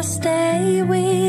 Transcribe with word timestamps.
I 0.00 0.02
stay 0.02 0.82
with 0.82 1.19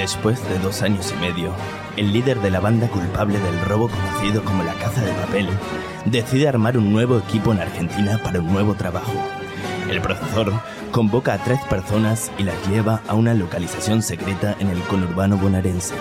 Después 0.00 0.42
de 0.48 0.58
dos 0.60 0.80
años 0.80 1.12
y 1.14 1.20
medio, 1.20 1.52
el 1.98 2.10
líder 2.14 2.40
de 2.40 2.50
la 2.50 2.58
banda 2.58 2.88
culpable 2.88 3.38
del 3.38 3.60
robo 3.60 3.90
conocido 3.90 4.42
como 4.42 4.62
la 4.62 4.72
caza 4.72 5.02
de 5.02 5.12
papel 5.12 5.46
decide 6.06 6.48
armar 6.48 6.78
un 6.78 6.90
nuevo 6.90 7.18
equipo 7.18 7.52
en 7.52 7.60
Argentina 7.60 8.18
para 8.24 8.40
un 8.40 8.50
nuevo 8.50 8.74
trabajo. 8.74 9.12
El 9.90 10.00
profesor 10.00 10.54
convoca 10.90 11.34
a 11.34 11.44
tres 11.44 11.60
personas 11.68 12.32
y 12.38 12.44
las 12.44 12.56
lleva 12.66 13.02
a 13.08 13.14
una 13.14 13.34
localización 13.34 14.00
secreta 14.00 14.56
en 14.58 14.70
el 14.70 14.80
conurbano 14.84 15.36
bonaerense. 15.36 15.96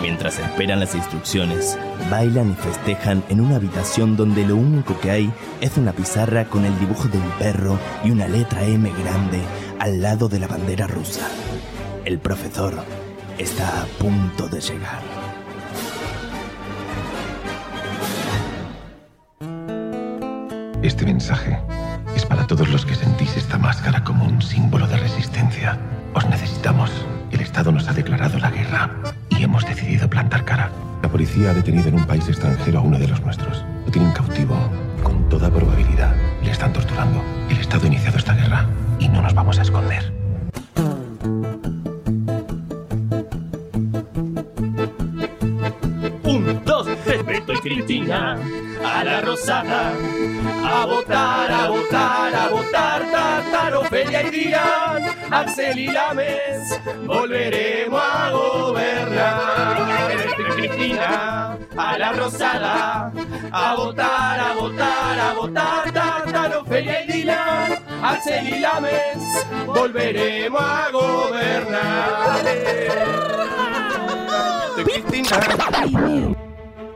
Mientras 0.00 0.38
esperan 0.38 0.80
las 0.80 0.94
instrucciones, 0.94 1.78
bailan 2.10 2.52
y 2.52 2.54
festejan 2.54 3.22
en 3.28 3.42
una 3.42 3.56
habitación 3.56 4.16
donde 4.16 4.46
lo 4.46 4.56
único 4.56 4.98
que 4.98 5.10
hay 5.10 5.30
es 5.60 5.76
una 5.76 5.92
pizarra 5.92 6.46
con 6.46 6.64
el 6.64 6.78
dibujo 6.78 7.06
de 7.08 7.18
un 7.18 7.30
perro 7.32 7.78
y 8.02 8.12
una 8.12 8.26
letra 8.28 8.64
M 8.64 8.90
grande 8.90 9.42
al 9.78 10.00
lado 10.00 10.30
de 10.30 10.38
la 10.38 10.46
bandera 10.46 10.86
rusa. 10.86 11.28
El 12.06 12.18
profesor 12.18 12.82
está 13.40 13.82
a 13.82 13.86
punto 13.98 14.48
de 14.48 14.60
llegar. 14.60 15.02
Este 20.82 21.06
mensaje 21.06 21.58
es 22.14 22.26
para 22.26 22.46
todos 22.46 22.68
los 22.68 22.84
que 22.84 22.94
sentís 22.94 23.36
esta 23.38 23.56
máscara 23.56 24.04
como 24.04 24.26
un 24.26 24.42
símbolo 24.42 24.86
de 24.86 24.98
resistencia. 24.98 25.78
Os 26.14 26.26
necesitamos. 26.28 26.90
El 27.30 27.40
Estado 27.40 27.72
nos 27.72 27.88
ha 27.88 27.94
declarado 27.94 28.38
la 28.38 28.50
guerra 28.50 28.90
y 29.30 29.42
hemos 29.42 29.64
decidido 29.64 30.10
plantar 30.10 30.44
cara. 30.44 30.70
La 31.02 31.08
policía 31.08 31.50
ha 31.50 31.54
detenido 31.54 31.88
en 31.88 31.94
un 31.94 32.06
país 32.06 32.28
extranjero 32.28 32.80
a 32.80 32.82
uno 32.82 32.98
de 32.98 33.08
los 33.08 33.22
nuestros. 33.22 33.64
Lo 33.86 33.90
tienen 33.90 34.12
cautivo. 34.12 34.56
Con 35.02 35.28
toda 35.30 35.50
probabilidad 35.50 36.14
le 36.42 36.50
están 36.50 36.74
torturando. 36.74 37.22
El 37.48 37.58
Estado 37.58 37.84
ha 37.84 37.86
iniciado 37.86 38.18
esta 38.18 38.34
guerra 38.34 38.66
y 38.98 39.08
no 39.08 39.22
nos 39.22 39.32
vamos 39.32 39.58
a 39.58 39.62
esconder. 39.62 40.19
Cristina, 47.90 48.38
a 48.84 49.02
la 49.02 49.20
rosada, 49.20 49.92
a 50.62 50.86
votar, 50.86 51.50
a 51.50 51.68
votar, 51.68 52.34
a 52.36 52.48
votar, 52.48 53.10
Tátaro, 53.10 53.82
Feria 53.86 54.22
y 54.28 54.30
Díaz, 54.30 55.16
Axel 55.28 55.76
y 55.76 55.88
Lames, 55.88 56.80
volveremos 57.04 58.00
a 58.00 58.30
gobernar. 58.30 59.76
Cristina, 60.54 61.58
a 61.76 61.98
la 61.98 62.12
rosada, 62.12 63.12
a 63.50 63.74
votar, 63.74 64.38
a 64.38 64.54
votar, 64.54 65.18
a 65.18 65.32
votar, 65.34 65.92
Tátaro, 65.92 66.64
Feria 66.66 67.02
y 67.02 67.12
Díaz, 67.12 67.82
Axel 68.04 68.54
y 68.54 68.60
Lames, 68.60 69.18
volveremos 69.66 70.62
a 70.62 70.90
gobernar. 70.92 72.40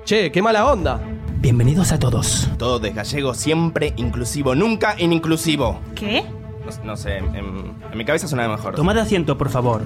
Che, 0.04 0.30
qué 0.30 0.42
mala 0.42 0.70
onda. 0.70 1.00
Bienvenidos 1.38 1.92
a 1.92 1.98
todos. 1.98 2.48
Todo 2.58 2.78
de 2.78 2.90
gallego 2.90 3.32
siempre 3.34 3.94
inclusivo, 3.96 4.54
nunca 4.54 4.96
inimclusivo. 4.98 5.80
¿Qué? 5.94 6.22
No, 6.22 6.84
no 6.84 6.96
sé, 6.96 7.18
en, 7.18 7.34
en 7.34 7.96
mi 7.98 8.04
cabeza 8.04 8.28
suena 8.28 8.48
mejor. 8.48 8.74
Tomad 8.74 8.98
asiento, 8.98 9.38
por 9.38 9.48
favor. 9.48 9.82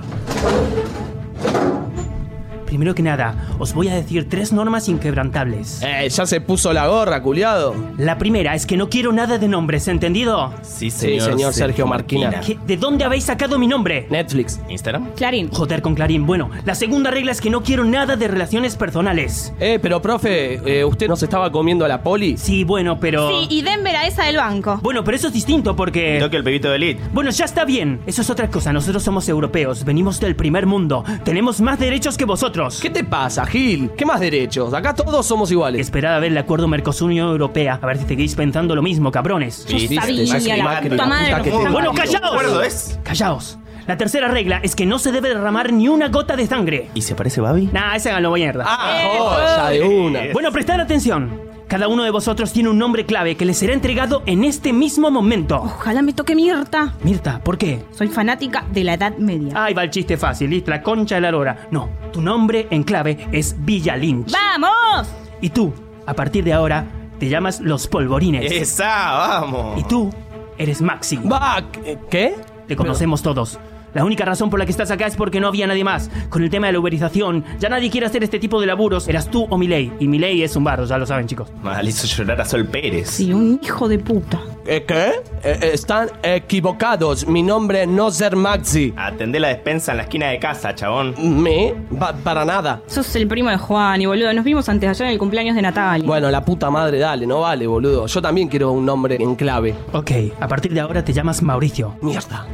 Primero 2.69 2.95
que 2.95 3.03
nada, 3.03 3.47
os 3.59 3.73
voy 3.73 3.89
a 3.89 3.95
decir 3.95 4.29
tres 4.29 4.53
normas 4.53 4.91
inquebrantables. 4.91 5.81
Eh, 5.83 6.07
ya 6.11 6.27
se 6.27 6.43
puso 6.43 6.75
la 6.75 6.87
gorra, 6.87 7.23
culiado. 7.23 7.75
La 7.97 8.19
primera 8.19 8.55
es 8.55 8.67
que 8.67 8.77
no 8.77 8.91
quiero 8.91 9.11
nada 9.11 9.39
de 9.39 9.49
nombres, 9.49 9.89
¿entendido? 9.89 10.53
Sí, 10.61 10.91
Sí, 10.91 11.19
señor 11.19 11.55
Sergio 11.55 11.87
Marquina. 11.87 12.41
¿Qué- 12.41 12.59
¿De 12.67 12.77
dónde 12.77 13.05
habéis 13.05 13.25
sacado 13.25 13.59
mi 13.59 13.67
nombre? 13.67 14.07
Netflix. 14.11 14.61
¿Instagram? 14.69 15.13
Clarín. 15.17 15.49
Joder 15.51 15.81
con 15.81 15.95
Clarín. 15.95 16.27
Bueno, 16.27 16.51
la 16.67 16.75
segunda 16.75 17.11
regla 17.11 17.33
es 17.33 17.41
que 17.41 17.49
no 17.49 17.63
quiero 17.63 17.85
nada 17.85 18.17
de 18.17 18.29
relaciones 18.29 18.77
personales. 18.77 19.55
Eh, 19.61 19.79
pero 19.81 20.03
profe, 20.03 20.61
eh, 20.81 20.85
¿usted 20.85 21.09
no 21.09 21.17
se 21.17 21.25
estaba 21.25 21.51
comiendo 21.51 21.87
a 21.87 21.89
la 21.89 22.03
poli? 22.03 22.37
Sí, 22.37 22.65
bueno, 22.65 23.01
pero... 23.01 23.31
Sí, 23.31 23.47
y 23.49 23.63
Denver 23.63 23.97
a 23.97 24.07
esa 24.07 24.25
del 24.25 24.37
banco. 24.37 24.79
Bueno, 24.83 25.03
pero 25.05 25.17
eso 25.17 25.29
es 25.29 25.33
distinto 25.33 25.75
porque... 25.75 26.19
Toque 26.21 26.37
el 26.37 26.45
pebito 26.45 26.69
de 26.69 26.77
Elite. 26.77 27.01
Bueno, 27.15 27.31
ya 27.31 27.47
está 27.47 27.65
bien. 27.65 28.01
Eso 28.07 28.21
es 28.21 28.29
otra 28.29 28.51
cosa. 28.51 28.75
Nosotros 28.75 29.03
somos 29.03 29.27
europeos. 29.31 29.85
Venimos 29.85 30.21
del 30.21 30.37
primer 30.37 30.67
mundo. 30.67 31.03
Tenemos 31.25 31.61
más 31.63 31.79
derechos 31.79 32.19
que 32.19 32.25
vosotros. 32.27 32.58
¿Qué 32.81 32.91
te 32.91 33.05
pasa, 33.05 33.47
Gil? 33.47 33.91
¿Qué 33.97 34.05
más 34.05 34.19
derechos? 34.19 34.75
Acá 34.75 34.95
todos 34.95 35.25
somos 35.25 35.51
iguales. 35.53 35.81
Esperad 35.81 36.17
a 36.17 36.19
ver 36.19 36.33
el 36.33 36.39
acuerdo 36.39 36.67
Mercosur-Unión 36.67 37.29
Europea. 37.29 37.79
A 37.81 37.87
ver 37.87 37.99
si 37.99 38.05
seguís 38.07 38.35
pensando 38.35 38.75
lo 38.75 38.83
mismo, 38.83 39.13
cabrones. 39.13 39.65
Yo 39.67 39.77
Viste, 39.77 40.27
sabía, 40.27 40.57
la 40.57 40.65
Macri, 40.65 40.91
puta 40.91 41.03
la 41.03 41.09
madre 41.09 41.27
puta 41.27 41.37
nos 41.37 41.45
que 41.45 41.51
te 41.51 41.57
están 41.57 41.73
Bueno, 41.73 41.93
callaos. 41.95 42.99
Callaos. 43.05 43.59
La 43.87 43.97
tercera 43.97 44.29
regla 44.29 44.61
es 44.63 44.75
que 44.75 44.85
no 44.85 44.99
se 44.99 45.13
debe 45.13 45.29
derramar 45.29 45.73
ni 45.73 45.89
una 45.89 46.09
gota 46.09 46.37
de 46.37 46.47
sangre. 46.47 46.91
¿Y 46.95 47.03
se 47.03 47.15
parece 47.15 47.41
Babi? 47.41 47.71
Nah, 47.73 47.95
esa 47.95 48.11
ganó 48.11 48.33
mierda. 48.33 48.65
Ah, 48.67 49.03
joya 49.19 49.69
de 49.71 49.83
una. 49.83 50.21
Bueno, 50.33 50.53
prestad 50.53 50.81
atención. 50.81 51.48
Cada 51.69 51.87
uno 51.87 52.03
de 52.03 52.11
vosotros 52.11 52.51
tiene 52.55 52.71
un 52.71 52.79
nombre 52.79 53.05
clave 53.05 53.37
que 53.37 53.45
les 53.45 53.59
será 53.59 53.75
entregado 53.75 54.23
en 54.25 54.43
este 54.43 54.73
mismo 54.73 55.11
momento. 55.11 55.57
Ojalá 55.57 56.01
me 56.01 56.15
toque 56.15 56.35
Mirta. 56.35 56.95
Mirta, 57.03 57.41
¿por 57.41 57.59
qué? 57.59 57.85
Soy 57.93 58.09
fanática 58.09 58.65
de 58.73 58.85
la 58.85 58.95
Edad 58.95 59.19
Media. 59.19 59.53
Ay, 59.55 59.75
va 59.75 59.85
el 59.85 59.91
chiste 59.91 60.17
fácil, 60.17 60.49
listo, 60.49 60.71
la 60.71 60.83
concha 60.83 61.17
de 61.17 61.21
la 61.21 61.31
lora. 61.31 61.69
No, 61.71 61.91
tu 62.11 62.23
nombre 62.23 62.69
en 62.71 62.85
clave 62.85 63.29
es 63.33 63.55
Villa 63.59 63.99
Lynch. 63.99 64.33
¡Vamos! 64.33 65.09
Y 65.43 65.51
tú, 65.51 65.75
a 66.07 66.15
partir 66.15 66.43
de 66.43 66.55
ahora, 66.55 66.87
te 67.19 67.29
llamas 67.29 67.61
Los 67.61 67.87
Polvorines. 67.87 68.51
¡Esa! 68.51 69.13
¡Vamos! 69.13 69.79
Y 69.79 69.85
tú, 69.85 70.11
eres 70.57 70.81
Maxi. 70.81 71.19
Va, 71.19 71.63
¿qué? 72.09 72.35
Te 72.67 72.77
conocemos 72.77 73.21
todos. 73.21 73.59
La 73.95 74.05
única 74.05 74.25
razón 74.25 74.51
por 74.51 74.59
la 74.59 74.65
que 74.67 74.73
estás 74.73 74.91
acá 74.91 75.07
es 75.07 75.17
porque 75.17 75.41
no 75.41 75.49
había 75.49 75.67
nadie 75.67 75.85
más. 75.85 76.11
Con 76.29 76.43
el 76.43 76.51
tema 76.51 76.67
de 76.69 76.73
la 76.75 76.79
uberización, 76.81 77.45
ya 77.59 77.69
nadie 77.69 77.91
quiere 77.91 78.07
hacer 78.07 78.23
este 78.23 78.39
tipo 78.39 78.61
de 78.61 78.67
laburos. 78.67 79.09
Eras 79.09 79.31
tú 79.31 79.47
o 79.49 79.59
Milei. 79.59 79.93
Y 79.99 80.09
Milei 80.09 80.43
es 80.43 80.55
un 80.57 80.65
barro, 80.65 80.85
ya 80.85 80.99
lo 80.99 81.07
saben, 81.07 81.27
chicos. 81.27 81.49
Mal 81.63 81.87
hizo 81.89 82.07
llorar 82.07 82.41
a 82.41 82.45
Sol 82.45 82.67
Pérez. 82.67 83.09
Sí, 83.11 83.33
un 83.33 83.61
hijo 83.63 83.89
de 83.89 83.99
puta. 83.99 84.41
Eh, 84.67 84.85
¿Qué? 84.87 85.13
Eh, 85.43 85.71
están 85.73 86.09
equivocados. 86.23 87.27
Mi 87.27 87.43
nombre 87.43 87.87
no 87.87 88.09
es 88.09 88.17
Ser 88.17 88.37
Maxi. 88.37 88.93
Atendé 88.97 89.41
la 89.41 89.49
despensa 89.49 89.93
en 89.93 89.99
la 89.99 90.03
esquina 90.05 90.29
de 90.29 90.39
casa, 90.39 90.75
chabón. 90.75 91.15
¿Me? 91.43 91.75
Pa- 91.99 92.13
para 92.15 92.45
nada. 92.45 92.83
Sos 92.87 93.15
el 93.17 93.27
primo 93.27 93.49
de 93.51 93.57
Juan 93.59 94.01
y 94.03 94.07
boludo. 94.07 94.33
Nos 94.33 94.45
vimos 94.45 94.69
antes 94.69 94.83
de 94.83 94.89
ayer 94.91 95.07
en 95.07 95.13
el 95.15 95.19
cumpleaños 95.19 95.57
de 95.57 95.63
Natalia. 95.63 96.07
Bueno, 96.07 96.31
la 96.31 96.45
puta 96.45 96.71
madre, 96.71 96.99
dale, 96.99 97.27
no 97.27 97.41
vale, 97.41 97.67
boludo. 97.67 98.07
Yo 98.07 98.21
también 98.23 98.49
quiero 98.49 98.73
un 98.73 98.85
nombre 98.85 99.17
en 99.19 99.35
clave. 99.37 99.75
Ok, 99.93 100.11
a 100.41 100.49
partir 100.49 100.73
de 100.75 100.81
ahora 100.81 101.05
te 101.05 101.13
llamas 101.13 101.43
Mauricio. 101.43 101.95
Mierda. 102.03 102.47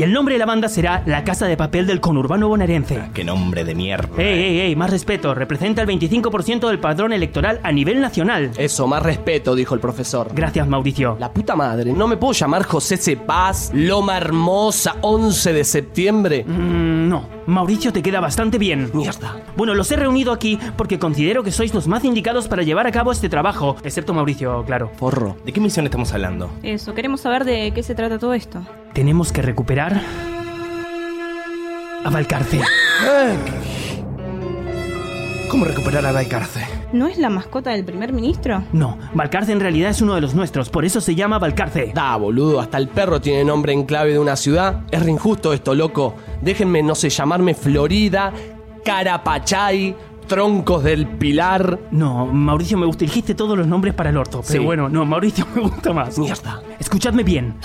Y 0.00 0.02
el 0.02 0.14
nombre 0.14 0.36
de 0.36 0.38
la 0.38 0.46
banda 0.46 0.70
será 0.70 1.02
La 1.04 1.24
Casa 1.24 1.46
de 1.46 1.58
Papel 1.58 1.86
del 1.86 2.00
Conurbano 2.00 2.48
Bonaerense. 2.48 3.10
Qué 3.12 3.22
nombre 3.22 3.64
de 3.64 3.74
mierda. 3.74 4.08
Ey, 4.16 4.44
ey, 4.44 4.60
ey, 4.60 4.74
más 4.74 4.88
respeto. 4.88 5.34
Representa 5.34 5.82
el 5.82 5.88
25% 5.88 6.68
del 6.68 6.78
padrón 6.78 7.12
electoral 7.12 7.60
a 7.62 7.70
nivel 7.70 8.00
nacional. 8.00 8.50
Eso, 8.56 8.86
más 8.86 9.02
respeto, 9.02 9.54
dijo 9.54 9.74
el 9.74 9.80
profesor. 9.80 10.30
Gracias, 10.34 10.66
Mauricio. 10.66 11.18
La 11.20 11.30
puta 11.30 11.54
madre, 11.54 11.92
¿no 11.92 12.08
me 12.08 12.16
puedo 12.16 12.32
llamar 12.32 12.62
José 12.62 12.96
C. 12.96 13.18
Paz, 13.18 13.72
Loma 13.74 14.16
Hermosa, 14.16 14.96
11 15.02 15.52
de 15.52 15.64
septiembre? 15.64 16.44
Mm, 16.46 17.06
no, 17.10 17.28
Mauricio 17.44 17.92
te 17.92 18.00
queda 18.00 18.20
bastante 18.20 18.56
bien. 18.56 18.90
Mierda. 18.94 19.36
Bueno, 19.54 19.74
los 19.74 19.92
he 19.92 19.96
reunido 19.96 20.32
aquí 20.32 20.58
porque 20.78 20.98
considero 20.98 21.42
que 21.42 21.52
sois 21.52 21.74
los 21.74 21.86
más 21.88 22.06
indicados 22.06 22.48
para 22.48 22.62
llevar 22.62 22.86
a 22.86 22.90
cabo 22.90 23.12
este 23.12 23.28
trabajo. 23.28 23.76
Excepto 23.84 24.14
Mauricio, 24.14 24.64
claro. 24.64 24.90
Porro. 24.98 25.36
¿De 25.44 25.52
qué 25.52 25.60
misión 25.60 25.84
estamos 25.84 26.10
hablando? 26.14 26.50
Eso, 26.62 26.94
queremos 26.94 27.20
saber 27.20 27.44
de 27.44 27.72
qué 27.74 27.82
se 27.82 27.94
trata 27.94 28.18
todo 28.18 28.32
esto. 28.32 28.62
Tenemos 28.94 29.30
que 29.30 29.42
recuperar... 29.42 29.89
A 32.04 32.10
Valcarce. 32.10 32.60
¿Cómo 35.50 35.64
recuperar 35.64 36.06
a 36.06 36.12
Valcarce? 36.12 36.64
¿No 36.92 37.06
es 37.08 37.18
la 37.18 37.28
mascota 37.28 37.70
del 37.70 37.84
primer 37.84 38.12
ministro? 38.12 38.62
No, 38.72 38.98
Valcarce 39.14 39.52
en 39.52 39.60
realidad 39.60 39.90
es 39.90 40.00
uno 40.00 40.14
de 40.14 40.20
los 40.20 40.34
nuestros, 40.34 40.70
por 40.70 40.84
eso 40.84 41.00
se 41.00 41.14
llama 41.14 41.38
Valcarce. 41.38 41.92
Da, 41.94 42.16
boludo, 42.16 42.60
hasta 42.60 42.78
el 42.78 42.88
perro 42.88 43.20
tiene 43.20 43.44
nombre 43.44 43.72
en 43.72 43.84
clave 43.84 44.12
de 44.12 44.18
una 44.18 44.36
ciudad. 44.36 44.82
Es 44.90 45.02
re 45.04 45.10
injusto 45.10 45.52
esto, 45.52 45.74
loco. 45.74 46.14
Déjenme, 46.40 46.82
no 46.82 46.94
sé, 46.94 47.10
llamarme 47.10 47.54
Florida, 47.54 48.32
Carapachay, 48.84 49.94
troncos 50.28 50.84
del 50.84 51.06
pilar. 51.08 51.78
No, 51.90 52.26
Mauricio 52.26 52.78
me 52.78 52.86
gusta. 52.86 53.04
Dijiste 53.04 53.34
todos 53.34 53.58
los 53.58 53.66
nombres 53.66 53.92
para 53.94 54.10
el 54.10 54.16
orto. 54.16 54.42
Pero 54.46 54.60
Sí. 54.60 54.64
bueno, 54.64 54.88
no, 54.88 55.04
Mauricio 55.04 55.46
me 55.54 55.62
gusta 55.62 55.92
más. 55.92 56.16
Mierda. 56.18 56.62
Escuchadme 56.78 57.24
bien. 57.24 57.56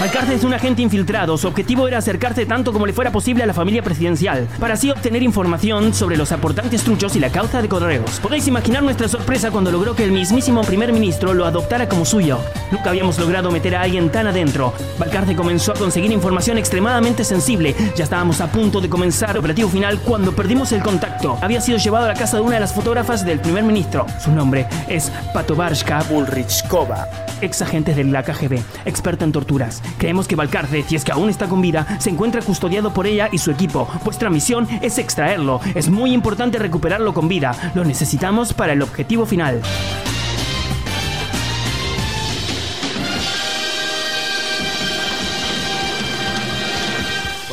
Valcarce 0.00 0.34
es 0.34 0.42
un 0.42 0.54
agente 0.54 0.82
infiltrado. 0.82 1.38
Su 1.38 1.46
objetivo 1.46 1.86
era 1.86 1.98
acercarse 1.98 2.46
tanto 2.46 2.72
como 2.72 2.86
le 2.86 2.92
fuera 2.92 3.12
posible 3.12 3.44
a 3.44 3.46
la 3.46 3.54
familia 3.54 3.82
presidencial, 3.82 4.48
para 4.58 4.74
así 4.74 4.90
obtener 4.90 5.22
información 5.22 5.94
sobre 5.94 6.16
los 6.16 6.32
aportantes 6.32 6.82
truchos 6.82 7.14
y 7.14 7.20
la 7.20 7.30
causa 7.30 7.62
de 7.62 7.68
correos. 7.68 8.18
Podéis 8.20 8.48
imaginar 8.48 8.82
nuestra 8.82 9.06
sorpresa 9.06 9.50
cuando 9.50 9.70
logró 9.70 9.94
que 9.94 10.04
el 10.04 10.10
mismísimo 10.10 10.62
primer 10.62 10.92
ministro 10.92 11.34
lo 11.34 11.44
adoptara 11.44 11.88
como 11.88 12.04
suyo. 12.04 12.38
Nunca 12.72 12.90
habíamos 12.90 13.18
logrado 13.18 13.50
meter 13.50 13.76
a 13.76 13.82
alguien 13.82 14.10
tan 14.10 14.26
adentro. 14.26 14.72
Valcarce 14.98 15.36
comenzó 15.36 15.72
a 15.72 15.76
conseguir 15.76 16.10
información 16.10 16.58
extremadamente 16.58 17.22
sensible. 17.22 17.74
Ya 17.94 18.04
estábamos 18.04 18.40
a 18.40 18.50
punto 18.50 18.80
de 18.80 18.88
comenzar 18.88 19.30
el 19.30 19.38
operativo 19.38 19.68
final 19.68 20.00
cuando 20.00 20.34
perdimos 20.34 20.72
el 20.72 20.82
contacto. 20.82 21.38
Había 21.42 21.60
sido 21.60 21.78
llevado 21.78 22.06
a 22.06 22.08
la 22.08 22.14
casa 22.14 22.38
de 22.38 22.42
una 22.42 22.54
de 22.54 22.60
las 22.60 22.74
fotógrafas 22.74 23.24
del 23.24 23.40
primer 23.40 23.62
ministro. 23.62 24.06
Su 24.18 24.32
nombre 24.32 24.66
es 24.88 25.12
Patovarska 25.32 26.04
Ulrichkova. 26.10 27.08
ex 27.40 27.60
agente 27.60 27.94
de 27.94 28.04
la 28.04 28.22
KGB, 28.22 28.60
experta 28.84 29.24
en 29.24 29.32
torturas. 29.32 29.81
Creemos 29.98 30.28
que 30.28 30.36
Valcarce, 30.36 30.82
si 30.82 30.96
es 30.96 31.04
que 31.04 31.12
aún 31.12 31.30
está 31.30 31.48
con 31.48 31.60
vida, 31.60 31.86
se 31.98 32.10
encuentra 32.10 32.42
custodiado 32.42 32.92
por 32.92 33.06
ella 33.06 33.28
y 33.32 33.38
su 33.38 33.50
equipo. 33.50 33.88
Vuestra 34.04 34.30
misión 34.30 34.68
es 34.80 34.98
extraerlo. 34.98 35.60
Es 35.74 35.88
muy 35.88 36.12
importante 36.12 36.58
recuperarlo 36.58 37.14
con 37.14 37.28
vida. 37.28 37.72
Lo 37.74 37.84
necesitamos 37.84 38.52
para 38.52 38.72
el 38.72 38.82
objetivo 38.82 39.26
final. 39.26 39.62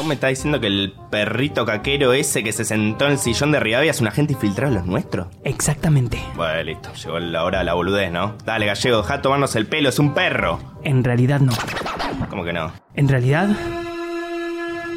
Me 0.09 0.15
estás 0.15 0.31
diciendo 0.31 0.59
que 0.59 0.67
el 0.67 0.93
perrito 1.09 1.65
caquero 1.65 2.13
ese 2.13 2.43
que 2.43 2.51
se 2.51 2.65
sentó 2.65 3.05
en 3.05 3.13
el 3.13 3.19
sillón 3.19 3.51
de 3.51 3.59
Rivadavia 3.59 3.91
es 3.91 4.01
un 4.01 4.07
agente 4.07 4.33
infiltrado 4.33 4.73
de 4.73 4.79
los 4.79 4.87
nuestros? 4.87 5.27
Exactamente. 5.43 6.19
Bueno, 6.35 6.63
listo. 6.63 6.91
Llegó 6.93 7.19
la 7.19 7.43
hora 7.43 7.59
de 7.59 7.65
la 7.65 7.75
boludez, 7.75 8.11
¿no? 8.11 8.35
Dale, 8.43 8.65
gallego, 8.65 8.97
deja 8.97 9.17
de 9.17 9.23
tomarnos 9.23 9.55
el 9.55 9.67
pelo, 9.67 9.89
es 9.89 9.99
un 9.99 10.13
perro. 10.13 10.59
En 10.83 11.03
realidad 11.03 11.39
no. 11.39 11.53
¿Cómo 12.29 12.43
que 12.43 12.51
no? 12.51 12.73
En 12.95 13.07
realidad 13.07 13.49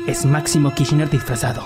es 0.06 0.25
Máximo 0.25 0.75
Kirchner 0.75 1.09
disfrazado. 1.11 1.62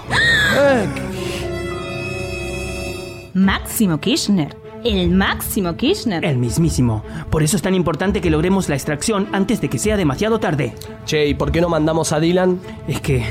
Máximo 3.32 4.00
Kirchner. 4.00 4.65
El 4.86 5.10
Máximo 5.10 5.76
Kirchner. 5.76 6.24
El 6.24 6.38
mismísimo. 6.38 7.02
Por 7.28 7.42
eso 7.42 7.56
es 7.56 7.62
tan 7.62 7.74
importante 7.74 8.20
que 8.20 8.30
logremos 8.30 8.68
la 8.68 8.76
extracción 8.76 9.26
antes 9.32 9.60
de 9.60 9.68
que 9.68 9.78
sea 9.78 9.96
demasiado 9.96 10.38
tarde. 10.38 10.74
Che, 11.04 11.26
¿y 11.26 11.34
por 11.34 11.50
qué 11.50 11.60
no 11.60 11.68
mandamos 11.68 12.12
a 12.12 12.20
Dylan? 12.20 12.60
Es 12.86 13.00
que... 13.00 13.24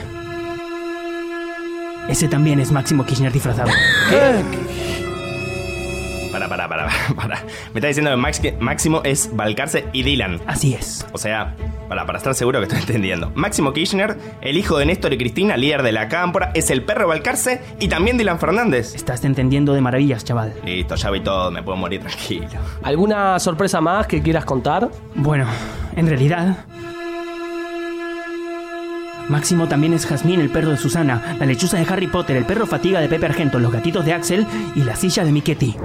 Ese 2.10 2.28
también 2.28 2.60
es 2.60 2.74
Máximo 2.74 3.06
Kirchner 3.06 3.31
disfrazado. 3.31 3.72
Para, 4.12 4.44
para. 7.16 7.42
Me 7.74 7.80
está 7.80 7.88
diciendo 7.88 8.12
que 8.12 8.18
Max- 8.18 8.40
que 8.40 8.52
Máximo 8.54 9.02
es 9.04 9.30
Balcarce 9.36 9.86
y 9.94 10.04
Dylan. 10.04 10.40
Así 10.48 10.74
es. 10.74 11.06
O 11.12 11.18
sea, 11.18 11.56
para, 11.90 12.06
para 12.06 12.18
estar 12.18 12.34
seguro 12.36 12.60
que 12.60 12.66
estoy 12.66 12.80
entendiendo. 12.88 13.31
Máximo 13.36 13.74
Kirchner, 13.74 14.18
el 14.42 14.57
hijo 14.57 14.78
de 14.78 14.86
Néstor 14.86 15.13
y 15.13 15.18
Cristina, 15.18 15.57
líder 15.57 15.84
de 15.84 15.92
la 15.92 16.07
cámpora, 16.07 16.52
es 16.54 16.69
el 16.69 16.84
perro 16.84 17.07
Balcarce 17.07 17.62
y 17.80 17.88
también 17.88 18.18
Dylan 18.18 18.40
Fernández. 18.40 18.96
Estás 18.96 19.24
entendiendo 19.25 19.74
de 19.74 19.81
maravillas, 19.81 20.24
chaval. 20.24 20.54
Listo, 20.66 20.96
ya 20.96 21.10
vi 21.12 21.22
todo, 21.22 21.52
me 21.52 21.62
puedo 21.63 21.78
morir 21.78 22.02
tranquilo. 22.02 22.48
¿Alguna 22.84 23.40
sorpresa 23.40 23.81
más 23.81 24.08
que 24.08 24.22
quieras 24.22 24.46
contar? 24.46 24.90
Bueno, 25.16 25.46
en 25.96 26.08
realidad... 26.08 26.66
Máximo 29.30 29.68
también 29.68 29.94
es 29.94 30.06
Jazmín, 30.06 30.39
el 30.39 30.50
perro 30.50 30.72
de 30.72 30.77
Susana, 30.77 31.36
la 31.39 31.45
lechuza 31.45 31.77
de 31.77 31.86
Harry 31.89 32.07
Potter, 32.07 32.38
el 32.38 32.45
perro 32.45 32.68
fatiga 32.68 33.00
de 33.00 33.07
Pepe 33.07 33.25
Argento, 33.25 33.60
los 33.60 33.72
gatitos 33.72 34.06
de 34.06 34.13
Axel 34.13 34.45
y 34.75 34.83
la 34.83 34.95
silla 34.95 35.24
de 35.24 35.31
Miquetti. 35.31 35.75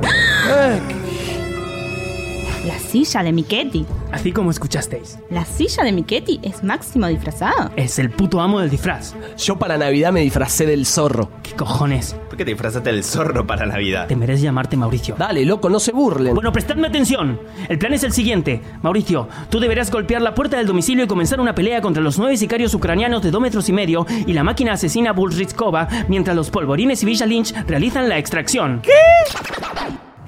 La 2.67 2.79
silla 2.79 3.23
de 3.23 3.33
Miquetti. 3.33 3.87
Así 4.12 4.33
como 4.33 4.51
escuchasteis. 4.51 5.19
La 5.31 5.47
silla 5.47 5.83
de 5.83 5.93
Miquetti 5.93 6.41
es 6.43 6.62
Máximo 6.62 7.07
disfrazado. 7.07 7.71
Es 7.75 7.99
el 7.99 8.11
puto 8.11 8.39
amo 8.39 8.61
del 8.61 8.69
disfraz. 8.69 9.15
Yo 9.39 9.59
para 9.59 9.79
Navidad 9.79 10.12
me 10.12 10.21
disfracé 10.21 10.67
del 10.67 10.85
zorro. 10.85 11.31
¿Qué 11.43 11.53
cojones? 11.55 12.15
¿Por 12.29 12.37
qué 12.37 12.45
te 12.45 12.51
disfrazaste 12.51 12.93
del 12.93 13.03
zorro 13.03 13.47
para 13.47 13.65
Navidad? 13.65 14.09
Te 14.09 14.17
mereces 14.17 14.43
llamarte 14.43 14.77
Mauricio. 14.77 15.15
Dale, 15.19 15.47
loco, 15.47 15.71
no 15.71 15.81
se 15.81 15.93
burlen. 15.93 16.35
Bueno, 16.35 16.53
prestadme 16.53 16.89
atención. 16.89 17.41
El 17.67 17.79
plan 17.79 17.95
es 17.95 18.05
el 18.05 18.12
siguiente. 18.12 18.61
Mauricio, 18.83 19.27
tú 19.49 19.59
deberás 19.59 19.91
golpear 19.91 20.21
la 20.21 20.35
puerta 20.35 20.59
del 20.59 20.67
domicilio 20.67 21.05
y 21.05 21.09
comenzar 21.09 21.41
una 21.41 21.55
pelea 21.55 21.81
contra 21.81 22.03
los 22.03 22.19
nueve 22.19 22.37
sicarios 22.37 22.75
ucranianos 22.75 23.23
de 23.23 23.31
dos 23.31 23.41
metros 23.41 23.71
y 23.71 23.73
medio 23.73 24.07
y 24.27 24.35
la 24.35 24.45
máquina 24.45 24.73
asesina 24.73 25.12
Bullritzkova 25.12 25.89
mientras 26.09 26.37
los 26.37 26.51
polvorines 26.51 27.03
y 27.03 27.07
Villa 27.07 27.25
Lynch 27.25 27.55
realizan 27.67 28.09
la 28.09 28.19
extracción. 28.19 28.83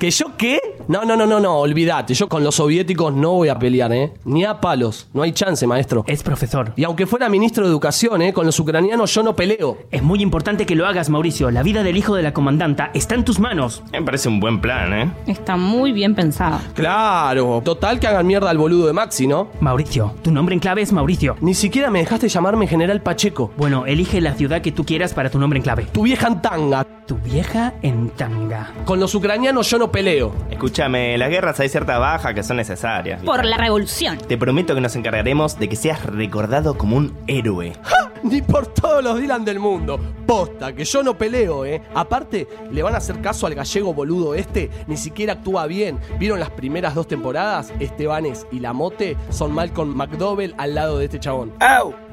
¿Que 0.03 0.11
yo 0.11 0.37
qué? 0.37 0.59
No, 0.89 1.05
no, 1.05 1.15
no, 1.15 1.27
no, 1.27 1.39
no, 1.39 1.59
olvídate. 1.59 2.13
Yo 2.15 2.29
con 2.29 2.43
los 2.43 2.57
soviéticos 2.57 3.15
no 3.15 3.35
voy 3.35 3.51
a 3.51 3.57
pelear, 3.61 3.93
¿eh? 3.93 4.13
Ni 4.25 4.45
a 4.45 4.61
palos. 4.61 5.07
No 5.13 5.23
hay 5.23 5.31
chance, 5.31 5.65
maestro. 5.65 6.03
Es 6.09 6.25
profesor. 6.25 6.73
Y 6.75 6.83
aunque 6.83 7.07
fuera 7.07 7.29
ministro 7.29 7.63
de 7.63 7.71
Educación, 7.71 8.21
¿eh? 8.21 8.33
Con 8.33 8.45
los 8.45 8.59
ucranianos 8.59 9.15
yo 9.15 9.23
no 9.23 9.37
peleo. 9.37 9.79
Es 9.93 10.03
muy 10.03 10.21
importante 10.21 10.67
que 10.67 10.75
lo 10.75 10.89
hagas, 10.89 11.09
Mauricio. 11.09 11.53
La 11.53 11.63
vida 11.63 11.85
del 11.85 11.97
hijo 11.97 12.17
de 12.17 12.25
la 12.25 12.33
comandanta 12.33 12.91
está 12.95 13.15
en 13.15 13.25
tus 13.25 13.39
manos. 13.39 13.85
Me 13.93 14.03
parece 14.03 14.29
un 14.29 14.41
buen 14.41 14.61
plan, 14.61 14.93
¿eh? 14.93 15.13
Está 15.29 15.57
muy 15.57 15.93
bien 15.93 16.17
pensado. 16.17 16.59
Claro. 16.75 17.63
Total 17.65 18.01
que 18.01 18.09
hagan 18.09 18.27
mierda 18.27 18.51
al 18.51 18.59
boludo 18.59 18.89
de 18.89 18.93
Maxi, 18.93 19.29
¿no? 19.29 19.51
Mauricio, 19.61 20.17
tu 20.23 20.33
nombre 20.33 20.55
en 20.57 20.59
clave 20.59 20.83
es 20.83 20.93
Mauricio. 20.93 21.37
Ni 21.41 21.55
siquiera 21.55 21.93
me 21.93 22.01
dejaste 22.01 22.29
llamarme 22.29 22.67
General 22.67 23.01
Pacheco. 23.01 23.53
Bueno, 23.57 23.87
elige 23.87 24.21
la 24.21 24.35
ciudad 24.35 24.63
que 24.63 24.73
tú 24.73 24.85
quieras 24.85 25.15
para 25.15 25.31
tu 25.31 25.39
nombre 25.39 25.59
en 25.59 25.63
clave. 25.63 25.87
Tu 25.93 26.03
vieja 26.03 26.27
en 26.27 26.43
tanga. 26.43 26.85
Tu 27.07 27.17
vieja 27.19 27.75
en 27.83 28.11
tanga. 28.11 28.73
Con 28.85 28.99
los 28.99 29.15
ucranianos 29.15 29.71
yo 29.71 29.79
no 29.79 29.92
peleo. 29.93 30.35
Escúchame, 30.51 31.15
en 31.15 31.21
las 31.21 31.29
guerras 31.29 31.61
hay 31.61 31.69
ciertas 31.69 31.99
bajas 32.01 32.35
que 32.35 32.43
son 32.43 32.57
necesarias. 32.57 33.23
Por 33.23 33.45
la 33.45 33.57
revolución. 33.57 34.19
Te 34.19 34.37
prometo 34.37 34.75
que 34.75 34.81
nos 34.81 34.97
encargaremos 34.97 35.59
de 35.59 35.69
que 35.69 35.77
seas 35.77 36.05
recordado 36.05 36.77
como 36.77 36.97
un 36.97 37.17
héroe. 37.27 37.75
Ni 38.23 38.41
por 38.41 38.69
todos 38.69 39.03
los 39.03 39.19
Dylan 39.19 39.45
del 39.45 39.59
mundo. 39.59 39.99
Posta, 40.27 40.73
que 40.73 40.85
yo 40.85 41.03
no 41.03 41.19
peleo, 41.19 41.65
¿eh? 41.65 41.83
Aparte, 41.95 42.47
le 42.71 42.83
van 42.83 42.95
a 42.95 42.99
hacer 42.99 43.21
caso 43.21 43.47
al 43.47 43.55
gallego 43.55 43.93
boludo 43.93 44.35
este. 44.35 44.71
Ni 44.87 44.97
siquiera 44.97 45.35
actúa 45.35 45.67
bien. 45.67 45.99
¿Vieron 46.19 46.41
las 46.41 46.51
primeras 46.51 46.95
dos 46.95 47.09
temporadas? 47.09 47.73
Estebanes 47.81 48.47
y 48.53 48.61
La 48.61 48.73
Mote 48.73 49.17
son 49.31 49.53
Malcolm 49.53 49.95
McDowell 49.95 50.55
al 50.57 50.75
lado 50.75 50.99
de 50.99 51.07
este 51.07 51.19
chabón. 51.21 51.53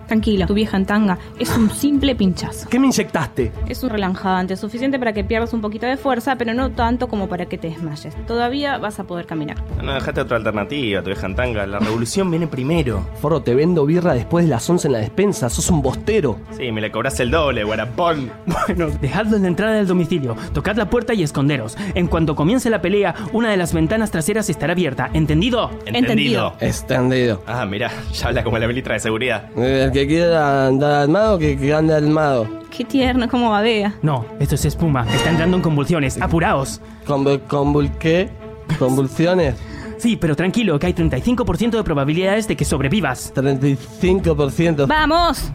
Tranquilo, 0.10 0.48
tu 0.48 0.56
vieja 0.56 0.75
en 0.75 0.88
tanga 0.88 1.20
es 1.38 1.56
un 1.56 1.70
simple 1.70 2.16
pinchazo. 2.16 2.68
¿Qué 2.68 2.80
me 2.80 2.88
inyectaste? 2.88 3.51
Es 3.68 3.84
un 3.84 3.92
relajante, 3.92 4.58
suficiente 4.58 4.98
para 4.98 5.13
que 5.13 5.24
pierdas 5.24 5.54
un 5.54 5.62
poquito 5.62 5.86
de 5.86 5.98
fuerza, 5.98 6.36
pero 6.36 6.51
no 6.56 6.72
tanto 6.72 7.08
como 7.08 7.30
para 7.30 7.46
que 7.46 7.60
te 7.60 7.70
desmayes. 7.70 8.16
Todavía 8.25 8.80
vas 8.80 9.00
a 9.00 9.04
poder 9.04 9.28
caminar. 9.28 9.58
No 9.84 9.94
dejaste 9.94 10.22
otra 10.22 10.38
alternativa, 10.38 11.04
tu 11.04 11.12
vieja 11.12 11.28
en 11.28 11.36
tanga. 11.36 11.68
La 11.68 11.78
revolución 11.78 12.32
viene 12.32 12.48
primero. 12.48 13.08
Forro, 13.22 13.44
te 13.44 13.54
vendo 13.54 13.86
birra 13.86 14.16
después 14.16 14.46
de 14.46 14.50
las 14.50 14.68
11 14.68 14.88
en 14.88 14.94
la 14.94 15.00
despensa. 15.00 15.48
Sos 15.48 15.70
un 15.70 15.84
bostero. 15.84 16.39
Sí, 16.58 16.72
me 16.72 16.82
le 16.82 16.89
cobras 16.89 17.20
el 17.20 17.30
doble, 17.30 17.63
guarapón. 17.63 18.32
Bueno, 18.48 18.88
dejadlo 19.00 19.38
en 19.38 19.44
la 19.44 19.48
entrada 19.50 19.74
del 19.74 19.86
domicilio, 19.86 20.36
tocad 20.54 20.75
la 20.75 20.89
puerta 20.89 21.13
y 21.13 21.22
esconderos. 21.22 21.78
En 21.94 22.08
cuanto 22.08 22.36
comience 22.36 22.72
la 22.72 22.82
pelea, 22.82 23.13
una 23.32 23.51
de 23.51 23.58
las 23.58 23.74
ventanas 23.74 24.10
traseras 24.10 24.50
estará 24.50 24.74
abierta. 24.74 25.12
¿Entendido? 25.13 25.70
Entendido. 25.86 26.56
Extendido. 26.60 27.44
Ah, 27.46 27.68
mira, 27.68 27.92
ya 28.12 28.30
habla 28.30 28.44
como 28.44 28.58
la 28.58 28.68
militra 28.68 28.96
de 28.96 29.00
seguridad. 29.01 29.51
El 29.56 29.92
que 29.92 29.99
quiera 30.08 30.68
andar 30.68 31.03
armado, 31.03 31.38
que, 31.39 31.58
que 31.58 31.74
ande 31.74 31.96
armado. 31.96 32.48
Qué 32.70 32.86
tierno, 32.86 33.27
cómo 33.29 33.50
babea. 33.51 33.96
No, 34.01 34.25
esto 34.39 34.56
es 34.56 34.65
espuma. 34.65 35.06
Está 35.12 35.29
entrando 35.32 35.58
en 35.58 35.63
convulsiones. 35.63 36.22
Apuraos. 36.22 36.82
Convul, 37.06 37.41
convul- 37.48 37.91
¿qué? 37.98 38.29
¿Convulsiones? 38.77 39.56
Sí, 39.98 40.15
pero 40.15 40.36
tranquilo, 40.36 40.79
que 40.79 40.88
hay 40.88 40.94
35% 40.94 41.72
de 41.72 41.84
probabilidades 41.84 42.48
de 42.48 42.56
que 42.56 42.63
sobrevivas. 42.63 43.34
35%. 43.34 44.88
¡Vamos! 44.88 45.51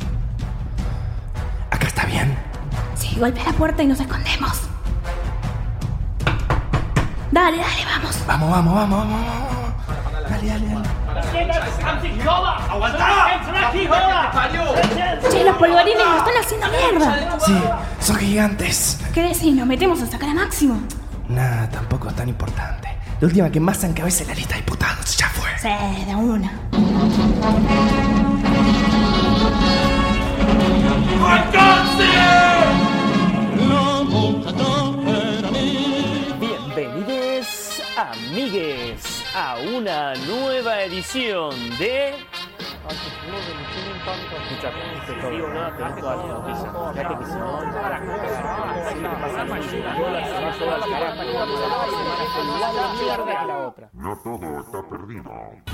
Acá 1.71 1.87
está 1.87 2.05
bien. 2.05 2.37
Sí, 2.95 3.17
golpea 3.19 3.45
la 3.45 3.53
puerta 3.53 3.83
y 3.83 3.87
nos 3.87 4.01
escondemos. 4.01 4.61
Dale, 7.31 7.57
dale, 7.57 7.85
vamos. 7.97 8.23
Vamos, 8.27 8.51
vamos, 8.51 8.75
vamos, 8.75 8.99
vamos. 8.99 10.94
Che, 15.31 15.45
los 15.45 15.57
polvorines 15.57 16.05
nos 16.07 16.19
están 16.19 16.35
haciendo 16.41 16.67
mierda. 16.69 17.39
Sí, 17.45 17.55
son 18.01 18.17
gigantes. 18.17 19.01
¿Qué 19.13 19.23
decís? 19.23 19.55
¿Nos 19.55 19.67
metemos 19.67 20.01
a 20.03 20.07
sacar 20.07 20.29
a 20.29 20.35
Máximo? 20.35 20.81
Nada, 21.29 21.69
tampoco 21.71 22.09
es 22.09 22.15
tan 22.15 22.29
importante. 22.29 22.89
La 23.21 23.27
última 23.27 23.51
que 23.51 23.59
más 23.59 23.83
encabece 23.85 24.23
en 24.23 24.29
la 24.29 24.35
lista 24.35 24.55
de 24.55 24.61
diputados 24.61 25.17
ya 25.17 25.29
fue. 25.29 25.49
Sí, 25.59 26.05
de 26.05 26.15
una. 26.15 26.53
Bienvenidos, 36.41 37.83
amigues, 37.97 39.14
a 39.35 39.57
una 39.59 40.15
nueva 40.15 40.83
edición 40.83 41.53
de 41.77 42.15
No 53.93 54.17
todo 54.23 54.61
está 54.61 54.89
perdido. 54.89 55.74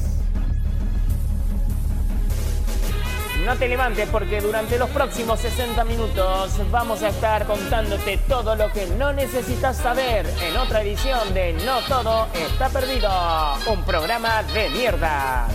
No 3.45 3.55
te 3.55 3.67
levantes 3.67 4.07
porque 4.09 4.39
durante 4.39 4.77
los 4.77 4.89
próximos 4.91 5.39
60 5.39 5.83
minutos 5.85 6.51
vamos 6.69 7.01
a 7.01 7.09
estar 7.09 7.47
contándote 7.47 8.19
todo 8.27 8.55
lo 8.55 8.71
que 8.71 8.85
no 8.85 9.13
necesitas 9.13 9.77
saber 9.77 10.27
en 10.43 10.55
otra 10.57 10.83
edición 10.83 11.33
de 11.33 11.53
No 11.65 11.79
Todo 11.87 12.27
Está 12.35 12.69
Perdido, 12.69 13.09
un 13.67 13.83
programa 13.83 14.43
de 14.43 14.69
mierda. 14.69 15.47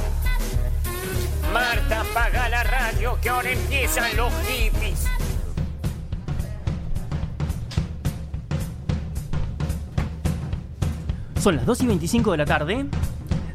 Marta, 1.52 2.00
apaga 2.00 2.48
la 2.48 2.64
radio 2.64 3.18
que 3.22 3.28
ahora 3.28 3.50
empiezan 3.50 4.16
los 4.16 4.32
hippies. 4.48 5.06
Son 11.40 11.54
las 11.54 11.64
2 11.64 11.82
y 11.82 11.86
25 11.86 12.32
de 12.32 12.36
la 12.36 12.46
tarde. 12.46 12.86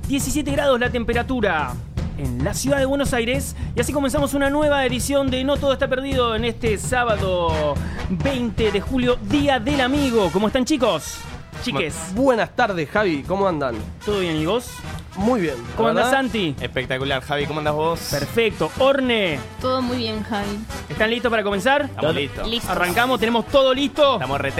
17 0.07 0.51
grados 0.51 0.79
la 0.79 0.89
temperatura 0.89 1.73
en 2.21 2.43
la 2.43 2.53
ciudad 2.53 2.77
de 2.77 2.85
Buenos 2.85 3.13
Aires. 3.13 3.55
Y 3.75 3.81
así 3.81 3.91
comenzamos 3.93 4.33
una 4.33 4.49
nueva 4.49 4.85
edición 4.85 5.29
de 5.31 5.43
No 5.43 5.57
Todo 5.57 5.73
Está 5.73 5.87
Perdido 5.87 6.35
en 6.35 6.45
este 6.45 6.77
sábado 6.77 7.75
20 8.09 8.71
de 8.71 8.81
julio, 8.81 9.17
Día 9.23 9.59
del 9.59 9.81
Amigo. 9.81 10.29
¿Cómo 10.31 10.47
están 10.47 10.65
chicos? 10.65 11.17
Chiques. 11.63 11.95
Buenas 12.13 12.55
tardes, 12.55 12.89
Javi. 12.89 13.23
¿Cómo 13.23 13.47
andan? 13.47 13.75
¿Todo 14.05 14.19
bien, 14.19 14.35
y 14.37 14.45
vos? 14.45 14.69
Muy 15.17 15.41
bien. 15.41 15.55
¿Cómo 15.75 15.89
verdad, 15.93 16.09
Santi? 16.09 16.55
Espectacular, 16.61 17.21
Javi, 17.21 17.45
¿cómo 17.45 17.59
andas 17.59 17.73
vos? 17.73 17.99
Perfecto. 18.11 18.71
Orne, 18.79 19.39
Todo 19.59 19.81
muy 19.81 19.97
bien, 19.97 20.23
Javi. 20.23 20.59
¿están 20.89 21.09
listos 21.09 21.29
para 21.29 21.43
comenzar? 21.43 21.83
Estamos 21.83 22.15
listos. 22.15 22.47
Listos. 22.47 22.69
Arrancamos, 22.69 23.19
tenemos 23.19 23.45
todo 23.47 23.73
listo. 23.73 24.13
Estamos 24.13 24.39
RT. 24.39 24.59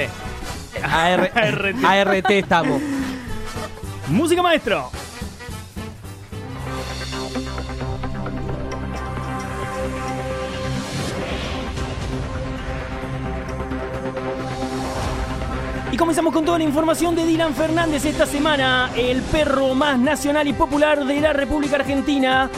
AR- 0.84 1.32
ART. 1.36 1.84
ART 1.86 2.30
estamos. 2.32 2.82
Música 4.10 4.42
maestro. 4.44 4.92
Comenzamos 16.02 16.34
con 16.34 16.44
toda 16.44 16.58
la 16.58 16.64
información 16.64 17.16
de 17.16 17.28
Dylan 17.28 17.54
Fernández 17.54 18.04
esta 18.06 18.26
semana. 18.26 18.90
El 18.98 19.22
perro 19.22 19.76
más 19.76 20.00
nacional 20.00 20.48
y 20.48 20.54
popular 20.54 21.06
de 21.06 21.22
la 21.22 21.32
República 21.32 21.76
Argentina 21.76 22.50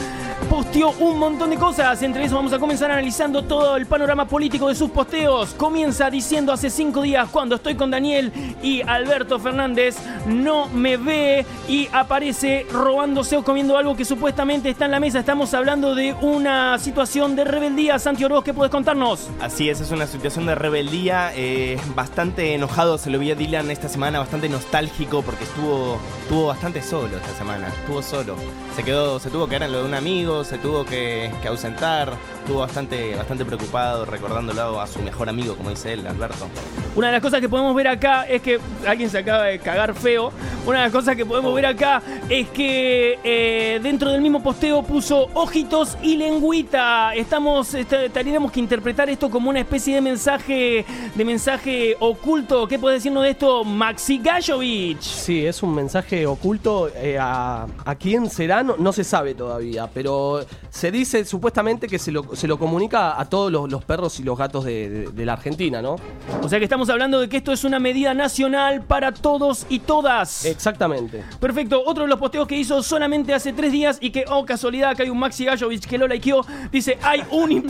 posteó 0.54 0.94
un 1.00 1.18
montón 1.18 1.50
de 1.50 1.56
cosas. 1.56 2.00
Entre 2.02 2.24
eso 2.24 2.36
vamos 2.36 2.52
a 2.52 2.60
comenzar 2.60 2.88
analizando 2.88 3.42
todo 3.42 3.76
el 3.76 3.86
panorama 3.86 4.24
político 4.28 4.68
de 4.68 4.76
sus 4.76 4.88
posteos. 4.88 5.52
Comienza 5.54 6.08
diciendo 6.10 6.52
hace 6.52 6.70
cinco 6.70 7.02
días 7.02 7.28
cuando 7.28 7.56
estoy 7.56 7.74
con 7.74 7.90
Daniel 7.90 8.32
y 8.62 8.80
Alberto 8.82 9.40
Fernández 9.40 9.96
no 10.26 10.68
me 10.68 10.96
ve 10.96 11.44
y 11.68 11.88
aparece 11.92 12.66
robándose 12.70 13.36
o 13.36 13.42
comiendo 13.42 13.76
algo 13.76 13.96
que 13.96 14.04
supuestamente 14.04 14.70
está 14.70 14.84
en 14.84 14.92
la 14.92 15.00
mesa. 15.00 15.18
Estamos 15.18 15.52
hablando 15.54 15.96
de 15.96 16.14
una 16.20 16.78
situación 16.78 17.34
de 17.34 17.42
rebeldía. 17.42 17.98
Santi 17.98 18.24
Oroz, 18.24 18.44
¿qué 18.44 18.54
puedes 18.54 18.70
contarnos? 18.70 19.28
Así 19.40 19.68
es, 19.68 19.80
es 19.80 19.90
una 19.90 20.06
situación 20.06 20.46
de 20.46 20.54
rebeldía. 20.54 21.32
eh, 21.34 21.80
bastante 21.96 22.54
enojado 22.54 22.96
se 22.96 23.10
lo 23.10 23.18
vi 23.18 23.32
a 23.32 23.34
Dylan 23.34 23.72
esta 23.72 23.88
semana, 23.88 24.20
bastante 24.20 24.48
nostálgico 24.48 25.22
porque 25.22 25.42
estuvo, 25.42 25.98
estuvo 26.22 26.46
bastante 26.46 26.80
solo 26.80 27.16
esta 27.16 27.36
semana. 27.36 27.66
Estuvo 27.66 28.02
solo. 28.02 28.36
Se 28.76 28.84
quedó, 28.84 29.18
se 29.18 29.30
tuvo 29.30 29.46
que 29.46 29.56
quedar 29.56 29.64
en 29.64 29.72
lo 29.72 29.78
de 29.80 29.88
un 29.88 29.94
amigo, 29.94 30.43
se 30.44 30.58
tuvo 30.58 30.84
que, 30.84 31.30
ausentar. 31.48 32.12
Estuvo 32.44 32.58
bastante, 32.60 33.14
bastante 33.14 33.42
preocupado, 33.46 34.04
recordándolo 34.04 34.78
a 34.78 34.86
su 34.86 35.00
mejor 35.00 35.30
amigo, 35.30 35.56
como 35.56 35.70
dice 35.70 35.94
él, 35.94 36.06
Alberto. 36.06 36.46
Una 36.94 37.06
de 37.06 37.14
las 37.14 37.22
cosas 37.22 37.40
que 37.40 37.48
podemos 37.48 37.74
ver 37.74 37.88
acá 37.88 38.24
es 38.28 38.42
que 38.42 38.60
alguien 38.86 39.08
se 39.08 39.16
acaba 39.16 39.44
de 39.44 39.58
cagar 39.60 39.94
feo. 39.94 40.30
Una 40.66 40.78
de 40.80 40.84
las 40.84 40.92
cosas 40.92 41.16
que 41.16 41.24
podemos 41.24 41.54
ver 41.54 41.64
acá 41.64 42.02
es 42.28 42.48
que 42.50 43.18
eh, 43.24 43.80
dentro 43.82 44.10
del 44.10 44.20
mismo 44.20 44.42
posteo 44.42 44.82
puso 44.82 45.28
ojitos 45.32 45.96
y 46.02 46.18
lengüita. 46.18 47.14
Estamos, 47.14 47.72
este, 47.72 48.10
tendríamos 48.10 48.52
que 48.52 48.60
interpretar 48.60 49.08
esto 49.08 49.30
como 49.30 49.48
una 49.48 49.60
especie 49.60 49.94
de 49.94 50.00
mensaje, 50.02 50.84
de 51.14 51.24
mensaje 51.24 51.96
oculto. 51.98 52.68
¿Qué 52.68 52.78
puedes 52.78 53.00
decirnos 53.00 53.22
de 53.24 53.30
esto, 53.30 53.64
Maxi 53.64 54.18
Gallovich? 54.18 55.00
Sí, 55.00 55.46
es 55.46 55.62
un 55.62 55.74
mensaje 55.74 56.26
oculto. 56.26 56.90
eh, 56.94 57.16
a, 57.18 57.66
a 57.86 57.94
quién 57.94 58.28
será? 58.28 58.62
No, 58.62 58.76
no 58.76 58.92
se 58.92 59.02
sabe 59.02 59.34
todavía. 59.34 59.88
Pero 59.92 60.44
se 60.70 60.90
dice 60.90 61.24
supuestamente 61.24 61.88
que 61.88 61.98
se 61.98 62.12
lo, 62.12 62.33
se 62.36 62.46
lo 62.48 62.58
comunica 62.58 63.18
a 63.20 63.24
todos 63.28 63.50
los, 63.50 63.70
los 63.70 63.84
perros 63.84 64.18
y 64.20 64.22
los 64.22 64.36
gatos 64.38 64.64
de, 64.64 64.88
de- 64.88 65.06
de 65.12 65.24
la 65.26 65.34
Argentina, 65.34 65.80
¿no? 65.82 65.96
O 66.42 66.48
sea 66.48 66.58
que 66.58 66.64
estamos 66.64 66.88
hablando 66.90 67.20
de 67.20 67.28
que 67.28 67.36
esto 67.38 67.52
es 67.52 67.64
una 67.64 67.78
medida 67.78 68.14
nacional 68.14 68.82
para 68.82 69.12
todos 69.12 69.66
y 69.68 69.80
todas. 69.80 70.44
Exactamente. 70.44 71.22
Perfecto, 71.40 71.82
otro 71.84 72.04
de 72.04 72.08
los 72.08 72.18
posteos 72.18 72.46
que 72.46 72.56
hizo 72.56 72.82
solamente 72.82 73.34
hace 73.34 73.52
tres 73.52 73.72
días 73.72 73.98
y 74.00 74.10
que, 74.10 74.24
oh 74.28 74.44
casualidad, 74.44 74.96
que 74.96 75.02
hay 75.04 75.10
un 75.10 75.18
Maxi 75.18 75.44
Gallovich 75.44 75.86
que 75.86 75.98
lo 75.98 76.06
likeó, 76.08 76.44
dice, 76.70 76.98
hay 77.02 77.22
un, 77.30 77.66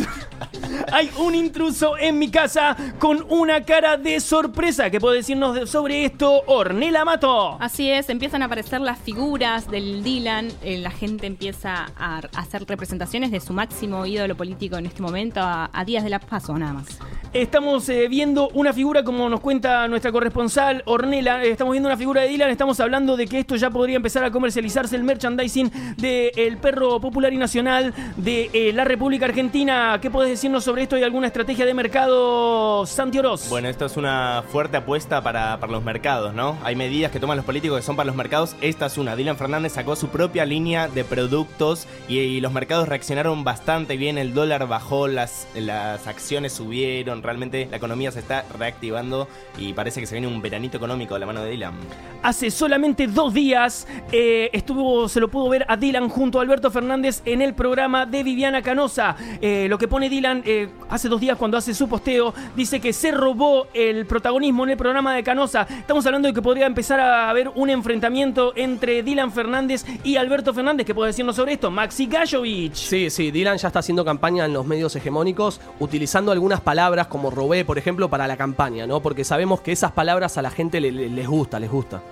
hay 0.93 1.11
un 1.19 1.35
intruso 1.35 1.97
en 1.99 2.19
mi 2.19 2.31
casa 2.31 2.77
con 2.99 3.25
una 3.29 3.63
cara 3.65 3.97
de 3.97 4.21
sorpresa. 4.21 4.91
¿Qué 4.91 5.01
puede 5.01 5.19
decirnos 5.19 5.55
de- 5.55 5.67
sobre 5.67 6.05
esto, 6.05 6.43
Ornela 6.47 7.05
Mato? 7.05 7.57
Así 7.61 7.91
es, 7.91 8.09
empiezan 8.11 8.43
a 8.43 8.47
aparecer 8.47 8.81
las 8.81 8.99
figuras 8.99 9.71
del 9.71 10.03
Dylan, 10.03 10.49
eh, 10.63 10.79
la 10.79 10.91
gente 10.91 11.27
empieza 11.27 11.87
a 11.99 12.19
hacer 12.37 12.65
representaciones 12.67 13.31
de 13.31 13.41
su 13.41 13.53
máximo 13.53 14.05
ídolo 14.07 14.37
político 14.37 14.77
en 14.77 14.87
este 14.87 15.03
momento, 15.03 15.41
a, 15.41 15.71
a 15.73 15.85
días 15.85 16.05
de 16.05 16.11
la 16.11 16.19
paso 16.19 16.57
nada 16.59 16.73
más. 16.75 16.99
Estamos 17.33 17.89
eh, 17.89 18.07
viendo 18.09 18.49
una 18.55 18.73
figura, 18.73 19.03
como 19.03 19.29
nos 19.29 19.41
cuenta 19.41 19.89
nuestra 19.89 20.13
corresponsal 20.13 20.83
Ornela, 20.87 21.45
eh, 21.45 21.51
estamos 21.51 21.73
viendo 21.73 21.89
una 21.89 21.97
figura 21.97 22.23
de 22.23 22.29
Dylan, 22.29 22.51
estamos 22.51 22.79
hablando 22.81 23.17
de 23.17 23.27
que 23.27 23.41
esto 23.41 23.57
ya 23.57 23.71
podría 23.71 23.97
empezar 23.97 24.25
a 24.25 24.31
comercializarse 24.31 24.95
el 24.97 25.03
merchandising 25.03 25.71
del 25.97 26.59
perro 26.59 27.01
popular 27.01 27.33
y 27.33 27.37
nacional 27.37 27.93
de 28.17 28.73
la 28.75 28.85
República 28.85 29.27
Argentina. 29.27 29.99
¿Qué 30.01 30.11
puedes 30.11 30.31
decirnos 30.31 30.64
sobre 30.65 30.83
esto? 30.83 30.97
¿Hay 30.97 31.03
alguna 31.03 31.27
estrategia 31.27 31.67
de 31.67 31.75
mercado, 31.75 32.87
Santi 32.87 33.19
Oroz? 33.19 33.51
Bueno, 33.51 33.69
esto 33.69 33.85
es 33.85 33.97
una 33.99 34.43
fuerte 34.51 34.79
apuesta 34.79 35.23
para, 35.23 35.61
para 35.61 35.71
los 35.71 35.85
mercados, 35.85 36.35
¿no? 36.35 36.57
Hay 36.65 36.75
medidas 36.75 37.13
que 37.13 37.21
toman 37.21 37.37
los 37.37 37.45
políticos 37.45 37.79
que 37.79 37.83
son 37.85 37.97
para 37.97 38.07
los 38.07 38.17
mercados. 38.17 38.57
Esta 38.63 38.87
es 38.87 38.97
una. 38.97 39.15
Dylan 39.15 39.37
Fernández 39.37 39.73
sacó 39.75 39.95
su 39.95 40.09
propia 40.09 40.47
línea 40.47 40.89
de 40.89 41.05
productos 41.05 41.87
y, 42.09 42.19
y 42.19 42.41
los 42.41 42.53
mercados 42.53 42.89
reaccionaron 42.89 43.45
bastante 43.45 43.99
bien. 43.99 44.17
El 44.17 44.33
dólar 44.33 44.67
bajó, 44.67 45.07
las, 45.07 45.47
las 45.55 46.07
acciones 46.07 46.55
subieron. 46.55 47.23
Realmente 47.23 47.69
la 47.71 47.77
economía 47.77 48.11
se 48.11 48.21
está 48.21 48.47
reactivando 48.59 49.29
y 49.59 49.75
parece 49.75 50.01
que 50.01 50.07
se 50.07 50.15
viene 50.15 50.29
un 50.29 50.41
veranito 50.41 50.79
económico 50.79 51.13
de 51.13 51.21
la 51.21 51.27
mano 51.27 51.43
de 51.43 51.51
Dylan. 51.51 51.75
Hace 52.23 52.51
solamente 52.51 53.07
dos 53.07 53.35
días 53.35 53.87
eh, 54.13 54.49
estuvo, 54.55 55.11
se 55.11 55.21
lo 55.21 55.29
pudo 55.29 55.51
ver 55.51 55.67
a 55.69 55.77
Dylan 55.77 56.09
junto 56.09 56.39
a 56.39 56.43
Alberto 56.43 56.71
Fernández 56.71 57.21
en 57.27 57.43
el 57.43 57.53
programa 57.53 58.07
de 58.07 58.23
Viviana 58.23 58.63
Canosa. 58.63 59.15
Eh, 59.43 59.67
lo 59.69 59.77
que 59.77 59.89
pone 59.89 60.09
Dylan 60.09 60.43
hace 60.89 61.09
dos 61.09 61.21
días 61.21 61.37
cuando 61.39 61.57
hace 61.57 61.75
su 61.75 61.89
posteo, 61.89 62.33
dice 62.57 62.81
que 62.81 62.93
se 62.93 63.11
robó 63.13 63.67
el 63.75 64.07
protagonismo 64.07 64.65
en 64.65 64.71
el 64.71 64.77
programa 64.77 65.15
de 65.15 65.23
Canosa. 65.23 65.67
Estamos 65.71 66.05
hablando 66.07 66.29
de 66.29 66.35
que 66.35 66.43
podría 66.43 66.67
empezar 66.67 67.01
a 67.01 67.29
haber 67.31 67.51
un 67.55 67.71
enfrentamiento 67.71 68.53
entre 68.57 69.03
Dylan 69.03 69.33
Fernández 69.33 69.85
y 70.05 70.17
Alberto 70.17 70.53
Fernández. 70.55 70.87
¿Qué 70.87 70.95
puede 70.95 71.09
decirnos 71.09 71.37
sobre 71.37 71.55
esto? 71.55 71.71
Maxi 71.71 72.07
Gallovich. 72.07 72.75
Sí, 72.75 73.11
sí, 73.11 73.31
Dylan 73.31 73.59
ya 73.59 73.69
está 73.69 73.81
haciendo 73.81 74.05
campaña 74.05 74.45
en 74.45 74.53
los 74.53 74.67
medios 74.67 74.95
hegemónicos, 74.97 75.61
utilizando 75.81 76.33
algunas 76.33 76.61
palabras 76.61 77.07
como 77.09 77.31
robé, 77.31 77.65
por 77.65 77.79
ejemplo, 77.79 78.09
para 78.09 78.27
la 78.27 78.37
campaña, 78.37 78.87
¿no? 78.87 79.01
Porque 79.01 79.25
sabemos 79.25 79.61
que 79.61 79.73
esas 79.73 79.93
palabras 79.93 80.37
a 80.39 80.43
la 80.43 80.51
gente 80.51 80.81
le- 80.81 80.93
le- 80.93 81.09
les 81.09 81.29
gusta, 81.29 81.59
les 81.61 81.71
gusta. 81.71 82.03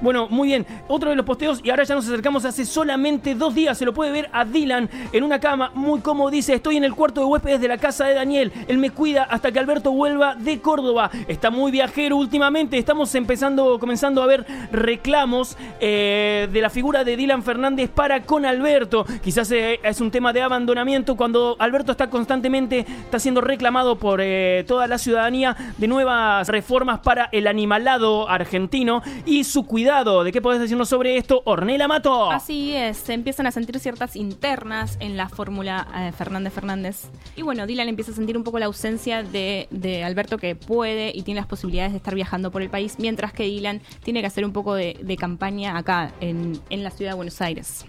Bueno, 0.00 0.28
muy 0.30 0.48
bien. 0.48 0.66
Otro 0.86 1.10
de 1.10 1.16
los 1.16 1.26
posteos, 1.26 1.60
y 1.64 1.70
ahora 1.70 1.84
ya 1.84 1.94
nos 1.94 2.06
acercamos 2.06 2.44
hace 2.44 2.64
solamente 2.64 3.34
dos 3.34 3.54
días. 3.54 3.76
Se 3.76 3.84
lo 3.84 3.92
puede 3.92 4.12
ver 4.12 4.28
a 4.32 4.44
Dylan 4.44 4.88
en 5.12 5.24
una 5.24 5.40
cama, 5.40 5.72
muy 5.74 6.00
cómodo. 6.00 6.30
Dice: 6.30 6.54
Estoy 6.54 6.76
en 6.76 6.84
el 6.84 6.94
cuarto 6.94 7.20
de 7.20 7.26
huéspedes 7.26 7.60
de 7.60 7.68
la 7.68 7.78
casa 7.78 8.04
de 8.06 8.14
Daniel. 8.14 8.52
Él 8.68 8.78
me 8.78 8.90
cuida 8.90 9.24
hasta 9.24 9.50
que 9.50 9.58
Alberto 9.58 9.90
vuelva 9.90 10.36
de 10.36 10.60
Córdoba. 10.60 11.10
Está 11.26 11.50
muy 11.50 11.72
viajero 11.72 12.16
últimamente. 12.16 12.78
Estamos 12.78 13.12
empezando, 13.14 13.78
comenzando 13.80 14.22
a 14.22 14.26
ver 14.26 14.46
reclamos 14.70 15.56
eh, 15.80 16.48
de 16.52 16.60
la 16.60 16.70
figura 16.70 17.02
de 17.02 17.16
Dylan 17.16 17.42
Fernández 17.42 17.90
para 17.90 18.22
con 18.22 18.46
Alberto. 18.46 19.04
Quizás 19.22 19.50
eh, 19.50 19.80
es 19.82 20.00
un 20.00 20.10
tema 20.10 20.32
de 20.32 20.42
abandonamiento 20.42 21.16
cuando 21.16 21.56
Alberto 21.58 21.92
está 21.92 22.08
constantemente, 22.08 22.80
está 22.80 23.18
siendo 23.18 23.40
reclamado 23.40 23.96
por 23.96 24.20
eh, 24.22 24.64
toda 24.66 24.86
la 24.86 24.98
ciudadanía 24.98 25.56
de 25.76 25.88
nuevas 25.88 26.48
reformas 26.48 27.00
para 27.00 27.28
el 27.32 27.48
animalado 27.48 28.28
argentino 28.28 29.02
y 29.26 29.42
su 29.42 29.66
cuidado. 29.66 29.87
¿De 29.88 30.32
qué 30.32 30.42
podés 30.42 30.60
decirnos 30.60 30.90
sobre 30.90 31.16
esto, 31.16 31.40
Ornella 31.46 31.88
Mato? 31.88 32.30
Así 32.30 32.74
es, 32.74 32.98
se 32.98 33.14
empiezan 33.14 33.46
a 33.46 33.50
sentir 33.50 33.80
ciertas 33.80 34.16
internas 34.16 34.98
en 35.00 35.16
la 35.16 35.30
fórmula 35.30 35.88
eh, 35.96 36.12
Fernández 36.12 36.52
Fernández. 36.52 37.06
Y 37.36 37.42
bueno, 37.42 37.66
Dylan 37.66 37.88
empieza 37.88 38.12
a 38.12 38.14
sentir 38.14 38.36
un 38.36 38.44
poco 38.44 38.58
la 38.58 38.66
ausencia 38.66 39.22
de, 39.22 39.66
de 39.70 40.04
Alberto 40.04 40.36
que 40.36 40.56
puede 40.56 41.10
y 41.14 41.22
tiene 41.22 41.40
las 41.40 41.48
posibilidades 41.48 41.92
de 41.92 41.96
estar 41.96 42.14
viajando 42.14 42.50
por 42.50 42.60
el 42.60 42.68
país, 42.68 42.96
mientras 42.98 43.32
que 43.32 43.44
Dylan 43.44 43.80
tiene 44.04 44.20
que 44.20 44.26
hacer 44.26 44.44
un 44.44 44.52
poco 44.52 44.74
de, 44.74 44.98
de 45.02 45.16
campaña 45.16 45.78
acá 45.78 46.12
en, 46.20 46.60
en 46.68 46.84
la 46.84 46.90
ciudad 46.90 47.12
de 47.12 47.16
Buenos 47.16 47.40
Aires. 47.40 47.86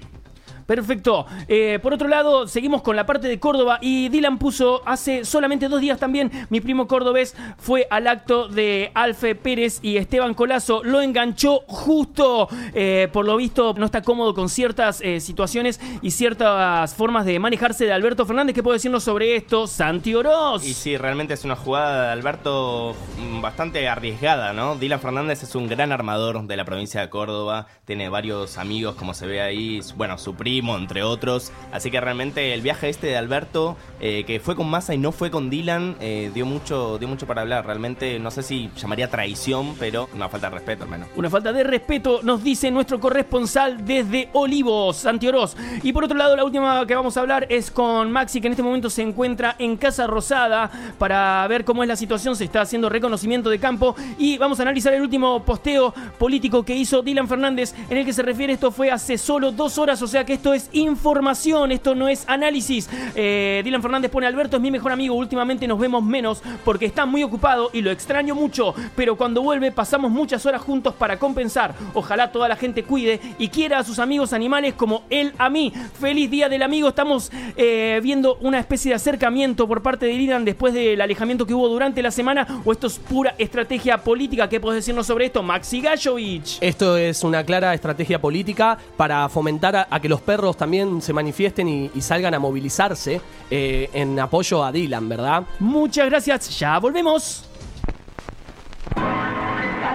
Perfecto. 0.70 1.26
Eh, 1.48 1.80
por 1.82 1.96
otro 1.96 2.08
lado, 2.08 2.48
seguimos 2.48 2.84
con 2.84 2.96
la 2.96 3.08
parte 3.08 3.28
de 3.28 3.40
Córdoba 3.40 3.80
y 3.82 4.08
Dylan 4.10 4.38
puso 4.38 4.84
hace 4.86 5.26
solamente 5.26 5.68
dos 5.68 5.82
días 5.82 5.98
también, 5.98 6.32
mi 6.52 6.62
primo 6.62 6.88
cordobés 6.88 7.36
fue 7.58 7.88
al 7.90 8.06
acto 8.06 8.48
de 8.48 8.92
Alfe 8.94 9.34
Pérez 9.34 9.80
y 9.82 9.98
Esteban 9.98 10.36
Colazo, 10.36 10.84
lo 10.84 11.02
enganchó 11.02 11.62
justo, 11.66 12.50
eh, 12.76 13.10
por 13.12 13.26
lo 13.26 13.36
visto 13.36 13.74
no 13.80 13.86
está 13.86 14.04
cómodo 14.04 14.36
con 14.36 14.48
ciertas 14.48 15.02
eh, 15.02 15.20
situaciones 15.20 15.82
y 16.04 16.12
ciertas 16.12 16.94
formas 16.94 17.26
de 17.26 17.40
manejarse 17.40 17.86
de 17.86 17.94
Alberto 17.94 18.28
Fernández. 18.28 18.54
¿Qué 18.54 18.62
puede 18.62 18.76
decirnos 18.76 19.04
sobre 19.04 19.36
esto, 19.36 19.66
Santi 19.66 20.14
Oroz? 20.14 20.64
Y 20.68 20.76
sí, 20.76 20.98
realmente 20.98 21.34
es 21.34 21.44
una 21.46 21.56
jugada 21.56 22.06
de 22.06 22.12
Alberto 22.12 22.96
mm, 23.18 23.42
bastante 23.42 23.88
arriesgada, 23.88 24.54
¿no? 24.54 24.76
Dylan 24.76 25.00
Fernández 25.00 25.42
es 25.42 25.56
un 25.56 25.68
gran 25.68 25.92
armador 25.92 26.46
de 26.46 26.58
la 26.58 26.64
provincia 26.64 27.02
de 27.02 27.10
Córdoba, 27.10 27.66
tiene 27.86 28.08
varios 28.10 28.60
amigos, 28.60 28.94
como 28.94 29.16
se 29.16 29.26
ve 29.26 29.42
ahí, 29.42 29.80
bueno, 29.96 30.20
su 30.20 30.36
entre 30.60 31.04
otros. 31.04 31.52
Así 31.72 31.90
que 31.90 32.00
realmente 32.02 32.54
el 32.54 32.62
viaje 32.62 32.90
este 32.90 33.08
de 33.08 33.18
Alberto, 33.18 33.78
eh, 34.00 34.24
que 34.26 34.40
fue 34.40 34.56
con 34.56 34.70
Massa 34.70 34.94
y 34.94 34.98
no 34.98 35.12
fue 35.12 35.32
con 35.32 35.50
Dylan, 35.50 35.96
eh, 36.00 36.32
dio, 36.34 36.46
mucho, 36.46 36.98
dio 36.98 37.08
mucho 37.08 37.26
para 37.28 37.42
hablar. 37.42 37.66
Realmente 37.66 38.20
no 38.20 38.32
sé 38.32 38.44
si 38.44 38.70
llamaría 38.78 39.10
traición, 39.10 39.76
pero 39.80 40.10
una 40.14 40.30
falta 40.30 40.50
de 40.50 40.56
respeto, 40.56 40.84
al 40.84 40.90
menos. 40.90 41.08
Una 41.16 41.30
falta 41.30 41.54
de 41.54 41.64
respeto, 41.64 42.20
nos 42.24 42.44
dice 42.44 42.72
nuestro 42.72 43.00
corresponsal 43.00 43.86
desde 43.86 44.30
Olivos, 44.34 44.98
Santi 44.98 45.28
Oroz. 45.28 45.56
Y 45.84 45.94
por 45.94 46.04
otro 46.04 46.18
lado, 46.18 46.36
la 46.36 46.44
última 46.44 46.86
que 46.86 46.96
vamos 46.96 47.18
a 47.18 47.22
hablar 47.22 47.48
es 47.50 47.72
con 47.72 48.12
Maxi, 48.12 48.42
que 48.42 48.48
en 48.48 48.54
este 48.54 48.64
momento 48.64 48.90
se 48.90 49.02
encuentra 49.02 49.56
en 49.60 49.78
Casa 49.78 50.08
Rosada 50.08 50.70
para 50.98 51.46
ver 51.48 51.66
cómo 51.66 51.84
es 51.84 51.88
la 51.88 51.96
situación. 51.96 52.36
Se 52.36 52.44
está 52.44 52.62
haciendo 52.62 52.90
reconocimiento 52.90 53.50
de 53.50 53.60
campo 53.60 53.96
y 54.18 54.38
vamos 54.38 54.60
a 54.60 54.64
analizar 54.64 54.94
el 54.94 55.02
último 55.02 55.44
posteo 55.44 55.94
político 56.18 56.64
que 56.64 56.76
hizo 56.76 57.02
Dylan 57.02 57.28
Fernández, 57.28 57.74
en 57.90 57.98
el 57.98 58.06
que 58.06 58.14
se 58.14 58.22
refiere 58.22 58.54
esto 58.54 58.72
fue 58.72 58.92
hace 58.92 59.18
solo 59.18 59.52
dos 59.52 59.78
horas, 59.78 60.02
o 60.02 60.08
sea 60.08 60.26
que 60.26 60.34
esto 60.34 60.49
es 60.54 60.70
información, 60.74 61.72
esto 61.72 61.96
no 61.96 62.08
es 62.08 62.24
análisis. 62.28 62.90
Eh, 63.16 63.62
Dylan 63.64 63.82
Fernández 63.82 64.12
pone, 64.12 64.28
Alberto 64.28 64.58
es 64.58 64.62
mi 64.62 64.72
mejor 64.72 64.92
amigo, 64.92 65.16
últimamente 65.16 65.68
nos 65.68 65.80
vemos 65.80 66.04
menos 66.04 66.42
porque 66.64 66.86
está 66.86 67.06
muy 67.06 67.24
ocupado 67.24 67.70
y 67.74 67.82
lo 67.82 67.92
extraño 67.92 68.36
mucho, 68.36 68.74
pero 68.96 69.16
cuando 69.16 69.42
vuelve 69.42 69.72
pasamos 69.72 70.12
muchas 70.12 70.46
horas 70.46 70.62
juntos 70.62 70.94
para 70.94 71.20
compensar. 71.20 71.74
Ojalá 71.94 72.32
toda 72.32 72.48
la 72.48 72.56
gente 72.56 72.84
cuide 72.84 73.20
y 73.38 73.50
quiera 73.50 73.80
a 73.80 73.84
sus 73.84 74.00
amigos 74.00 74.34
animales 74.34 74.74
como 74.74 75.04
él 75.10 75.34
a 75.38 75.50
mí. 75.50 75.74
Feliz 76.00 76.30
Día 76.30 76.50
del 76.50 76.64
Amigo, 76.64 76.90
estamos 76.90 77.32
eh, 77.58 78.00
viendo 78.02 78.38
una 78.42 78.60
especie 78.60 78.90
de 78.90 78.96
acercamiento 78.96 79.68
por 79.68 79.82
parte 79.82 80.06
de 80.06 80.14
Dylan 80.14 80.46
después 80.46 80.74
del 80.74 81.02
alejamiento 81.02 81.46
que 81.46 81.54
hubo 81.54 81.68
durante 81.68 82.02
la 82.02 82.12
semana 82.12 82.62
o 82.64 82.72
esto 82.72 82.88
es 82.88 83.00
pura 83.00 83.36
estrategia 83.38 83.98
política. 83.98 84.48
¿Qué 84.48 84.60
puedes 84.60 84.84
decirnos 84.84 85.08
sobre 85.08 85.26
esto, 85.26 85.44
Maxi 85.44 85.82
Gajovich? 85.82 86.58
Esto 86.62 86.98
es 86.98 87.24
una 87.24 87.44
clara 87.44 87.74
estrategia 87.74 88.20
política 88.20 88.78
para 88.98 89.28
fomentar 89.30 89.76
a, 89.76 89.88
a 89.90 90.00
que 90.00 90.10
los 90.10 90.22
perros 90.22 90.39
también 90.58 91.02
se 91.02 91.14
manifiesten 91.14 91.68
y, 91.68 91.92
y 91.94 92.02
salgan 92.02 92.34
a 92.34 92.40
movilizarse 92.40 93.22
eh, 93.50 93.90
en 93.94 94.20
apoyo 94.20 94.64
a 94.64 94.72
Dylan, 94.72 95.10
¿verdad? 95.10 95.44
Muchas 95.60 96.06
gracias, 96.10 96.58
ya 96.58 96.80
volvemos. 96.80 97.46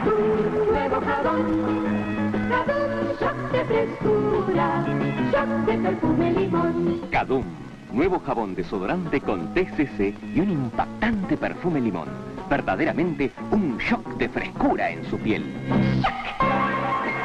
nuevo 0.04 1.00
jabón, 1.00 2.32
jabón 2.48 3.16
shock 3.20 3.52
de 3.52 3.64
frescura, 3.64 4.84
shock 5.32 5.48
de 5.66 5.78
perfume 5.78 6.32
limón. 6.32 7.00
Cadum, 7.10 7.44
nuevo 7.92 8.20
jabón 8.20 8.54
desodorante 8.54 9.20
con 9.20 9.54
TCC 9.54 10.14
y 10.34 10.40
un 10.40 10.50
impactante 10.50 11.36
perfume 11.36 11.80
limón. 11.80 12.08
Verdaderamente 12.48 13.32
un 13.50 13.78
shock 13.78 14.16
de 14.18 14.28
frescura 14.28 14.90
en 14.90 15.04
su 15.08 15.18
piel. 15.18 15.44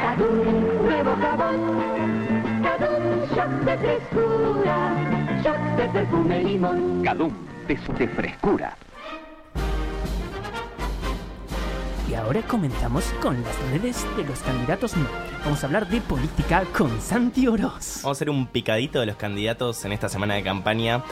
Cadum, 0.01 0.85
nuevo 0.85 1.15
jabón, 1.21 1.79
Cadum 1.79 2.18
shock 3.39 3.51
de 3.63 3.77
frescura, 3.77 5.41
shock 5.41 5.59
de 5.77 5.89
perfume 5.89 6.43
limón. 6.43 7.03
Cadum, 7.03 7.31
de 7.67 8.07
frescura. 8.07 8.77
Y 12.09 12.15
ahora 12.15 12.41
comenzamos 12.41 13.05
con 13.21 13.41
las 13.41 13.57
redes 13.71 14.05
de 14.17 14.25
los 14.25 14.39
candidatos. 14.39 14.97
No, 14.97 15.05
Vamos 15.45 15.63
a 15.63 15.67
hablar 15.67 15.87
de 15.87 16.01
política 16.01 16.65
con 16.77 16.99
Santi 16.99 17.47
Oroz. 17.47 18.01
Vamos 18.01 18.05
a 18.05 18.11
hacer 18.11 18.29
un 18.29 18.47
picadito 18.47 18.99
de 18.99 19.05
los 19.05 19.15
candidatos 19.15 19.85
en 19.85 19.93
esta 19.93 20.09
semana 20.09 20.33
de 20.33 20.43
campaña. 20.43 21.03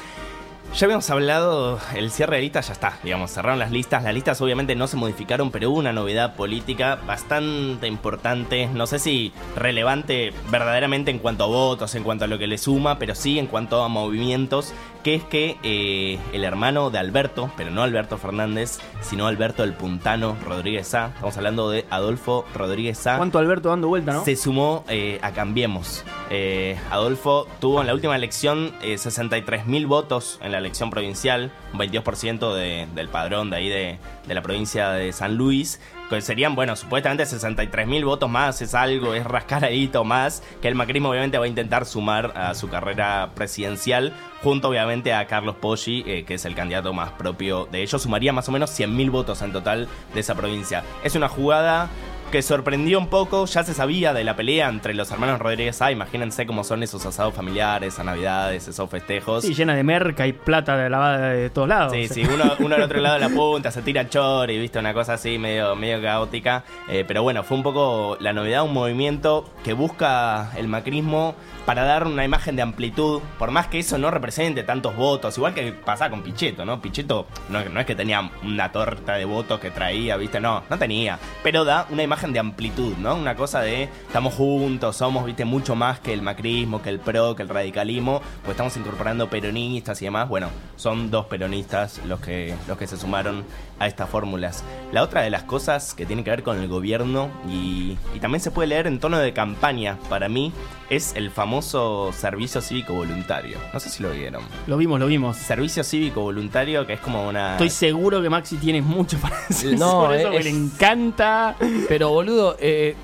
Ya 0.74 0.86
habíamos 0.86 1.10
hablado, 1.10 1.80
el 1.96 2.12
cierre 2.12 2.36
de 2.36 2.44
listas 2.44 2.68
ya 2.68 2.74
está, 2.74 3.00
digamos, 3.02 3.32
cerraron 3.32 3.58
las 3.58 3.72
listas. 3.72 4.04
Las 4.04 4.14
listas 4.14 4.40
obviamente 4.42 4.76
no 4.76 4.86
se 4.86 4.96
modificaron, 4.96 5.50
pero 5.50 5.72
hubo 5.72 5.80
una 5.80 5.92
novedad 5.92 6.36
política 6.36 7.00
bastante 7.08 7.88
importante. 7.88 8.68
No 8.68 8.86
sé 8.86 9.00
si 9.00 9.34
relevante 9.56 10.34
verdaderamente 10.52 11.10
en 11.10 11.18
cuanto 11.18 11.46
a 11.46 11.48
votos, 11.48 11.96
en 11.96 12.04
cuanto 12.04 12.26
a 12.26 12.28
lo 12.28 12.38
que 12.38 12.46
le 12.46 12.60
suma, 12.60 13.00
pero 13.00 13.16
sí 13.16 13.40
en 13.40 13.48
cuanto 13.48 13.82
a 13.82 13.88
movimientos, 13.88 14.72
que 15.08 15.15
es 15.15 15.24
que 15.24 15.56
eh, 15.63 16.20
el 16.34 16.43
hermano 16.43 16.89
de 16.89 17.00
Alberto, 17.00 17.50
pero 17.56 17.72
no 17.72 17.82
Alberto 17.82 18.17
Fernández, 18.17 18.80
sino 19.00 19.26
Alberto 19.26 19.63
el 19.63 19.72
Puntano 19.72 20.36
Rodríguez 20.46 20.93
A, 20.96 21.12
estamos 21.15 21.38
hablando 21.38 21.70
de 21.70 21.86
Adolfo 21.89 22.43
Rodríguez 22.54 23.08
A, 23.08 23.15
¿Cuánto 23.15 23.39
Alberto 23.39 23.70
dando 23.70 23.88
vuelta, 23.88 24.12
no? 24.12 24.26
se 24.26 24.36
sumó 24.36 24.84
eh, 24.89 25.17
a 25.22 25.32
Cambiemos. 25.32 26.04
Eh, 26.30 26.78
Adolfo 26.91 27.48
tuvo 27.62 27.80
en 27.80 27.88
la 27.88 27.93
última 27.93 28.17
elección 28.17 28.74
eh, 28.82 28.96
63.000 28.96 29.88
votos 29.88 30.39
en 30.41 30.52
la 30.52 30.58
elección 30.58 30.89
provincial, 30.89 31.54
un 31.72 31.80
22% 31.80 32.54
de- 32.54 32.88
del 32.93 33.08
padrón 33.08 33.50
de 33.50 33.56
ahí 33.56 33.70
de, 33.70 34.00
de 34.28 34.34
la 34.34 34.41
provincia 34.41 34.89
de 34.89 35.13
San 35.13 35.36
Luis. 35.38 35.80
Que 36.10 36.22
serían, 36.22 36.56
bueno, 36.56 36.76
supuestamente 36.76 37.24
63.000 37.24 38.06
votos 38.06 38.30
más, 38.30 38.62
es 38.62 38.74
algo, 38.74 39.13
es 39.13 39.26
rascadito 39.26 40.04
más, 40.06 40.41
que 40.62 40.70
el 40.70 40.76
macrismo 40.76 41.10
obviamente 41.10 41.38
va 41.38 41.46
a 41.46 41.50
intentar 41.50 41.86
sumar 41.86 42.32
a 42.36 42.54
su 42.54 42.70
carrera 42.70 43.32
presidencial, 43.36 44.13
junto 44.41 44.70
obviamente 44.70 45.13
a 45.13 45.28
Carlos 45.28 45.56
Poggi, 45.60 46.04
eh, 46.08 46.24
que 46.26 46.36
es 46.36 46.46
el 46.46 46.56
candidato 46.56 46.93
más 46.93 47.12
propio 47.12 47.65
de 47.65 47.82
ellos, 47.82 48.02
sumaría 48.02 48.32
más 48.32 48.48
o 48.48 48.52
menos 48.54 48.78
100.000 48.80 49.12
votos 49.12 49.41
en 49.41 49.52
total 49.52 49.89
de 50.13 50.20
esa 50.20 50.36
provincia. 50.36 50.84
Es 51.04 51.15
una 51.15 51.28
jugada 51.28 51.89
que 52.32 52.42
sorprendió 52.42 53.00
un 53.00 53.08
poco, 53.08 53.46
ya 53.46 53.63
se 53.63 53.74
sabía 53.74 54.13
de 54.13 54.24
la 54.24 54.36
pelea 54.36 54.68
entre 54.68 54.94
los 54.94 55.10
hermanos 55.12 55.40
Rodríguez 55.40 55.82
A, 55.82 55.92
imagínense 55.92 56.46
cómo 56.46 56.63
son 56.63 56.84
esos 56.84 57.06
asados 57.06 57.34
familiares, 57.34 58.00
a 58.00 58.04
navidades, 58.04 58.68
esos 58.68 58.90
festejos. 58.90 59.46
Sí, 59.46 59.54
llena 59.54 59.76
de 59.76 59.84
merca 59.84 60.28
y 60.28 60.34
plata 60.34 60.76
de 60.76 60.90
lavada 60.90 61.30
de 61.30 61.50
todos 61.50 61.70
lados. 61.70 61.94
Sí, 61.94 62.08
sí, 62.12 62.24
uno, 62.24 62.56
uno 62.60 62.76
al 62.76 62.82
otro 62.82 63.00
lado 63.00 63.16
de 63.16 63.22
la 63.22 63.30
punta, 63.30 63.72
se 63.72 63.82
tira 63.82 64.10
chori, 64.10 64.60
viste, 64.60 64.78
una 64.80 64.94
cosa 64.94 65.13
así 65.13 65.38
medio, 65.38 65.76
medio 65.76 66.02
caótica. 66.02 66.66
Eh, 66.90 67.06
pero 67.08 67.24
bueno, 67.24 67.44
fue 67.44 67.56
un 67.56 67.63
poco 67.63 68.18
la 68.20 68.34
novedad, 68.34 68.63
un 68.63 68.74
movimiento 68.74 69.50
que 69.63 69.74
busca 69.74 70.52
el 70.58 70.68
macrismo 70.68 71.36
para 71.66 71.84
dar 71.84 72.08
una 72.08 72.24
imagen 72.24 72.56
de 72.56 72.62
amplitud, 72.62 73.22
por 73.38 73.52
más 73.52 73.68
que 73.68 73.80
eso 73.80 73.98
no 73.98 74.10
represente 74.10 74.63
tantos 74.63 74.96
votos, 74.96 75.38
igual 75.38 75.54
que 75.54 75.74
pasaba 75.74 76.12
con 76.12 76.24
Pichetto, 76.24 76.66
¿no? 76.66 76.82
Pichetto 76.82 77.28
no, 77.50 77.63
no 77.66 77.80
es 77.80 77.86
que 77.86 77.94
tenía 77.94 78.32
una 78.44 78.72
torta 78.72 79.16
de 79.16 79.26
votos 79.26 79.60
que 79.60 79.70
traía, 79.70 80.16
viste, 80.16 80.40
no, 80.40 80.63
no 80.70 80.78
tenía, 80.78 81.20
pero 81.44 81.66
da 81.66 81.86
una 81.90 82.04
imagen 82.04 82.17
de 82.26 82.40
amplitud, 82.40 82.96
¿no? 82.98 83.16
Una 83.16 83.36
cosa 83.36 83.62
de 83.62 83.84
estamos 83.84 84.34
juntos, 84.34 84.98
somos, 84.98 85.26
viste, 85.26 85.46
mucho 85.46 85.76
más 85.76 86.00
que 86.00 86.14
el 86.14 86.22
macrismo, 86.22 86.82
que 86.82 86.90
el 86.90 87.00
PRO, 87.00 87.36
que 87.36 87.44
el 87.44 87.50
radicalismo, 87.50 88.22
pues 88.42 88.52
estamos 88.52 88.76
incorporando 88.78 89.30
peronistas 89.30 90.02
y 90.02 90.06
demás, 90.06 90.28
bueno, 90.28 90.50
son 90.76 91.12
dos 91.12 91.28
peronistas 91.28 92.02
los 92.06 92.20
que, 92.20 92.56
los 92.68 92.78
que 92.78 92.88
se 92.88 92.98
sumaron 92.98 93.46
a 93.80 93.88
estas 93.88 94.10
fórmulas. 94.10 94.64
La 94.92 95.04
otra 95.04 95.22
de 95.22 95.30
las 95.30 95.44
cosas 95.44 95.94
que 95.94 96.06
tiene 96.06 96.24
que 96.24 96.32
ver 96.32 96.44
con 96.44 96.60
el 96.60 96.68
gobierno 96.68 97.30
y, 97.48 97.98
y 98.16 98.20
también 98.20 98.42
se 98.42 98.50
puede 98.50 98.70
leer 98.70 98.88
en 98.88 99.00
tono 99.00 99.20
de 99.20 99.34
campaña, 99.34 99.98
para 100.10 100.28
mí, 100.30 100.52
es 100.90 101.14
el 101.16 101.32
famoso 101.32 102.12
servicio 102.14 102.62
cívico 102.62 102.94
voluntario. 102.94 103.58
No 103.74 103.80
sé 103.80 103.90
si 103.90 104.02
lo 104.02 104.12
vieron. 104.12 104.44
Lo 104.68 104.78
vimos, 104.78 105.00
lo 105.00 105.08
vimos. 105.08 105.38
Servicio 105.38 105.84
cívico 105.84 106.22
voluntario, 106.22 106.86
que 106.88 106.94
es 106.94 107.00
como 107.00 107.28
una. 107.28 107.54
Estoy 107.54 107.70
seguro 107.70 108.22
que 108.22 108.30
Maxi 108.30 108.58
tiene 108.58 108.82
mucho 108.82 109.18
para 109.18 109.36
decir 109.50 109.78
No, 109.78 110.04
sobre 110.04 110.22
eso, 110.22 110.32
que 110.32 110.44
le 110.44 110.50
encanta. 110.50 111.56
Pero 111.90 112.07
boludo, 112.10 112.56
eh, 112.60 112.96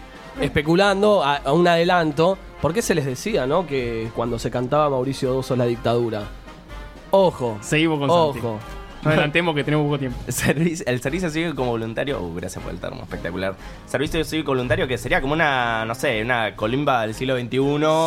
especulando 0.41 1.23
a, 1.23 1.37
a 1.37 1.53
un 1.53 1.67
adelanto, 1.67 2.37
¿por 2.61 2.73
qué 2.73 2.81
se 2.81 2.95
les 2.95 3.05
decía, 3.05 3.45
no? 3.45 3.67
Que 3.67 4.09
cuando 4.15 4.39
se 4.39 4.49
cantaba 4.49 4.89
Mauricio 4.89 5.33
Doso 5.33 5.55
la 5.55 5.65
dictadura. 5.65 6.23
Ojo. 7.11 7.57
Seguimos 7.61 7.99
con 7.99 8.09
Ojo. 8.09 8.59
No 9.03 9.09
adelantemos 9.11 9.53
que 9.55 9.63
tenemos 9.63 9.85
poco 9.85 9.99
tiempo. 9.99 10.17
Servicio- 10.29 10.85
el 10.87 11.01
servicio 11.01 11.29
cívico 11.29 11.55
como 11.55 11.71
voluntario, 11.71 12.21
uh, 12.21 12.33
gracias 12.35 12.63
por 12.63 12.73
el 12.73 12.79
termo, 12.79 13.01
espectacular. 13.03 13.55
Servicio 13.85 14.23
cívico 14.23 14.51
voluntario 14.51 14.87
que 14.87 14.97
sería 14.97 15.19
como 15.21 15.33
una, 15.33 15.83
no 15.85 15.93
sé, 15.95 16.21
una 16.21 16.55
colimba 16.55 17.01
del 17.01 17.13
siglo 17.13 17.35
XXI, 17.37 17.49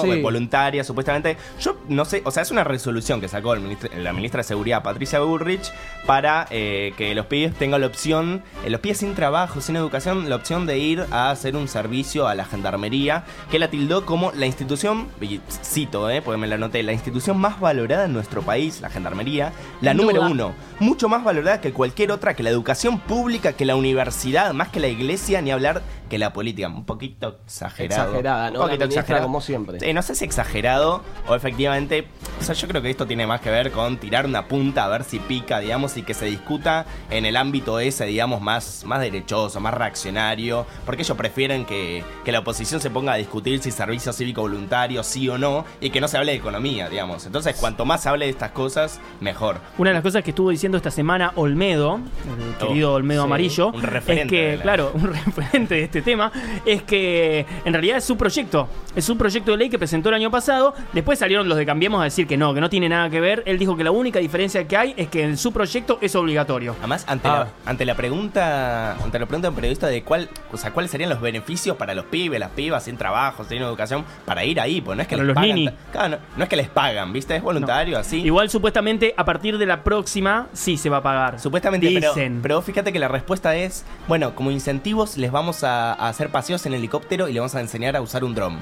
Sí. 0.03 0.11
eh, 0.19 0.23
voluntaria 0.23 0.85
supuestamente. 0.85 1.37
Yo 1.61 1.77
no 1.89 2.05
sé, 2.05 2.23
o 2.25 2.31
sea, 2.31 2.43
es 2.43 2.51
una 2.51 2.65
resolución 2.65 3.21
que 3.21 3.29
sacó 3.29 3.53
el 3.55 3.61
ministro- 3.61 3.91
la 3.97 4.13
ministra 4.13 4.39
de 4.39 4.45
Seguridad, 4.45 4.83
Patricia 4.83 5.21
Bullrich, 5.21 5.71
para 6.07 6.47
eh, 6.51 6.93
que 6.97 7.15
los 7.15 7.27
pibes 7.27 7.55
tengan 7.55 7.81
la 7.83 7.87
opción, 7.89 8.43
eh, 8.65 8.71
los 8.71 8.81
pibes 8.81 8.99
sin 8.99 9.15
trabajo, 9.15 9.61
sin 9.61 9.77
educación, 9.77 10.29
la 10.31 10.37
opción 10.37 10.67
de 10.67 10.79
ir 10.79 11.05
a 11.11 11.31
hacer 11.31 11.57
un 11.57 11.69
servicio 11.69 12.27
a 12.27 12.35
la 12.35 12.45
gendarmería, 12.47 13.25
que 13.51 13.59
la 13.59 13.69
tildó 13.69 14.07
como 14.07 14.33
la 14.33 14.47
institución, 14.47 15.09
y 15.21 15.41
cito, 15.63 16.09
eh, 16.11 16.23
porque 16.23 16.39
me 16.39 16.47
la 16.47 16.55
anoté, 16.55 16.83
la 16.83 16.93
institución 16.93 17.39
más 17.39 17.61
valorada 17.61 18.07
en 18.07 18.13
nuestro 18.13 18.43
país, 18.43 18.81
la 18.81 18.89
gendarmería, 18.89 19.53
la 19.83 19.91
Sin 19.93 19.99
número 20.01 20.21
duda. 20.23 20.31
uno 20.31 20.55
mucho 20.87 21.09
más 21.09 21.25
valorada 21.25 21.61
que 21.61 21.73
cualquier 21.73 22.13
otra, 22.13 22.35
que 22.37 22.45
la 22.45 22.51
educación 22.51 23.01
pública, 23.01 23.55
que 23.55 23.65
la 23.65 23.75
universidad, 23.75 24.55
más 24.55 24.69
que 24.69 24.79
la 24.79 24.87
iglesia, 24.87 25.43
ni 25.43 25.51
hablar 25.51 25.83
que 26.09 26.19
la 26.19 26.33
política. 26.33 26.69
Un 26.69 26.85
poquito 26.85 27.39
exagerado. 27.45 28.03
Exagerada, 28.05 28.51
¿no? 28.51 28.61
Un 28.61 28.67
poquito 28.67 28.85
exagerado. 28.85 29.25
como 29.25 29.41
siempre. 29.41 29.81
Sí, 29.81 29.93
no 29.93 30.03
sé 30.03 30.15
si 30.15 30.25
exagerado 30.25 31.03
o 31.29 31.35
efectivamente. 31.35 32.07
O 32.41 32.45
sea, 32.45 32.55
yo 32.55 32.69
creo 32.69 32.83
que 32.83 32.91
esto 32.91 33.07
tiene 33.07 33.27
más 33.27 33.41
que 33.41 33.51
ver 33.51 33.73
con 33.73 33.97
tirar 33.99 34.27
una 34.27 34.47
punta 34.47 34.85
a 34.85 34.89
ver 34.89 35.05
si 35.05 35.19
pica, 35.19 35.59
digamos, 35.61 35.97
y 35.97 36.03
que 36.03 36.15
se 36.15 36.27
discuta 36.27 36.87
en 37.11 37.25
el 37.27 37.37
ámbito 37.37 37.79
ese, 37.81 38.05
digamos, 38.07 38.41
más, 38.41 38.85
más 38.85 39.01
derechoso, 39.01 39.61
más 39.61 39.75
reaccionario. 39.75 40.67
Porque 40.85 41.03
ellos 41.03 41.17
prefieren 41.17 41.65
que, 41.65 42.05
que 42.25 42.33
la 42.33 42.41
oposición 42.41 42.81
se 42.81 42.91
ponga 42.91 43.13
a 43.15 43.17
discutir 43.17 43.61
si 43.63 43.71
servicio 43.71 44.13
cívico 44.13 44.43
voluntario 44.43 45.03
sí 45.03 45.29
o 45.29 45.39
no, 45.39 45.65
y 45.81 45.91
que 45.91 46.01
no 46.01 46.09
se 46.09 46.17
hable 46.19 46.33
de 46.33 46.39
economía, 46.39 46.89
digamos. 46.89 47.27
Entonces, 47.27 47.57
cuanto 47.57 47.85
más 47.85 48.03
se 48.03 48.09
hable 48.09 48.27
de 48.27 48.31
estas 48.31 48.51
cosas, 48.53 49.01
mejor. 49.21 49.59
Una 49.79 49.91
de 49.91 49.95
las 49.95 50.03
cosas 50.03 50.23
que 50.23 50.31
estuvo 50.31 50.51
diciendo 50.51 50.77
esta 50.79 50.91
semana 50.91 51.33
Olmedo, 51.37 51.97
el 51.97 52.55
Oh, 52.65 52.69
querido 52.69 52.93
Olmedo 52.95 53.23
sí, 53.23 53.27
Amarillo, 53.27 53.69
un 53.69 53.83
referente 53.83 54.23
es 54.23 54.51
que, 54.53 54.57
la- 54.59 54.63
claro, 54.63 54.91
un 54.95 55.13
referente 55.25 55.75
de 55.75 55.83
este 55.85 55.96
tema, 56.03 56.33
es 56.65 56.83
que 56.83 57.47
en 57.65 57.73
realidad 57.73 57.99
es 57.99 58.05
su 58.05 58.17
proyecto, 58.17 58.69
es 58.95 59.05
su 59.05 59.17
proyecto 59.17 59.53
de 59.53 59.57
ley 59.59 59.69
que 59.71 59.79
presentó 59.79 60.09
el 60.09 60.15
año 60.17 60.31
pasado, 60.31 60.75
después 60.93 61.19
salieron 61.19 61.49
los 61.49 61.59
de 61.59 61.67
Cambiemos 61.67 62.01
a 62.01 62.05
decir 62.05 62.27
que 62.27 62.37
no, 62.37 62.55
que 62.55 62.61
no 62.61 62.69
tiene 62.71 62.89
nada 62.89 63.11
que 63.11 63.21
ver, 63.21 63.43
él 63.47 63.59
dijo 63.59 63.77
que 63.77 63.85
la 63.85 63.91
única 63.91 64.19
diferencia 64.19 64.67
que 64.67 64.77
hay 64.77 64.95
es 64.97 65.09
que 65.09 65.23
en 65.23 65.37
su 65.37 65.53
proyecto 65.53 65.99
es 66.01 66.15
obligatorio. 66.15 66.75
Además, 66.79 67.05
ante, 67.09 67.29
Ah. 67.29 67.47
la, 67.65 67.71
ante 67.71 67.85
la 67.85 67.95
pregunta, 67.95 68.93
ante 69.03 69.19
la 69.19 69.27
pregunta 69.27 69.47
de 69.47 69.51
un 69.51 69.55
periodista 69.57 69.87
de 69.89 70.03
cuál, 70.03 70.29
o 70.53 70.57
sea, 70.57 70.73
cuáles 70.73 70.91
serían 70.91 71.11
los 71.11 71.21
beneficios 71.21 71.77
para 71.77 71.95
los 71.95 72.05
pibes, 72.07 72.39
las 72.41 72.51
pibas 72.51 72.85
sin 72.85 72.97
trabajo, 72.97 73.45
sin 73.45 73.63
educación, 73.63 74.05
para 74.25 74.45
ir 74.45 74.61
ahí, 74.61 74.81
pues 74.81 74.97
no 74.97 75.03
es 75.03 75.09
que 75.09 75.17
Para 75.17 75.25
les 75.25 75.29
los 75.29 75.35
pagan, 75.35 75.55
nini. 75.55 75.71
Claro, 75.93 76.09
no, 76.09 76.19
no 76.37 76.43
es 76.45 76.49
que 76.49 76.57
les 76.57 76.69
pagan, 76.69 77.13
¿viste? 77.13 77.37
Es 77.37 77.43
voluntario, 77.43 77.99
así. 77.99 78.21
Igual 78.23 78.51
supuestamente 78.51 79.15
a 79.17 79.25
partir 79.25 79.59
de 79.59 79.67
la 79.67 79.83
próxima 79.85 80.47
sí 80.53 80.77
se 80.77 80.89
va 80.89 80.99
a 80.99 81.03
pagar. 81.03 81.41
Supuestamente, 81.41 81.91
pero, 81.93 82.15
Dicen. 82.15 82.41
pero 82.43 82.63
fíjate 82.63 82.93
que 82.93 82.99
la 82.99 83.09
respuesta 83.09 83.55
es, 83.57 83.85
bueno, 84.09 84.35
como 84.35 84.51
incentivos 84.51 85.17
les 85.17 85.31
vamos 85.31 85.65
a, 85.65 85.86
a 85.93 86.09
hacer 86.09 86.31
paseos 86.31 86.65
en 86.67 86.75
helicóptero 86.75 87.29
y 87.29 87.33
les 87.33 87.41
vamos 87.41 87.55
a 87.55 87.61
enseñar 87.61 87.97
a 87.97 88.01
usar 88.01 88.25
un 88.25 88.35
dron. 88.35 88.59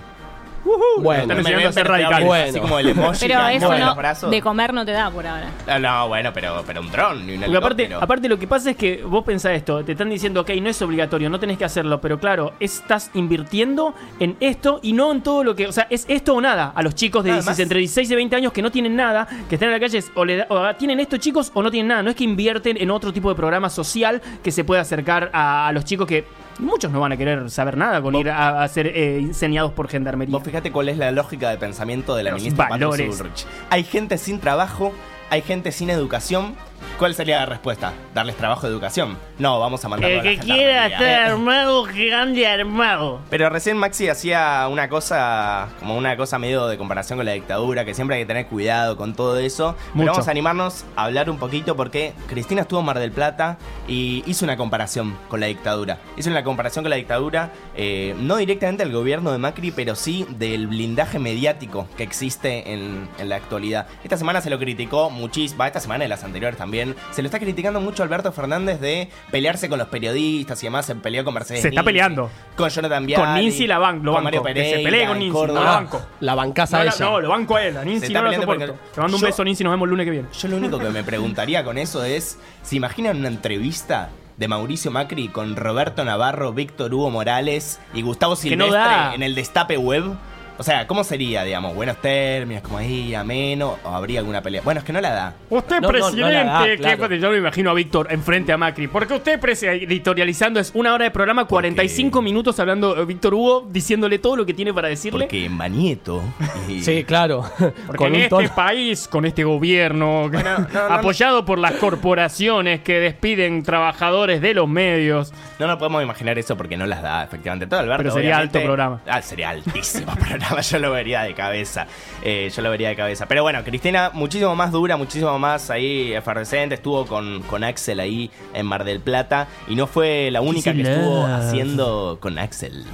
Bueno, 0.97 1.23
Están 1.23 1.39
enseñando 1.39 1.69
a 1.69 1.73
ser 1.73 1.87
radicales. 1.87 2.27
Bueno. 2.27 2.49
Así 2.51 2.59
como 2.61 2.79
el 2.79 2.89
emoji 2.89 3.19
Pero 3.29 3.49
eso 3.49 3.67
mueve 3.67 3.81
no, 3.81 3.87
los 3.89 3.97
brazos. 3.97 4.31
de 4.31 4.41
comer 4.41 4.73
no 4.73 4.87
te 4.87 4.93
da 4.93 5.11
por 5.11 5.27
ahora. 5.27 5.51
Ah, 5.67 5.79
No, 5.79 6.09
bueno, 6.09 6.31
pero, 6.33 6.63
pero 6.67 6.81
un 6.81 6.91
dron 6.91 7.29
y 7.29 7.35
un 7.35 7.41
Porque 7.43 7.57
aparte, 7.59 7.95
aparte 8.01 8.29
lo 8.31 8.39
que 8.39 8.47
pasa 8.47 8.71
es 8.71 8.77
que 8.77 9.03
vos 9.05 9.25
pensás 9.25 9.53
esto, 9.53 9.85
te 9.85 9.93
están 9.93 10.09
diciendo, 10.09 10.41
ok, 10.41 10.51
no 10.63 10.71
es 10.71 10.81
obligatorio, 10.81 11.29
no 11.29 11.39
tenés 11.39 11.59
que 11.59 11.67
hacerlo, 11.67 12.01
pero 12.01 12.19
claro, 12.19 12.55
estás 12.61 13.11
invirtiendo 13.13 13.95
en 14.19 14.37
esto 14.41 14.81
y 14.83 14.95
no 14.95 15.13
en 15.13 15.23
todo 15.23 15.45
lo 15.45 15.55
que, 15.55 15.67
o 15.67 15.73
sea, 15.73 15.87
es 15.91 16.07
esto 16.09 16.35
o 16.35 16.41
nada 16.41 16.73
a 16.75 16.83
los 16.83 16.95
chicos 16.95 17.23
de 17.25 17.31
Además- 17.33 17.45
16, 17.59 17.63
entre 17.65 17.79
16 17.81 18.11
y 18.11 18.15
20 18.15 18.37
años 18.37 18.53
que 18.53 18.63
no 18.63 18.71
tienen 18.71 18.97
nada, 18.97 19.27
que 19.51 19.57
están 19.57 19.69
en 19.69 19.75
la 19.75 19.81
calle, 19.81 19.99
es 19.99 20.11
o, 20.15 20.25
le 20.25 20.37
da- 20.39 20.47
o 20.49 20.75
tienen 20.77 20.99
esto 20.99 21.19
chicos 21.19 21.51
o 21.53 21.63
no 21.63 21.71
tienen 21.71 21.89
nada, 21.89 22.03
no 22.03 22.09
es 22.09 22.17
que 22.17 22.25
invierten 22.25 22.79
en 22.81 22.91
otro 22.91 23.13
tipo 23.13 23.29
de 23.29 23.35
programa 23.35 23.69
social 23.69 24.23
que 24.43 24.51
se 24.51 24.65
pueda 24.65 24.81
acercar 24.81 25.29
a, 25.35 25.69
a 25.69 25.73
los 25.73 25.85
chicos 25.85 26.07
que 26.07 26.25
muchos 26.59 26.91
no 26.93 27.01
van 27.01 27.13
a 27.13 27.17
querer 27.17 27.51
saber 27.51 27.77
nada 27.77 28.01
con 28.03 28.15
ir 28.15 28.31
a, 28.31 28.63
a 28.63 28.69
ser 28.69 28.87
eh, 28.87 29.19
enseñados 29.19 29.73
por 29.73 29.89
gendarmería. 29.89 30.33
Vos 30.33 30.45
fíjate 30.45 30.73
cuál 30.73 30.89
es 30.89 30.99
la 30.99 31.11
lógica 31.11 31.51
de 31.51 31.59
pensamiento 31.59 32.15
de 32.15 32.23
la 32.25 32.31
Los 32.31 32.41
ministra 32.41 32.69
valores. 32.69 33.47
Hay 33.71 33.85
gente 33.85 34.19
sin 34.19 34.41
trabajo, 34.41 34.93
hay 35.31 35.43
gente 35.43 35.73
sin 35.73 35.91
educación. 35.91 36.55
¿Cuál 36.99 37.15
sería 37.15 37.41
la 37.41 37.47
respuesta? 37.47 37.93
¿Darles 38.15 38.37
trabajo 38.37 38.67
de 38.67 38.73
educación? 38.73 39.17
No, 39.39 39.59
vamos 39.59 39.85
a 39.85 39.89
mandarlo 39.89 40.21
a 40.21 40.23
la 40.23 40.31
gendarmería. 40.31 41.27
armado, 41.27 41.85
gigante 41.87 42.47
armado. 42.47 43.21
Pero 43.31 43.49
recién 43.51 43.77
Maxi 43.77 44.09
hacía 44.09 44.69
una 44.71 44.89
cosa, 44.89 45.69
como 45.81 45.97
una 45.97 46.17
cosa 46.17 46.39
medio 46.39 46.67
de 46.69 46.79
comparación 46.79 47.19
con 47.19 47.27
la 47.27 47.33
dictadura, 47.33 47.85
que 47.85 47.95
siempre 47.95 48.17
hay 48.17 48.23
que 48.23 48.27
tener 48.27 48.47
cuidado 48.47 48.97
con 48.97 49.15
todo 49.15 49.39
eso. 49.39 49.75
Pero 49.77 49.95
Mucho. 49.95 50.13
vamos 50.13 50.29
a 50.29 50.31
animarnos 50.31 50.85
a 50.95 51.05
hablar 51.05 51.31
un 51.31 51.39
poquito 51.39 51.75
porque 51.75 52.13
Cristina 52.29 52.63
estuvo 52.63 52.79
en 52.81 52.87
Mar 52.87 52.99
del 53.01 53.11
Plata 53.11 53.59
y 53.89 54.23
hizo 54.27 54.45
una 54.45 54.57
comparación 54.57 55.17
con 55.29 55.41
la 55.41 55.47
dictadura. 55.47 55.99
Hizo 56.17 56.31
una 56.31 56.45
comparación 56.45 56.85
con 56.85 56.91
la 56.91 56.97
dictadura, 56.97 57.51
eh, 57.75 58.15
no 58.21 58.37
directamente 58.37 58.85
del 58.85 58.93
gobierno 58.93 59.33
de 59.33 59.39
Macri, 59.39 59.73
pero 59.73 59.97
sí 59.97 60.27
del 60.39 60.69
blindaje 60.69 61.19
mediático 61.19 61.89
que 61.97 62.05
existe 62.05 62.73
en, 62.73 63.09
en 63.19 63.29
la 63.29 63.37
actualidad. 63.37 63.89
Esta 64.05 64.17
semana 64.17 64.41
se 64.41 64.51
lo 64.51 64.59
criticó 64.61 65.11
muchísimo, 65.15 65.65
esta 65.65 65.81
semana 65.81 66.05
y 66.05 66.09
las 66.09 66.23
anteriores 66.25 66.59
también, 66.59 66.95
se 67.11 67.23
lo 67.23 67.27
está 67.27 67.39
criticando 67.39 67.81
mucho 67.81 68.03
a 68.03 68.07
Alberto 68.07 68.31
Fernández 68.33 68.81
de 68.81 69.09
pelearse 69.31 69.69
con 69.69 69.79
los 69.79 69.89
periodistas 69.89 70.63
y 70.63 70.67
demás, 70.67 70.87
se 70.87 70.95
peleó 70.97 71.25
con 71.25 71.35
Mercedes 71.35 71.63
Se 71.63 71.69
está 71.69 71.83
peleando. 71.83 72.31
Con 72.57 72.69
Jonathan 72.69 73.07
Viali. 73.07 73.25
Con 73.25 73.35
Ninzi 73.35 73.67
la 73.67 73.79
ban- 73.79 74.03
lo 74.03 74.13
con 74.15 74.25
banco, 74.25 74.43
que 74.43 74.55
se 74.77 74.83
pelee 74.83 75.07
con 75.07 75.19
no 75.55 75.55
la 75.55 75.61
banco. 75.71 76.03
La 76.21 76.35
bancasa 76.35 76.79
No, 76.79 76.85
la- 76.85 76.91
ella. 76.91 77.05
no, 77.05 77.21
lo 77.21 77.29
banco 77.31 77.57
a 77.57 77.65
él, 77.65 77.77
a 77.77 77.83
está 78.07 78.21
no 78.21 78.27
lo 78.29 78.33
soporto. 78.35 78.67
porque- 78.67 78.79
Te 78.95 79.01
mando 79.01 79.17
un 79.17 79.21
Yo- 79.21 79.27
beso, 79.27 79.45
Ninzi, 79.45 79.65
nos 79.65 79.73
vemos 79.73 79.87
el 79.87 79.91
lunes 79.91 80.05
que 80.05 80.11
viene. 80.11 80.29
Yo 80.33 80.49
lo 80.49 80.57
único 80.57 80.79
que 80.79 80.91
me 80.91 81.05
preguntaría 81.05 81.65
con 81.65 81.79
eso 81.79 82.05
es, 82.05 82.39
¿se 82.63 82.77
imaginan 82.77 83.19
una 83.19 83.29
entrevista 83.29 84.11
de 84.37 84.49
Mauricio 84.49 84.91
Macri 84.91 85.29
con 85.29 85.55
Roberto 85.55 86.05
Navarro, 86.05 86.53
Víctor 86.53 86.93
Hugo 86.93 87.11
Morales 87.11 87.79
y 87.95 88.03
Gustavo 88.03 88.33
no 88.33 88.37
Silvestre 88.37 89.15
en 89.15 89.23
el 89.23 89.35
Destape 89.35 89.77
Web? 89.77 90.17
O 90.57 90.63
sea, 90.63 90.87
¿cómo 90.87 91.03
sería, 91.03 91.43
digamos? 91.43 91.75
Buenos 91.75 91.97
términos, 92.01 92.63
como 92.63 92.79
ahí, 92.79 93.15
ameno, 93.15 93.77
o 93.83 93.89
habría 93.89 94.21
alguna 94.21 94.41
pelea. 94.41 94.63
Bueno, 94.65 94.79
es 94.81 94.85
que 94.87 94.93
no 94.93 95.01
la 95.01 95.11
da. 95.11 95.35
Usted, 95.51 95.77
No, 95.77 95.81
no, 95.81 95.89
no 95.89 95.93
presidente, 95.93 96.33
la 96.33 96.45
da, 96.45 96.65
que- 96.65 96.77
claro. 96.79 97.15
yo 97.17 97.31
me 97.31 97.39
imagino 97.39 97.71
a 97.71 97.75
Víctor 97.75 98.07
enfrente 98.11 98.53
a 98.53 98.57
Macri. 98.57 98.87
Porque 98.87 99.15
usted, 99.15 99.41
presi- 99.41 99.67
editorializando, 99.67 100.61
es 100.61 100.71
una 100.75 100.95
hora 100.95 101.05
de 101.05 101.11
programa, 101.11 101.47
45 101.47 102.23
minutos 102.23 102.59
hablando 102.61 102.97
eh, 102.97 103.05
Víctor 103.05 103.35
Hugo, 103.35 103.67
diciéndole 103.69 104.19
todo 104.21 104.37
lo 104.37 104.47
que 104.47 104.55
tiene 104.55 104.73
para 104.73 104.89
decirle. 104.89 105.25
Porque 105.25 105.49
Manieto 105.49 106.23
y- 106.69 106.83
Sí, 106.85 107.03
claro. 107.05 107.43
Porque 107.59 107.97
Con 107.97 108.07
en 108.09 108.15
un 108.15 108.21
este 108.21 108.29
tono- 108.31 108.55
país, 108.55 109.09
con 109.09 109.25
este 109.25 109.43
gobierno, 109.45 110.29
no, 110.33 110.41
no, 110.59 110.81
apoyado 110.89 111.45
por 111.45 111.59
las 111.59 111.73
corporaciones 111.73 112.81
que 112.83 113.01
despiden 113.01 113.63
trabajadores 113.65 114.41
de 114.41 114.55
los 114.55 114.69
medios. 114.69 115.33
No 115.59 115.67
nos 115.67 115.79
podemos 115.79 116.03
imaginar 116.03 116.39
eso 116.39 116.57
porque 116.57 116.77
no 116.77 116.87
las 116.87 117.03
da, 117.03 117.25
efectivamente. 117.25 117.67
Todo 117.67 117.81
Alberto, 117.81 118.03
Pero 118.05 118.15
sería 118.15 118.31
obviamente- 118.37 118.59
alto 118.59 118.67
programa. 118.67 119.01
Ah, 119.09 119.21
sería 119.23 119.51
altísimo 119.51 120.15
programa. 120.15 120.44
Yo 120.71 120.79
lo 120.79 120.91
vería 120.91 121.23
de 121.23 121.35
cabeza. 121.35 121.87
Eh, 122.23 122.51
yo 122.55 122.63
lo 122.63 122.71
vería 122.71 122.89
de 122.89 122.97
cabeza. 122.97 123.27
Pero 123.27 123.43
bueno, 123.43 123.63
Cristina, 123.65 124.11
muchísimo 124.15 124.55
más 124.57 124.73
dura, 124.73 124.97
muchísimo 124.97 125.39
más 125.39 125.71
ahí 125.71 126.13
efervescente. 126.13 126.75
Estuvo 126.75 127.07
con, 127.07 127.43
con 127.43 127.65
Axel 127.65 128.01
ahí 128.01 128.31
en 128.55 128.67
Mar 128.67 128.85
del 128.85 129.01
Plata. 129.01 129.49
Y 129.69 129.75
no 129.75 129.87
fue 129.87 130.31
la 130.31 130.41
única 130.41 130.73
que 130.73 130.83
estuvo 130.83 131.27
haciendo 131.27 132.19
con 132.21 132.39
Axel. 132.39 132.85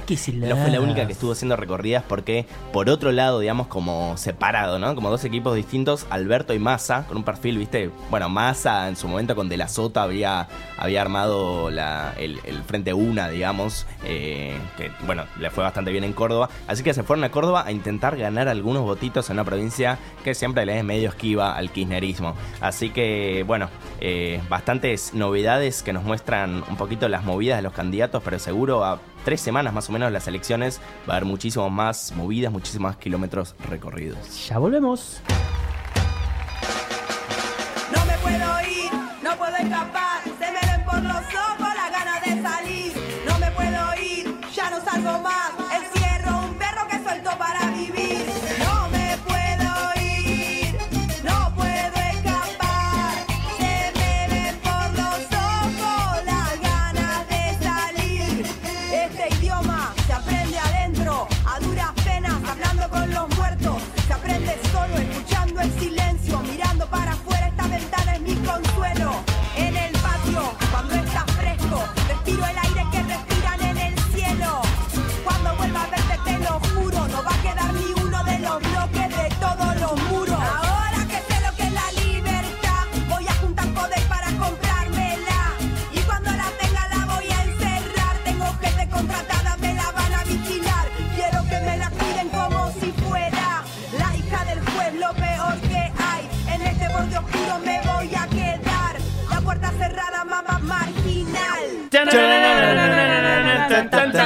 No 0.49 0.57
fue 0.57 0.71
la 0.71 0.81
única 0.81 1.05
que 1.07 1.13
estuvo 1.13 1.31
haciendo 1.31 1.55
recorridas 1.55 2.03
porque, 2.07 2.45
por 2.73 2.89
otro 2.89 3.11
lado, 3.11 3.39
digamos, 3.39 3.67
como 3.67 4.17
separado, 4.17 4.79
¿no? 4.79 4.93
Como 4.95 5.09
dos 5.09 5.23
equipos 5.23 5.55
distintos, 5.55 6.05
Alberto 6.09 6.53
y 6.53 6.59
Massa, 6.59 7.05
con 7.07 7.17
un 7.17 7.23
perfil, 7.23 7.57
¿viste? 7.57 7.89
Bueno, 8.09 8.29
Massa 8.29 8.87
en 8.87 8.95
su 8.95 9.07
momento 9.07 9.35
con 9.35 9.49
De 9.49 9.57
La 9.57 9.67
Sota 9.67 10.03
había, 10.03 10.47
había 10.77 11.01
armado 11.01 11.69
la, 11.69 12.13
el, 12.17 12.39
el 12.45 12.61
Frente 12.63 12.93
Una, 12.93 13.29
digamos, 13.29 13.85
eh, 14.05 14.57
que, 14.77 14.91
bueno, 15.05 15.25
le 15.39 15.49
fue 15.49 15.63
bastante 15.63 15.91
bien 15.91 16.03
en 16.03 16.13
Córdoba. 16.13 16.49
Así 16.67 16.83
que 16.83 16.93
se 16.93 17.03
fueron 17.03 17.23
a 17.23 17.31
Córdoba 17.31 17.40
a 17.41 17.71
intentar 17.71 18.17
ganar 18.17 18.47
algunos 18.47 18.83
votitos 18.83 19.29
en 19.29 19.35
una 19.35 19.43
provincia 19.43 19.97
que 20.23 20.33
siempre 20.33 20.65
le 20.65 20.77
es 20.77 20.83
medio 20.83 21.09
esquiva 21.09 21.55
al 21.55 21.71
kirchnerismo. 21.71 22.35
Así 22.61 22.91
que, 22.91 23.43
bueno, 23.47 23.69
eh, 23.99 24.41
bastantes 24.49 25.13
novedades 25.13 25.83
que 25.83 25.93
nos 25.93 26.03
muestran 26.03 26.63
un 26.69 26.77
poquito 26.77 27.07
las 27.09 27.23
movidas 27.23 27.57
de 27.57 27.63
los 27.63 27.73
candidatos, 27.73 28.21
pero 28.23 28.39
seguro 28.39 28.85
a 28.85 28.99
tres 29.25 29.41
semanas 29.41 29.73
más 29.73 29.89
o 29.89 29.91
menos 29.91 30.07
de 30.07 30.13
las 30.13 30.27
elecciones 30.27 30.79
va 31.09 31.13
a 31.13 31.17
haber 31.17 31.25
muchísimas 31.25 31.71
más 31.71 32.13
movidas, 32.15 32.51
muchísimos 32.51 32.91
más 32.91 32.97
kilómetros 32.97 33.55
recorridos. 33.69 34.47
Ya 34.47 34.57
volvemos. 34.57 35.21
No 37.93 38.05
me 38.05 38.13
puedo 38.19 38.61
ir, 38.61 38.91
no 39.23 39.35
puedo 39.35 39.55
escapar, 39.57 40.21
se 40.23 40.51
me 40.51 40.71
ven 40.71 40.85
por 40.85 41.01
los 41.01 41.15
ojos 41.15 41.69
las 41.75 41.91
ganas 41.91 42.21
de 42.23 42.41
salir. 42.41 42.93
No 43.27 43.39
me 43.39 43.51
puedo 43.51 44.01
ir, 44.01 44.39
ya 44.53 44.69
no 44.69 44.81
salgo 44.81 45.19
más, 45.19 45.51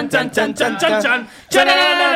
chan 0.09 0.29
chan 0.29 0.53
chan 0.53 0.77
chan 0.79 1.01
chan 1.01 1.25
chan. 1.49 2.14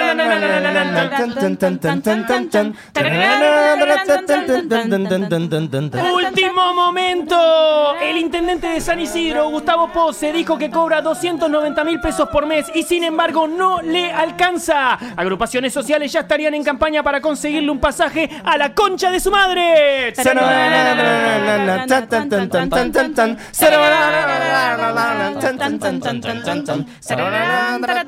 Último 6.13 6.74
momento. 6.74 7.95
El 8.02 8.17
intendente 8.17 8.67
de 8.67 8.82
San 8.82 9.00
Isidro, 9.00 9.50
Gustavo 9.50 9.91
Pose, 9.91 10.32
dijo 10.32 10.58
que 10.58 10.69
cobra 10.69 11.02
290 11.02 11.84
mil 11.84 12.00
pesos 12.00 12.30
por 12.30 12.45
mes 12.45 12.65
y 12.74 12.84
sin 12.84 13.04
embargo 13.04 13.48
no 13.48 13.82
le 13.82 14.12
alcanza. 14.12 14.93
Agrupaciones 15.15 15.74
sociales 15.74 16.12
ya 16.12 16.22
estarían 16.22 16.54
en 16.54 16.63
campaña 16.63 17.04
para 17.04 17.22
conseguirle 17.22 17.69
un 17.69 17.80
pasaje 17.80 18.30
a 18.43 18.58
la 18.58 18.74
concha 18.74 19.12
de 19.12 19.19
su 19.19 19.32
madre. 19.32 20.13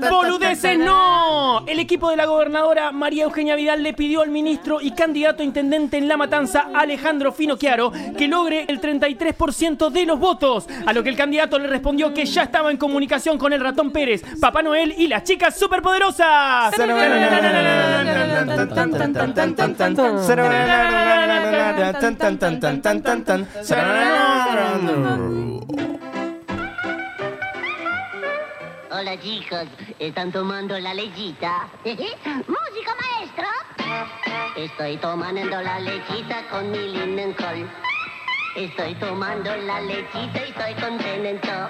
¡Boludeces 0.09 0.79
no! 0.79 1.65
El 1.67 1.79
equipo 1.91 2.09
de 2.09 2.15
la 2.15 2.25
gobernadora 2.25 2.93
María 2.93 3.25
Eugenia 3.25 3.53
Vidal 3.57 3.83
le 3.83 3.91
pidió 3.91 4.21
al 4.21 4.29
ministro 4.29 4.79
y 4.79 4.91
candidato 4.91 5.43
a 5.43 5.45
intendente 5.45 5.97
en 5.97 6.07
La 6.07 6.15
Matanza, 6.15 6.69
Alejandro 6.73 7.33
Finocchiaro, 7.33 7.91
que 8.17 8.29
logre 8.29 8.63
el 8.69 8.79
33% 8.79 9.89
de 9.89 10.05
los 10.05 10.17
votos. 10.17 10.69
A 10.85 10.93
lo 10.93 11.03
que 11.03 11.09
el 11.09 11.17
candidato 11.17 11.59
le 11.59 11.67
respondió 11.67 12.13
que 12.13 12.25
ya 12.25 12.43
estaba 12.43 12.71
en 12.71 12.77
comunicación 12.77 13.37
con 13.37 13.51
el 13.51 13.59
ratón 13.59 13.91
Pérez, 13.91 14.23
Papá 14.39 14.61
Noel 14.63 14.95
y 14.97 15.07
las 15.09 15.25
chicas 15.25 15.59
superpoderosas. 15.59 16.73
Hola 28.93 29.17
chicos, 29.21 29.67
¿están 29.99 30.33
tomando 30.33 30.77
la 30.77 30.93
lechita? 30.93 31.69
¿Música 31.85 32.93
maestro? 32.99 33.47
Estoy 34.57 34.97
tomando 34.97 35.61
la 35.61 35.79
lechita 35.79 36.45
con 36.49 36.69
mi 36.71 36.89
Lindencol. 36.89 37.69
Estoy 38.57 38.93
tomando 38.95 39.55
la 39.55 39.79
lechita 39.79 40.45
y 40.45 40.49
estoy 40.49 40.73
contento. 40.73 41.69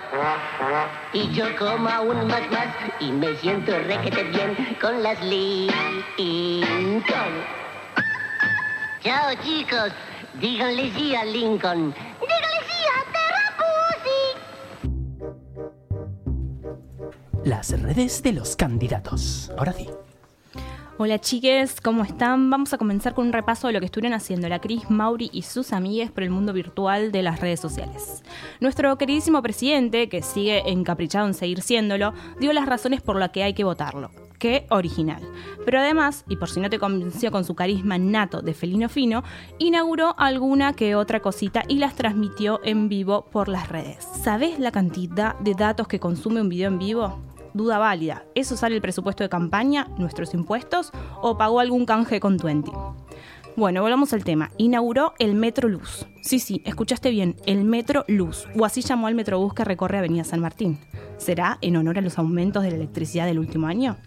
Y 1.13 1.31
yo 1.31 1.55
como 1.57 1.89
aún 1.89 2.25
más 2.25 2.49
más 2.49 2.75
y 2.99 3.11
me 3.11 3.35
siento 3.35 3.77
requete 3.77 4.23
bien 4.23 4.77
con 4.81 5.03
las 5.03 5.21
Lincoln. 5.23 7.03
Chao 9.03 9.35
chicos, 9.43 9.91
díganle 10.39 10.91
sí 10.95 11.15
a 11.15 11.23
Lincoln. 11.25 11.93
Las 17.45 17.71
redes 17.81 18.21
de 18.21 18.33
los 18.33 18.55
candidatos. 18.55 19.51
Ahora 19.57 19.73
sí. 19.73 19.89
Hola 20.99 21.17
chiques, 21.17 21.81
¿cómo 21.81 22.03
están? 22.03 22.51
Vamos 22.51 22.71
a 22.71 22.77
comenzar 22.77 23.15
con 23.15 23.25
un 23.25 23.33
repaso 23.33 23.65
de 23.65 23.73
lo 23.73 23.79
que 23.79 23.87
estuvieron 23.87 24.13
haciendo 24.13 24.47
la 24.47 24.59
Cris, 24.59 24.91
Mauri 24.91 25.31
y 25.33 25.41
sus 25.41 25.73
amigues 25.73 26.11
por 26.11 26.21
el 26.21 26.29
mundo 26.29 26.53
virtual 26.53 27.11
de 27.11 27.23
las 27.23 27.39
redes 27.39 27.59
sociales. 27.59 28.21
Nuestro 28.59 28.95
queridísimo 28.99 29.41
presidente, 29.41 30.07
que 30.07 30.21
sigue 30.21 30.69
encaprichado 30.69 31.25
en 31.25 31.33
seguir 31.33 31.63
siéndolo, 31.63 32.13
dio 32.39 32.53
las 32.53 32.67
razones 32.67 33.01
por 33.01 33.17
las 33.17 33.31
que 33.31 33.41
hay 33.41 33.55
que 33.55 33.63
votarlo. 33.63 34.11
Qué 34.37 34.67
original. 34.69 35.21
Pero 35.65 35.79
además, 35.79 36.25
y 36.29 36.35
por 36.35 36.49
si 36.49 36.59
no 36.59 36.69
te 36.69 36.79
convenció 36.79 37.31
con 37.31 37.45
su 37.45 37.55
carisma 37.55 37.97
nato 37.97 38.41
de 38.41 38.53
felino 38.53 38.89
fino, 38.89 39.23
inauguró 39.57 40.15
alguna 40.19 40.73
que 40.73 40.95
otra 40.95 41.19
cosita 41.19 41.63
y 41.67 41.77
las 41.77 41.95
transmitió 41.95 42.59
en 42.63 42.89
vivo 42.89 43.25
por 43.31 43.47
las 43.47 43.69
redes. 43.69 44.07
¿Sabés 44.23 44.59
la 44.59 44.71
cantidad 44.71 45.37
de 45.39 45.53
datos 45.55 45.87
que 45.87 45.99
consume 45.99 46.41
un 46.41 46.49
video 46.49 46.69
en 46.69 46.79
vivo? 46.79 47.30
Duda 47.53 47.77
válida. 47.77 48.23
¿Eso 48.35 48.57
sale 48.57 48.75
el 48.75 48.81
presupuesto 48.81 49.23
de 49.23 49.29
campaña, 49.29 49.87
nuestros 49.97 50.33
impuestos 50.33 50.91
o 51.21 51.37
pagó 51.37 51.59
algún 51.59 51.85
canje 51.85 52.19
con 52.19 52.37
Twenty? 52.37 52.71
Bueno, 53.57 53.81
volvamos 53.81 54.13
al 54.13 54.23
tema. 54.23 54.49
Inauguró 54.57 55.13
el 55.19 55.35
Metro 55.35 55.67
Luz. 55.67 56.07
Sí, 56.21 56.39
sí, 56.39 56.61
escuchaste 56.65 57.09
bien, 57.09 57.35
el 57.45 57.65
Metro 57.65 58.05
Luz, 58.07 58.47
o 58.57 58.63
así 58.63 58.81
llamó 58.81 59.07
al 59.07 59.15
Metrobús 59.15 59.53
que 59.53 59.65
recorre 59.65 59.97
Avenida 59.97 60.23
San 60.23 60.39
Martín. 60.39 60.79
¿Será 61.17 61.57
en 61.61 61.75
honor 61.75 61.97
a 61.97 62.01
los 62.01 62.17
aumentos 62.17 62.63
de 62.63 62.69
la 62.69 62.77
electricidad 62.77 63.25
del 63.25 63.39
último 63.39 63.67
año? 63.67 63.97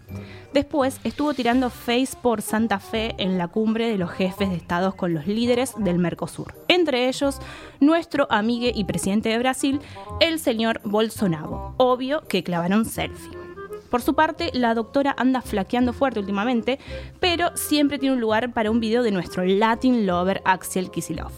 Después 0.53 0.99
estuvo 1.03 1.33
tirando 1.33 1.69
face 1.69 2.17
por 2.21 2.41
Santa 2.41 2.79
Fe 2.79 3.13
en 3.17 3.37
la 3.37 3.47
cumbre 3.47 3.87
de 3.87 3.97
los 3.97 4.09
jefes 4.11 4.49
de 4.49 4.55
estados 4.55 4.95
con 4.95 5.13
los 5.13 5.27
líderes 5.27 5.73
del 5.77 5.99
Mercosur. 5.99 6.55
Entre 6.67 7.07
ellos, 7.07 7.39
nuestro 7.79 8.27
amigo 8.31 8.71
y 8.73 8.83
presidente 8.85 9.29
de 9.29 9.39
Brasil, 9.39 9.79
el 10.21 10.39
señor 10.39 10.81
Bolsonaro. 10.83 11.75
Obvio 11.77 12.23
que 12.27 12.43
clavaron 12.43 12.85
selfie. 12.85 13.44
Por 13.89 14.01
su 14.01 14.13
parte, 14.13 14.49
la 14.53 14.73
doctora 14.73 15.15
anda 15.17 15.41
flaqueando 15.41 15.93
fuerte 15.93 16.19
últimamente, 16.19 16.79
pero 17.19 17.55
siempre 17.55 17.99
tiene 17.99 18.15
un 18.15 18.21
lugar 18.21 18.53
para 18.53 18.71
un 18.71 18.79
video 18.79 19.03
de 19.03 19.11
nuestro 19.11 19.45
Latin 19.45 20.05
lover 20.05 20.41
Axel 20.45 20.91
Kisilov, 20.91 21.31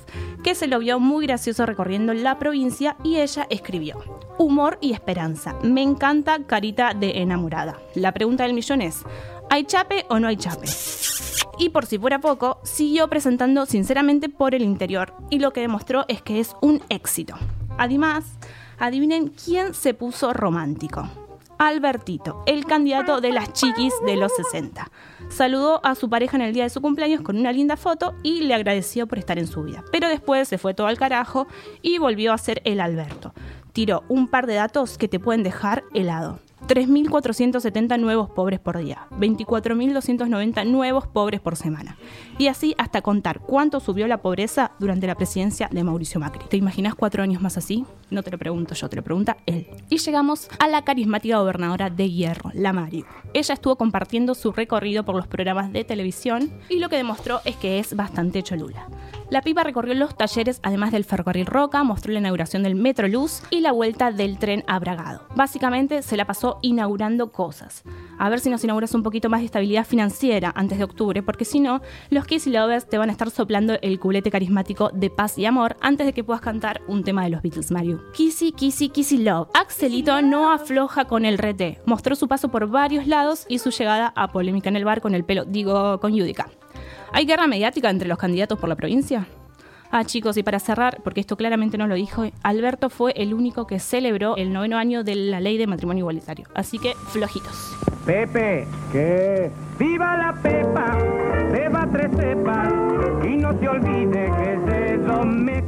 que 0.43 0.55
se 0.55 0.67
lo 0.67 0.79
vio 0.79 0.99
muy 0.99 1.25
gracioso 1.27 1.65
recorriendo 1.65 2.13
la 2.13 2.39
provincia 2.39 2.95
y 3.03 3.17
ella 3.17 3.47
escribió: 3.49 3.97
Humor 4.37 4.77
y 4.81 4.93
esperanza. 4.93 5.55
Me 5.63 5.81
encanta 5.81 6.39
carita 6.45 6.93
de 6.93 7.21
enamorada. 7.21 7.77
La 7.95 8.13
pregunta 8.13 8.43
del 8.43 8.53
millón 8.53 8.81
es: 8.81 9.03
¿hay 9.49 9.65
chape 9.65 10.05
o 10.09 10.19
no 10.19 10.27
hay 10.27 10.37
chape? 10.37 10.67
Y 11.59 11.69
por 11.69 11.85
si 11.85 11.97
fuera 11.97 12.19
poco, 12.19 12.59
siguió 12.63 13.07
presentando 13.07 13.65
sinceramente 13.65 14.29
por 14.29 14.53
el 14.53 14.61
interior 14.61 15.13
y 15.29 15.39
lo 15.39 15.53
que 15.53 15.61
demostró 15.61 16.05
es 16.07 16.21
que 16.21 16.39
es 16.39 16.55
un 16.61 16.81
éxito. 16.89 17.35
Además, 17.79 18.25
adivinen 18.79 19.29
quién 19.29 19.73
se 19.73 19.93
puso 19.93 20.33
romántico. 20.33 21.09
Albertito, 21.59 22.43
el 22.45 22.65
candidato 22.65 23.21
de 23.21 23.31
las 23.31 23.53
chiquis 23.53 23.93
de 24.05 24.15
los 24.15 24.31
60. 24.35 24.89
Saludó 25.29 25.83
a 25.83 25.95
su 25.95 26.09
pareja 26.09 26.37
en 26.37 26.43
el 26.43 26.53
día 26.53 26.63
de 26.63 26.69
su 26.69 26.81
cumpleaños 26.81 27.21
con 27.21 27.37
una 27.37 27.51
linda 27.51 27.77
foto 27.77 28.15
y 28.23 28.41
le 28.41 28.53
agradeció 28.53 29.07
por 29.07 29.17
estar 29.17 29.37
en 29.39 29.47
su 29.47 29.63
vida. 29.63 29.83
Pero 29.91 30.07
después 30.07 30.47
se 30.47 30.57
fue 30.57 30.73
todo 30.73 30.87
al 30.87 30.97
carajo 30.97 31.47
y 31.81 31.97
volvió 31.97 32.31
a 32.31 32.37
ser 32.37 32.61
el 32.63 32.79
Alberto. 32.79 33.33
Tiró 33.73 34.03
un 34.07 34.27
par 34.27 34.47
de 34.47 34.55
datos 34.55 34.97
que 34.97 35.07
te 35.07 35.19
pueden 35.19 35.43
dejar 35.43 35.83
helado. 35.93 36.39
3.470 36.67 37.99
nuevos 37.99 38.29
pobres 38.29 38.59
por 38.59 38.77
día, 38.77 39.07
24.290 39.11 40.65
nuevos 40.65 41.07
pobres 41.07 41.39
por 41.39 41.55
semana. 41.55 41.97
Y 42.37 42.47
así 42.47 42.75
hasta 42.77 43.01
contar 43.01 43.39
cuánto 43.39 43.79
subió 43.79 44.07
la 44.07 44.21
pobreza 44.21 44.71
durante 44.79 45.07
la 45.07 45.15
presidencia 45.15 45.69
de 45.71 45.83
Mauricio 45.83 46.19
Macri. 46.19 46.45
¿Te 46.49 46.57
imaginas 46.57 46.95
cuatro 46.95 47.23
años 47.23 47.41
más 47.41 47.57
así? 47.57 47.85
No 48.09 48.23
te 48.23 48.31
lo 48.31 48.37
pregunto 48.37 48.73
yo, 48.73 48.89
te 48.89 48.95
lo 48.95 49.03
pregunta 49.03 49.37
él. 49.45 49.67
Y 49.89 49.97
llegamos 49.97 50.49
a 50.59 50.67
la 50.67 50.83
carismática 50.83 51.37
gobernadora 51.39 51.89
de 51.89 52.09
Hierro, 52.09 52.51
la 52.53 52.73
Mari. 52.73 53.05
Ella 53.33 53.53
estuvo 53.53 53.75
compartiendo 53.75 54.35
su 54.35 54.51
recorrido 54.51 55.05
por 55.05 55.15
los 55.15 55.27
programas 55.27 55.71
de 55.71 55.83
televisión 55.83 56.51
y 56.69 56.79
lo 56.79 56.89
que 56.89 56.97
demostró 56.97 57.41
es 57.45 57.55
que 57.55 57.79
es 57.79 57.95
bastante 57.95 58.43
cholula. 58.43 58.87
La 59.29 59.41
pipa 59.41 59.63
recorrió 59.63 59.93
los 59.93 60.15
talleres, 60.15 60.61
además 60.63 60.93
del 60.93 61.03
ferrocarril 61.03 61.45
Roca, 61.45 61.83
mostró 61.83 62.13
la 62.13 62.19
inauguración 62.19 62.63
del 62.63 62.75
Metro 62.75 63.09
Luz 63.09 63.41
y 63.49 63.59
la 63.59 63.73
vuelta 63.73 64.11
del 64.11 64.39
tren 64.39 64.63
a 64.67 64.79
Bragado. 64.79 65.27
Básicamente 65.35 66.01
se 66.01 66.15
la 66.15 66.23
pasó 66.23 66.46
inaugurando 66.61 67.31
cosas. 67.31 67.83
A 68.17 68.29
ver 68.29 68.39
si 68.39 68.49
nos 68.49 68.63
inauguras 68.63 68.93
un 68.93 69.03
poquito 69.03 69.29
más 69.29 69.41
de 69.41 69.45
estabilidad 69.45 69.85
financiera 69.85 70.51
antes 70.55 70.77
de 70.77 70.83
octubre, 70.83 71.21
porque 71.21 71.45
si 71.45 71.59
no, 71.59 71.81
los 72.09 72.25
Kiss 72.25 72.47
Lovers 72.47 72.87
te 72.87 72.97
van 72.97 73.09
a 73.09 73.11
estar 73.11 73.29
soplando 73.29 73.77
el 73.81 73.99
culete 73.99 74.31
carismático 74.31 74.89
de 74.93 75.09
paz 75.09 75.37
y 75.37 75.45
amor 75.45 75.77
antes 75.81 76.05
de 76.05 76.13
que 76.13 76.23
puedas 76.23 76.41
cantar 76.41 76.81
un 76.87 77.03
tema 77.03 77.23
de 77.23 77.29
los 77.29 77.41
Beatles, 77.41 77.71
Mario. 77.71 78.01
Kissy, 78.13 78.51
Kissy, 78.51 78.89
Kissy 78.89 79.17
Love. 79.17 79.49
Axelito 79.53 80.21
no 80.21 80.51
afloja 80.51 81.05
con 81.05 81.25
el 81.25 81.37
rete. 81.37 81.79
Mostró 81.85 82.15
su 82.15 82.27
paso 82.27 82.49
por 82.49 82.67
varios 82.67 83.07
lados 83.07 83.45
y 83.47 83.59
su 83.59 83.71
llegada 83.71 84.13
a 84.15 84.31
polémica 84.31 84.69
en 84.69 84.75
el 84.75 84.85
bar 84.85 85.01
con 85.01 85.13
el 85.15 85.23
pelo, 85.23 85.45
digo, 85.45 85.99
con 85.99 86.15
Yudica. 86.15 86.49
¿Hay 87.13 87.25
guerra 87.25 87.47
mediática 87.47 87.89
entre 87.89 88.07
los 88.07 88.17
candidatos 88.17 88.59
por 88.59 88.69
la 88.69 88.75
provincia? 88.75 89.27
Ah, 89.89 90.03
chicos, 90.03 90.35
y 90.37 90.43
para 90.43 90.59
cerrar, 90.59 90.99
porque 91.03 91.21
esto 91.21 91.37
claramente 91.37 91.77
no 91.77 91.87
lo 91.87 91.95
dijo, 91.95 92.25
Alberto 92.43 92.89
fue 92.89 93.13
el 93.15 93.33
único 93.33 93.67
que 93.67 93.79
celebró 93.79 94.35
el 94.35 94.51
noveno 94.51 94.77
año 94.77 95.03
de 95.03 95.15
la 95.15 95.39
ley 95.39 95.57
de 95.57 95.65
matrimonio 95.65 96.01
igualitario. 96.01 96.47
Así 96.53 96.77
que, 96.77 96.93
flojitos. 97.07 97.77
Pepe, 98.05 98.67
que 98.91 99.49
viva 99.79 100.17
la 100.17 100.33
Pepa, 100.41 100.97
beba 101.51 101.87
tres 101.91 102.09
cepas 102.15 102.73
y 103.23 103.35
no 103.35 103.57
se 103.59 103.67
olvide 103.67 104.31
que 104.37 104.53
es 104.53 104.65
de 104.65 104.97
Domec. 104.97 105.65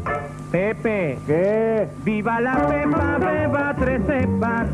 Pepe, 0.52 1.20
que 1.28 1.88
viva 2.04 2.40
la 2.42 2.68
Pepa, 2.68 3.18
beba 3.20 3.76
tres 3.78 4.02
cepas 4.08 4.68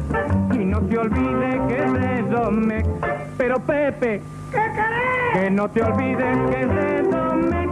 y 0.53 0.57
no 0.59 0.87
se 0.87 0.97
olvide 0.97 1.61
que 1.67 1.83
es 1.83 1.93
de 1.93 2.21
Domec. 2.29 2.85
Pero 3.37 3.59
Pepe, 3.59 4.21
¿qué 4.51 4.57
querés? 4.57 5.33
Que 5.33 5.49
no 5.51 5.69
te 5.69 5.83
olvides 5.83 6.37
que 6.49 6.61
es 6.61 6.69
de 6.69 7.01
Domec. 7.09 7.69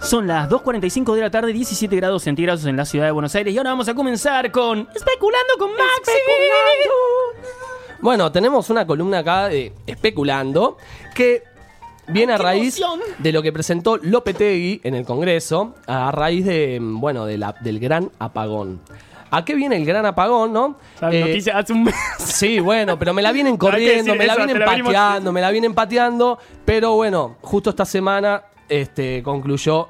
Son 0.00 0.26
las 0.26 0.48
2.45 0.48 1.14
de 1.14 1.20
la 1.22 1.30
tarde, 1.30 1.52
17 1.52 1.96
grados 1.96 2.22
centígrados 2.22 2.64
en 2.66 2.76
la 2.76 2.84
ciudad 2.84 3.06
de 3.06 3.10
Buenos 3.10 3.34
Aires. 3.34 3.52
Y 3.52 3.58
ahora 3.58 3.70
vamos 3.70 3.88
a 3.88 3.94
comenzar 3.94 4.52
con 4.52 4.80
Especulando 4.94 5.54
con 5.58 5.70
Maxi. 5.72 6.12
Bueno, 8.00 8.30
tenemos 8.30 8.70
una 8.70 8.86
columna 8.86 9.18
acá 9.20 9.48
de 9.48 9.72
especulando 9.86 10.76
que 11.14 11.42
viene 12.08 12.34
a 12.34 12.38
raíz 12.38 12.78
de 13.18 13.32
lo 13.32 13.42
que 13.42 13.52
presentó 13.52 13.96
Lopetegui 13.96 14.80
en 14.84 14.94
el 14.94 15.04
Congreso, 15.04 15.74
a 15.88 16.12
raíz 16.12 16.44
de, 16.44 16.78
mm, 16.78 17.00
bueno, 17.00 17.24
de 17.26 17.38
la- 17.38 17.56
del 17.60 17.80
gran 17.80 18.12
apagón. 18.20 18.80
¿A 19.30 19.44
qué 19.44 19.54
viene 19.54 19.76
el 19.76 19.84
gran 19.84 20.06
apagón, 20.06 20.52
no? 20.52 20.76
La 21.00 21.10
Eh, 21.12 21.20
noticia 21.20 21.58
hace 21.58 21.72
un 21.72 21.84
mes. 21.84 21.94
Sí, 22.18 22.60
bueno, 22.60 22.98
pero 22.98 23.12
me 23.12 23.22
la 23.22 23.32
vienen 23.32 23.56
corriendo, 23.58 24.14
me 24.14 24.26
la 24.26 24.34
eso, 24.34 24.44
vienen 24.46 24.60
la 24.60 24.66
pateando, 24.66 25.32
me 25.32 25.40
la 25.40 25.50
vienen 25.50 25.74
pateando, 25.74 26.38
pero 26.64 26.94
bueno, 26.94 27.36
justo 27.42 27.70
esta 27.70 27.84
semana 27.84 28.44
este, 28.68 29.22
concluyó 29.22 29.88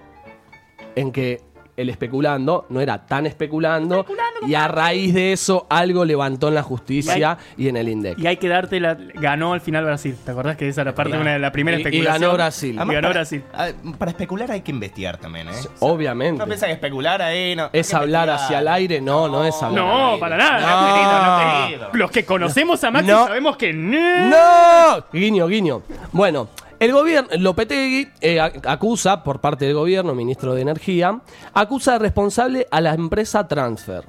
en 0.94 1.12
que 1.12 1.40
el 1.76 1.90
especulando 1.90 2.66
no 2.70 2.80
era 2.80 3.06
tan 3.06 3.26
especulando, 3.26 4.06
y 4.46 4.54
a 4.54 4.66
raíz 4.68 5.12
de 5.14 5.32
eso 5.32 5.66
algo 5.68 6.04
levantó 6.04 6.48
en 6.48 6.54
la 6.54 6.62
justicia 6.62 7.36
y, 7.56 7.68
en 7.68 7.76
el 7.76 7.88
INDEC. 7.88 8.18
Y 8.18 8.26
hay 8.26 8.36
que 8.38 8.48
darte 8.48 8.80
la. 8.80 8.96
Ganó 9.14 9.52
al 9.52 9.60
final 9.60 9.84
Brasil. 9.84 10.16
¿Te 10.24 10.30
acordás 10.30 10.56
que 10.56 10.68
esa 10.68 10.80
era 10.82 10.94
parte 10.94 11.12
de 11.16 11.20
una 11.20 11.32
de 11.34 11.38
la 11.38 11.52
primera 11.52 11.76
Y- 11.76 11.80
y 11.80 11.82
especulación? 11.84 12.20
ganó 12.22 12.32
Brasil. 12.34 12.74
Y 12.74 12.76
Además, 12.78 12.94
ganó 12.94 13.08
para, 13.08 13.20
Brasil. 13.20 13.44
a- 13.52 13.68
para 13.98 14.10
especular 14.10 14.50
hay 14.50 14.60
que 14.62 14.70
investigar 14.70 15.18
también, 15.18 15.48
¿eh? 15.48 15.52
Obviamente. 15.80 16.38
No 16.38 16.46
piensa 16.46 16.66
que 16.66 16.72
especular 16.72 17.20
ahí, 17.22 17.54
no. 17.56 17.68
Es 17.72 17.92
hablar 17.92 18.28
investigar. 18.28 18.44
hacia 18.46 18.58
el 18.60 18.68
aire, 18.68 19.00
no, 19.00 19.28
no, 19.28 19.44
es 19.44 19.54
hablar. 19.62 19.84
al 19.84 19.88
No, 19.88 20.06
aire. 20.08 20.20
para 20.20 20.36
nada. 20.36 20.60
No. 20.60 20.94
Querido, 20.94 21.22
no, 21.22 21.66
querido. 21.68 21.88
Los 21.92 22.10
que 22.10 22.24
conocemos 22.24 22.82
a 22.84 22.90
Maxi 22.90 23.08
No. 23.10 23.26
sabemos 23.26 23.56
que 23.56 23.72
no. 23.72 24.30
¡No! 24.30 25.04
Guiño, 25.12 25.46
guiño. 25.46 25.82
Bueno, 26.12 26.48
el 26.80 26.92
gobierno, 26.92 27.28
Lopetegui 27.38 28.08
eh, 28.20 28.36
ac- 28.38 28.60
acusa, 28.66 29.22
por 29.22 29.40
parte 29.40 29.64
del 29.66 29.74
gobierno, 29.74 30.14
ministro 30.14 30.54
de 30.54 30.62
Energía, 30.62 31.20
acusa 31.54 31.92
de 31.92 31.98
responsable 32.00 32.66
a 32.70 32.80
la 32.80 32.94
empresa 32.94 33.46
Transfer, 33.48 34.04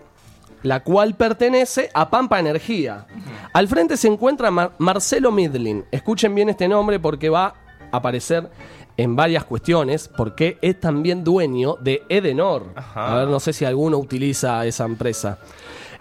la 0.63 0.81
cual 0.83 1.15
pertenece 1.15 1.89
a 1.93 2.09
Pampa 2.09 2.39
Energía. 2.39 3.05
Al 3.53 3.67
frente 3.67 3.97
se 3.97 4.07
encuentra 4.07 4.51
Mar- 4.51 4.71
Marcelo 4.79 5.31
Midlin. 5.31 5.85
Escuchen 5.91 6.33
bien 6.35 6.49
este 6.49 6.67
nombre 6.67 6.99
porque 6.99 7.29
va 7.29 7.53
a 7.91 7.97
aparecer 7.97 8.49
en 8.97 9.15
varias 9.15 9.43
cuestiones, 9.45 10.09
porque 10.17 10.57
es 10.61 10.79
también 10.79 11.23
dueño 11.23 11.75
de 11.79 12.01
Edenor. 12.09 12.71
Ajá. 12.75 13.13
A 13.13 13.19
ver, 13.19 13.27
no 13.27 13.39
sé 13.39 13.53
si 13.53 13.63
alguno 13.63 13.97
utiliza 13.99 14.65
esa 14.65 14.85
empresa. 14.85 15.37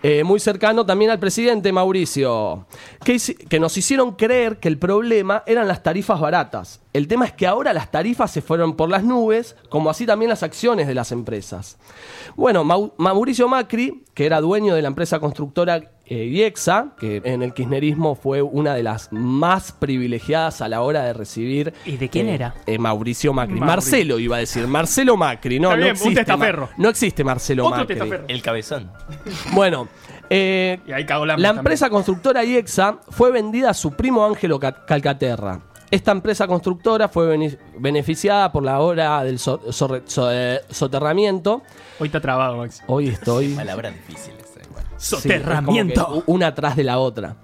Eh, 0.08 0.22
muy 0.22 0.38
cercano 0.38 0.86
también 0.86 1.10
al 1.10 1.18
presidente 1.18 1.72
Mauricio, 1.72 2.64
que, 3.04 3.58
nos 3.58 3.76
hicieron 3.76 4.12
creer 4.12 4.60
que 4.60 4.68
el 4.68 4.78
problema 4.78 5.42
eran 5.48 5.66
las 5.66 5.82
tarifas 5.82 6.20
baratas. 6.20 6.80
El 6.92 7.08
tema 7.08 7.24
es 7.24 7.32
que 7.32 7.44
ahora 7.44 7.72
las 7.72 7.90
tarifas 7.90 8.30
se 8.30 8.40
fueron 8.40 8.76
por 8.76 8.88
las 8.88 9.02
nubes, 9.02 9.56
como 9.68 9.90
así 9.90 10.06
también 10.06 10.28
las 10.28 10.44
acciones 10.44 10.86
de 10.86 10.94
las 10.94 11.10
empresas. 11.10 11.76
Bueno, 12.36 12.62
Mau- 12.62 12.92
Mauricio 12.98 13.48
Macri, 13.48 14.04
que 14.14 14.26
era 14.26 14.40
dueño 14.40 14.76
de 14.76 14.82
la 14.82 14.86
empresa 14.86 15.18
constructora 15.18 15.90
eh, 16.08 16.24
IEXA, 16.24 16.90
que 16.98 17.20
en 17.24 17.42
el 17.42 17.52
kirchnerismo 17.52 18.14
fue 18.14 18.40
una 18.42 18.74
de 18.74 18.82
las 18.82 19.12
más 19.12 19.72
privilegiadas 19.72 20.60
a 20.60 20.68
la 20.68 20.82
hora 20.82 21.02
de 21.04 21.12
recibir... 21.12 21.74
¿Y 21.84 21.96
de 21.96 22.08
quién 22.08 22.28
eh, 22.28 22.34
era? 22.36 22.54
eh, 22.66 22.78
Mauricio 22.78 23.32
Macri. 23.32 23.54
Mauri. 23.54 23.66
Marcelo 23.66 24.18
iba 24.18 24.36
a 24.36 24.38
decir, 24.40 24.66
Marcelo 24.68 25.16
Macri, 25.16 25.58
no, 25.58 25.68
Está 25.70 25.76
no 25.76 25.82
bien, 25.82 25.90
un 25.96 25.96
existe. 25.96 26.24
testaferro. 26.24 26.66
Ma- 26.66 26.74
no 26.78 26.88
existe 26.88 27.24
Marcelo 27.24 27.64
Otro 27.66 27.78
Macri. 27.78 27.94
testaferro. 27.96 28.24
El 28.28 28.42
cabezón. 28.42 28.90
Bueno, 29.52 29.88
eh, 30.30 30.78
Y 30.86 30.92
ahí 30.92 31.04
cagó 31.06 31.26
la 31.26 31.36
la 31.36 31.48
empresa 31.50 31.90
constructora 31.90 32.44
IEXA 32.44 32.98
fue 33.10 33.30
vendida 33.32 33.70
a 33.70 33.74
su 33.74 33.92
primo 33.92 34.24
Ángelo 34.24 34.58
Ca- 34.60 34.84
Calcaterra. 34.86 35.60
Esta 35.90 36.10
empresa 36.12 36.46
constructora 36.48 37.08
fue 37.08 37.26
bene- 37.28 37.58
beneficiada 37.78 38.50
por 38.52 38.62
la 38.64 38.80
obra 38.80 39.22
del 39.24 39.38
so- 39.38 39.60
sorre- 39.72 40.02
so- 40.06 40.30
soterramiento. 40.68 41.62
Hoy 42.00 42.06
está 42.08 42.20
trabado, 42.20 42.56
Maxi. 42.56 42.82
Hoy 42.86 43.08
estoy... 43.08 43.48
Palabras 43.54 43.94
difíciles. 43.94 44.45
Sí, 45.06 45.16
Soterramiento. 45.16 46.22
una 46.26 46.54
tras 46.54 46.76
de 46.76 46.84
la 46.84 46.98
otra. 46.98 47.36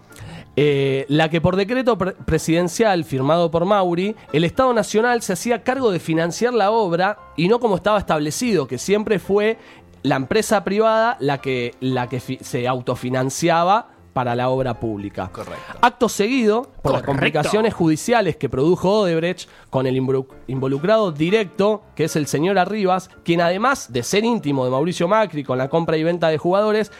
Eh, 0.54 1.06
la 1.08 1.30
que 1.30 1.40
por 1.40 1.56
decreto 1.56 1.96
pre- 1.96 2.12
presidencial 2.12 3.04
firmado 3.04 3.50
por 3.50 3.64
Mauri, 3.64 4.14
el 4.34 4.44
Estado 4.44 4.74
Nacional 4.74 5.22
se 5.22 5.32
hacía 5.32 5.62
cargo 5.62 5.90
de 5.90 5.98
financiar 5.98 6.52
la 6.52 6.70
obra 6.70 7.16
y 7.36 7.48
no 7.48 7.58
como 7.58 7.76
estaba 7.76 7.98
establecido, 7.98 8.66
que 8.66 8.76
siempre 8.76 9.18
fue 9.18 9.56
la 10.02 10.16
empresa 10.16 10.62
privada 10.62 11.16
la 11.20 11.38
que, 11.38 11.74
la 11.80 12.08
que 12.08 12.20
se 12.20 12.68
autofinanciaba 12.68 13.88
para 14.12 14.34
la 14.34 14.50
obra 14.50 14.78
pública. 14.78 15.30
Correcto. 15.32 15.78
Acto 15.80 16.06
seguido, 16.10 16.68
por 16.82 16.92
las 16.92 17.02
complicaciones 17.02 17.72
judiciales 17.72 18.36
que 18.36 18.50
produjo 18.50 19.00
Odebrecht 19.00 19.48
con 19.70 19.86
el 19.86 19.96
involu- 19.96 20.26
involucrado 20.48 21.12
directo, 21.12 21.82
que 21.96 22.04
es 22.04 22.16
el 22.16 22.26
señor 22.26 22.58
Arribas, 22.58 23.08
quien 23.24 23.40
además 23.40 23.90
de 23.90 24.02
ser 24.02 24.22
íntimo 24.24 24.66
de 24.66 24.70
Mauricio 24.70 25.08
Macri 25.08 25.44
con 25.44 25.56
la 25.56 25.70
compra 25.70 25.96
y 25.96 26.02
venta 26.04 26.28
de 26.28 26.36
jugadores, 26.36 26.92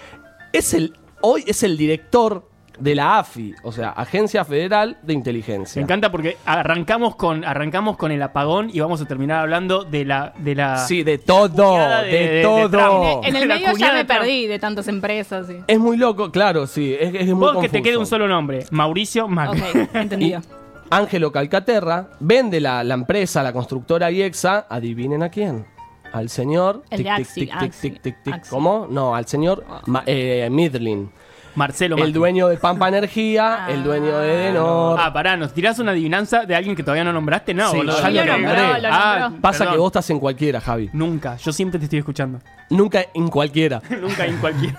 es 0.52 0.74
el, 0.74 0.94
hoy 1.20 1.44
es 1.46 1.62
el 1.62 1.76
director 1.76 2.48
de 2.78 2.94
la 2.94 3.18
AFI, 3.18 3.54
o 3.62 3.70
sea, 3.70 3.90
Agencia 3.90 4.44
Federal 4.44 4.98
de 5.02 5.12
Inteligencia. 5.12 5.78
Me 5.78 5.84
encanta 5.84 6.10
porque 6.10 6.38
arrancamos 6.46 7.14
con, 7.16 7.44
arrancamos 7.44 7.96
con 7.96 8.10
el 8.12 8.22
apagón 8.22 8.70
y 8.72 8.80
vamos 8.80 9.00
a 9.00 9.04
terminar 9.04 9.40
hablando 9.40 9.84
de 9.84 10.04
la. 10.06 10.32
De 10.38 10.54
la 10.54 10.78
Sí, 10.78 11.02
de 11.02 11.18
todo, 11.18 11.76
de, 12.02 12.08
de- 12.08 12.18
de- 12.18 12.28
de 12.36 12.42
todo. 12.42 13.20
En 13.24 13.36
el 13.36 13.46
medio 13.46 13.72
ya 13.76 13.92
me 13.92 14.04
perdí 14.04 14.46
de 14.46 14.58
tantas 14.58 14.88
empresas. 14.88 15.46
sí. 15.46 15.56
Es 15.66 15.78
muy 15.78 15.96
loco, 15.98 16.32
claro, 16.32 16.66
sí, 16.66 16.96
es, 16.98 17.14
es 17.14 17.26
muy 17.28 17.34
Vos 17.52 17.58
que 17.58 17.68
te 17.68 17.82
quede 17.82 17.98
un 17.98 18.06
solo 18.06 18.26
nombre: 18.26 18.64
Mauricio 18.70 19.28
Macri. 19.28 19.60
Ok, 19.60 19.94
entendido. 19.94 20.40
Ángelo 20.90 21.30
Calcaterra 21.32 22.08
vende 22.20 22.60
la, 22.60 22.82
la 22.84 22.94
empresa, 22.94 23.42
la 23.42 23.52
constructora 23.52 24.10
IEXA, 24.10 24.66
adivinen 24.68 25.22
a 25.22 25.28
quién. 25.30 25.66
Al 26.12 26.28
señor. 26.28 26.82
El 26.90 27.02
de 27.04 27.10
Axi, 27.10 27.40
tic, 27.46 27.58
tic, 27.58 27.72
tic, 27.72 28.00
tic, 28.02 28.22
tic. 28.22 28.34
Axi. 28.34 28.50
¿Cómo? 28.50 28.86
No, 28.88 29.14
al 29.14 29.26
señor 29.26 29.64
Ma- 29.86 30.02
eh, 30.06 30.48
Midlin. 30.50 31.10
Marcelo 31.54 31.96
Macri. 31.96 32.08
El 32.08 32.12
dueño 32.14 32.48
de 32.48 32.56
Pampa 32.56 32.88
Energía, 32.88 33.66
el 33.68 33.84
dueño 33.84 34.18
de 34.18 34.32
Edenor. 34.34 34.98
Ah, 35.00 35.12
pará, 35.12 35.36
¿nos 35.36 35.52
tirás 35.52 35.78
una 35.78 35.92
adivinanza 35.92 36.44
de 36.46 36.54
alguien 36.54 36.74
que 36.74 36.82
todavía 36.82 37.04
no 37.04 37.12
nombraste? 37.12 37.52
No, 37.54 37.70
Sí, 37.70 37.76
boludo. 37.78 38.00
ya 38.10 38.24
lo 38.24 38.32
nombró, 38.32 38.48
nombré. 38.56 38.80
lo 38.82 38.88
Ah. 38.90 39.32
Pasa 39.40 39.58
perdón. 39.58 39.74
que 39.74 39.78
vos 39.80 39.88
estás 39.88 40.10
en 40.10 40.18
cualquiera, 40.18 40.60
Javi. 40.60 40.90
Nunca, 40.92 41.36
yo 41.36 41.52
siempre 41.52 41.78
te 41.78 41.84
estoy 41.84 41.98
escuchando. 41.98 42.38
Nunca 42.70 43.04
en 43.12 43.28
cualquiera. 43.28 43.82
Nunca 44.00 44.24
en 44.24 44.38
cualquiera. 44.38 44.78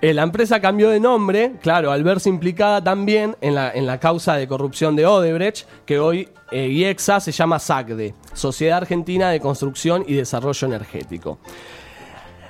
Eh, 0.00 0.14
la 0.14 0.22
empresa 0.22 0.60
cambió 0.60 0.88
de 0.90 1.00
nombre, 1.00 1.54
claro, 1.60 1.90
al 1.90 2.04
verse 2.04 2.28
implicada 2.28 2.82
también 2.82 3.36
en 3.40 3.54
la, 3.56 3.70
en 3.72 3.86
la 3.86 3.98
causa 3.98 4.34
de 4.36 4.46
corrupción 4.46 4.94
de 4.94 5.06
Odebrecht, 5.06 5.66
que 5.84 5.98
hoy 5.98 6.28
eh, 6.52 6.68
IEXA 6.68 7.18
se 7.18 7.32
llama 7.32 7.58
SACDE, 7.58 8.14
Sociedad 8.34 8.78
Argentina 8.78 9.30
de 9.30 9.40
Construcción 9.40 10.04
y 10.06 10.14
Desarrollo 10.14 10.66
Energético. 10.68 11.38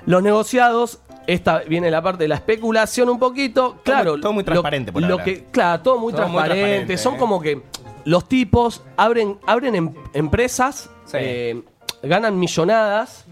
Los 0.07 0.23
negociados, 0.23 0.99
esta 1.27 1.59
viene 1.61 1.91
la 1.91 2.03
parte 2.03 2.25
de 2.25 2.29
la 2.29 2.35
especulación 2.37 3.09
un 3.09 3.19
poquito, 3.19 3.79
claro. 3.83 4.21
todo 4.21 4.33
muy 4.33 4.43
lo- 4.43 4.53
transparente 4.53 4.93
por 4.93 5.03
lo 5.03 5.19
que, 5.19 5.45
Claro, 5.51 5.83
todo 5.83 5.99
muy 5.99 6.13
Todo 6.13 6.23
muy 6.29 6.33
transparente. 6.37 6.61
transparente, 6.65 6.99
Son 6.99 7.15
eh. 7.15 7.19
como 7.19 7.41
que 7.41 7.63
los 8.05 8.29
tipos 8.29 8.83
abren, 8.97 9.39
abren 9.47 9.75
em- 9.75 9.95
empresas, 10.13 10.91
Sí. 11.07 11.17
eh, 11.21 11.63
ganan 12.03 12.39
millonadas, 12.39 13.25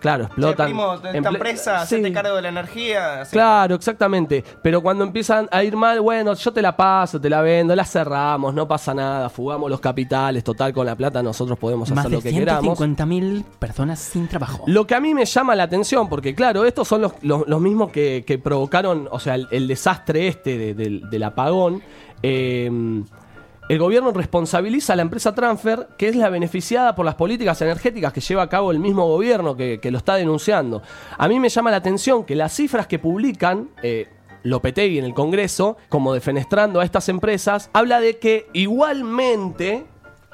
claro, 0.00 0.24
Che, 0.24 0.30
explotan. 0.32 0.66
primo, 0.66 0.98
de 0.98 1.08
esta 1.08 1.18
emple- 1.30 1.34
empresa, 1.34 1.86
Sí. 1.86 2.12
cargo 2.12 2.36
de 2.36 2.42
la 2.42 2.48
energía. 2.48 3.22
Claro, 3.30 3.74
exactamente. 3.76 4.42
Pero 4.62 4.80
cuando 4.82 5.04
empiezan 5.04 5.48
a 5.52 5.62
ir 5.62 5.76
mal, 5.76 6.00
bueno, 6.00 6.34
yo 6.34 6.52
te 6.52 6.62
la 6.62 6.76
paso, 6.76 7.20
te 7.20 7.30
la 7.30 7.40
vendo, 7.42 7.76
la 7.76 7.84
cerramos, 7.84 8.52
no 8.54 8.66
pasa 8.66 8.92
nada, 8.94 9.28
fugamos 9.28 9.70
los 9.70 9.80
capitales, 9.80 10.42
total, 10.42 10.72
con 10.72 10.86
la 10.86 10.96
plata 10.96 11.22
nosotros 11.22 11.58
podemos 11.58 11.90
Más 11.90 11.98
hacer 12.00 12.10
de 12.10 12.16
lo 12.16 12.22
que 12.22 12.30
queramos. 12.32 12.78
150.000 12.78 13.44
personas 13.58 13.98
sin 14.00 14.26
trabajo. 14.28 14.64
Lo 14.66 14.86
que 14.86 14.94
a 14.94 15.00
mí 15.00 15.14
me 15.14 15.24
llama 15.24 15.54
la 15.54 15.64
atención, 15.64 16.08
porque 16.08 16.34
claro, 16.34 16.64
estos 16.64 16.88
son 16.88 17.02
los, 17.02 17.12
los- 17.22 17.46
los 17.46 17.60
mismos 17.60 17.92
que, 17.92 18.24
que 18.26 18.38
provocaron, 18.38 19.08
o 19.10 19.18
sea, 19.20 19.34
el, 19.34 19.46
el 19.50 19.68
desastre 19.68 20.28
este 20.28 20.56
de- 20.58 20.74
del- 20.74 21.08
del 21.10 21.22
apagón. 21.22 21.82
eh, 22.22 22.70
el 23.70 23.78
gobierno 23.78 24.10
responsabiliza 24.10 24.94
a 24.94 24.96
la 24.96 25.02
empresa 25.02 25.32
Transfer, 25.32 25.90
que 25.96 26.08
es 26.08 26.16
la 26.16 26.28
beneficiada 26.28 26.96
por 26.96 27.04
las 27.04 27.14
políticas 27.14 27.62
energéticas 27.62 28.12
que 28.12 28.20
lleva 28.20 28.42
a 28.42 28.48
cabo 28.48 28.72
el 28.72 28.80
mismo 28.80 29.06
gobierno 29.06 29.56
que, 29.56 29.78
que 29.78 29.92
lo 29.92 29.98
está 29.98 30.16
denunciando. 30.16 30.82
A 31.16 31.28
mí 31.28 31.38
me 31.38 31.48
llama 31.48 31.70
la 31.70 31.76
atención 31.76 32.24
que 32.24 32.34
las 32.34 32.52
cifras 32.52 32.86
que 32.86 32.98
publican... 32.98 33.70
eh, 33.82 34.08
Lopetegui 34.42 34.98
en 34.98 35.04
el 35.04 35.12
Congreso, 35.12 35.76
como 35.90 36.14
defenestrando 36.14 36.80
a 36.80 36.84
estas 36.84 37.10
empresas, 37.10 37.68
habla 37.74 38.00
de 38.00 38.18
que 38.18 38.48
igualmente 38.54 39.86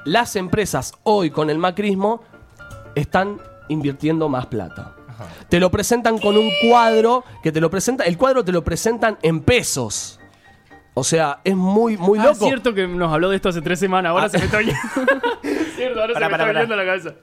las 0.04 0.36
empresas 0.36 0.94
hoy 1.02 1.30
con 1.30 1.50
el 1.50 1.58
macrismo 1.58 2.22
están 2.94 3.38
invirtiendo 3.68 4.28
más 4.28 4.46
plata. 4.46 4.94
Te 5.48 5.58
lo 5.58 5.70
presentan 5.70 6.18
con 6.18 6.36
un 6.36 6.48
cuadro 6.68 7.24
que 7.42 7.50
te 7.50 7.60
lo 7.60 7.68
presenta, 7.68 8.04
el 8.04 8.16
cuadro 8.16 8.44
te 8.44 8.52
lo 8.52 8.62
presentan 8.62 9.18
en 9.22 9.40
pesos. 9.40 10.20
O 10.98 11.04
sea, 11.04 11.40
es 11.44 11.54
muy, 11.54 11.98
muy 11.98 12.18
Ah, 12.18 12.22
loco. 12.24 12.32
es 12.32 12.38
cierto 12.48 12.72
que 12.72 12.88
nos 12.88 13.12
habló 13.12 13.28
de 13.28 13.36
esto 13.36 13.50
hace 13.50 13.60
tres 13.60 13.78
semanas, 13.78 14.10
ahora 14.10 14.24
Ah. 14.24 14.28
se 14.30 14.38
me 14.38 14.44
está 14.46 14.58
cierto, 15.76 16.00
ahora 16.00 16.14
Pará, 16.14 16.26
se 16.26 16.30
me 16.30 16.30
pará, 16.30 16.36
está 16.36 16.46
pará. 16.46 16.60
yendo 16.62 16.76
la 16.76 16.84
cabeza. 16.86 17.14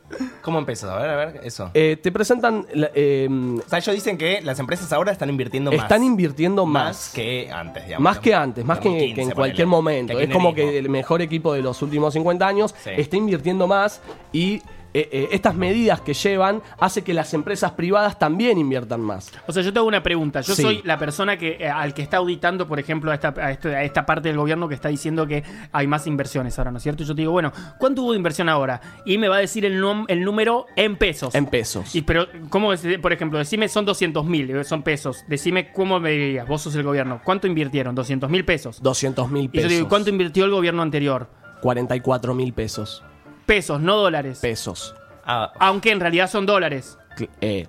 ¿Cómo 0.43 0.59
empiezas? 0.59 0.91
A 0.91 0.97
ver, 0.99 1.09
a 1.09 1.15
ver, 1.15 1.39
eso. 1.43 1.71
Eh, 1.73 1.97
te 2.01 2.11
presentan, 2.11 2.67
la- 2.73 2.91
eh, 2.93 3.27
O 3.65 3.67
sea, 3.67 3.79
ellos 3.79 3.95
dicen 3.95 4.17
que 4.17 4.41
las 4.43 4.59
empresas 4.59 4.93
ahora 4.93 5.11
están 5.11 5.29
invirtiendo 5.29 5.71
más. 5.71 5.81
están 5.81 6.03
invirtiendo 6.03 6.65
más 6.67 6.85
más. 6.85 7.11
que 7.15 7.49
antes, 7.51 7.85
digamos. 7.85 8.03
Más 8.03 8.19
que 8.19 8.35
antes, 8.35 8.63
más 8.63 8.77
que, 8.79 8.89
2015, 8.89 9.15
que 9.15 9.21
en 9.23 9.31
cualquier 9.31 9.67
momento. 9.67 10.15
Que 10.17 10.23
Es 10.25 10.29
como 10.29 10.53
que 10.53 10.77
el 10.77 10.89
mejor 10.89 11.23
equipo 11.23 11.53
de 11.53 11.63
los 11.63 11.81
últimos 11.81 12.13
50 12.13 12.47
años 12.47 12.75
Sí. 12.83 12.91
está 12.95 13.17
invirtiendo 13.17 13.65
más 13.67 14.01
y 14.31 14.61
eh, 14.93 15.09
eh, 15.11 15.27
estas 15.31 15.55
medidas 15.55 16.01
que 16.01 16.13
llevan 16.13 16.61
hace 16.79 17.03
que 17.03 17.13
las 17.13 17.33
empresas 17.33 17.71
privadas 17.71 18.19
también 18.19 18.57
inviertan 18.57 19.01
más. 19.01 19.31
O 19.47 19.51
sea, 19.51 19.63
yo 19.63 19.73
te 19.73 19.79
hago 19.79 19.87
una 19.87 20.03
pregunta. 20.03 20.41
Yo 20.41 20.53
Sí. 20.55 20.61
soy 20.61 20.81
la 20.83 20.97
persona 20.99 21.37
que 21.37 21.57
eh, 21.59 21.67
al 21.69 21.93
que 21.93 22.01
está 22.03 22.17
auditando, 22.17 22.67
por 22.67 22.79
ejemplo, 22.79 23.11
a 23.11 23.15
esta, 23.15 23.33
a, 23.37 23.51
este- 23.51 23.75
a 23.75 23.83
esta 23.83 24.05
parte 24.05 24.27
del 24.29 24.37
gobierno 24.37 24.67
que 24.69 24.75
está 24.75 24.89
diciendo 24.89 25.25
que 25.25 25.43
hay 25.71 25.87
más 25.87 26.05
inversiones 26.07 26.57
ahora, 26.59 26.71
¿no 26.71 26.77
es 26.77 26.83
cierto? 26.83 27.03
Y 27.03 27.05
yo 27.05 27.15
te 27.15 27.21
digo, 27.21 27.31
bueno, 27.31 27.51
¿cuánto 27.79 28.03
hubo 28.03 28.11
de 28.11 28.17
inversión 28.17 28.49
ahora? 28.49 28.81
Y 29.05 29.17
me 29.17 29.27
va 29.29 29.37
a 29.37 29.39
decir 29.39 29.65
el, 29.65 29.79
número 29.79 30.65
en 30.75 30.95
pesos. 30.97 31.33
En 31.35 31.47
pesos. 31.47 31.95
Y 31.95 32.01
pero, 32.03 32.27
¿cómo? 32.49 32.71
Por 33.01 33.13
ejemplo, 33.13 33.39
decime 33.39 33.67
son 33.69 33.85
200 33.85 34.25
mil, 34.25 34.63
son 34.65 34.83
pesos. 34.83 35.23
Decime 35.27 35.71
cómo 35.71 35.99
me 35.99 36.11
dirías, 36.11 36.47
vos 36.47 36.61
sos 36.61 36.75
el 36.75 36.83
gobierno. 36.83 37.21
¿Cuánto 37.23 37.47
invirtieron? 37.47 37.95
200 37.95 38.29
mil 38.29 38.45
pesos. 38.45 38.81
200 38.81 39.29
mil 39.31 39.45
Y 39.45 39.47
yo 39.47 39.51
pesos. 39.53 39.69
te 39.69 39.75
digo, 39.75 39.89
¿cuánto 39.89 40.09
invirtió 40.09 40.45
el 40.45 40.51
gobierno 40.51 40.81
anterior? 40.81 41.27
44 41.61 42.33
mil 42.33 42.53
pesos. 42.53 43.03
Pesos, 43.45 43.79
no 43.81 43.97
dólares. 43.97 44.39
Pesos. 44.41 44.95
Aunque 45.25 45.91
en 45.91 45.99
realidad 45.99 46.29
son 46.29 46.45
dólares. 46.45 46.97
Cl- 47.17 47.29
eh, 47.41 47.67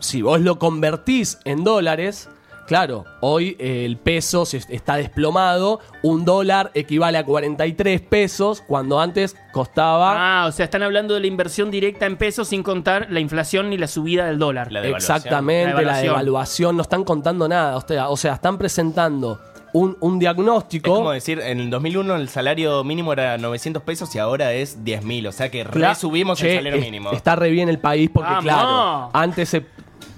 si 0.00 0.22
vos 0.22 0.40
lo 0.40 0.58
convertís 0.58 1.38
en 1.44 1.62
dólares, 1.64 2.28
claro, 2.66 3.04
hoy 3.20 3.56
eh, 3.58 3.84
el 3.84 3.96
peso 3.98 4.44
se 4.46 4.58
está 4.68 4.96
desplomado, 4.96 5.80
un 6.02 6.24
dólar 6.24 6.70
equivale 6.74 7.18
a 7.18 7.24
43 7.24 8.00
pesos, 8.02 8.62
cuando 8.66 9.00
antes 9.00 9.36
costaba... 9.52 10.42
Ah, 10.42 10.46
o 10.46 10.52
sea, 10.52 10.64
están 10.64 10.82
hablando 10.82 11.14
de 11.14 11.20
la 11.20 11.26
inversión 11.26 11.70
directa 11.70 12.06
en 12.06 12.16
pesos 12.16 12.48
sin 12.48 12.62
contar 12.62 13.08
la 13.10 13.20
inflación 13.20 13.70
ni 13.70 13.78
la 13.78 13.86
subida 13.88 14.26
del 14.26 14.38
dólar. 14.38 14.68
Exactamente, 14.84 15.66
la 15.72 15.78
devaluación. 15.78 16.06
devaluación, 16.06 16.76
no 16.76 16.82
están 16.82 17.04
contando 17.04 17.48
nada, 17.48 17.76
o 17.76 17.80
sea, 17.86 18.08
o 18.08 18.16
sea 18.16 18.34
están 18.34 18.58
presentando 18.58 19.40
un, 19.72 19.96
un 20.00 20.18
diagnóstico... 20.18 20.90
Es 20.90 20.96
como 20.96 21.10
decir, 21.12 21.40
en 21.40 21.60
el 21.60 21.70
2001 21.70 22.16
el 22.16 22.28
salario 22.28 22.82
mínimo 22.84 23.12
era 23.12 23.36
900 23.38 23.82
pesos 23.82 24.14
y 24.14 24.18
ahora 24.18 24.52
es 24.52 24.82
10.000. 24.84 25.28
O 25.28 25.32
sea 25.32 25.50
que 25.50 25.64
Cla- 25.66 25.90
resubimos 25.90 26.38
Che, 26.38 26.50
el 26.52 26.56
salario 26.58 26.78
es- 26.78 26.84
mínimo. 26.84 27.10
Está 27.12 27.36
re 27.36 27.50
bien 27.50 27.68
el 27.68 27.78
país 27.78 28.10
porque, 28.12 28.32
claro, 28.42 29.10
antes 29.12 29.48
se, 29.48 29.66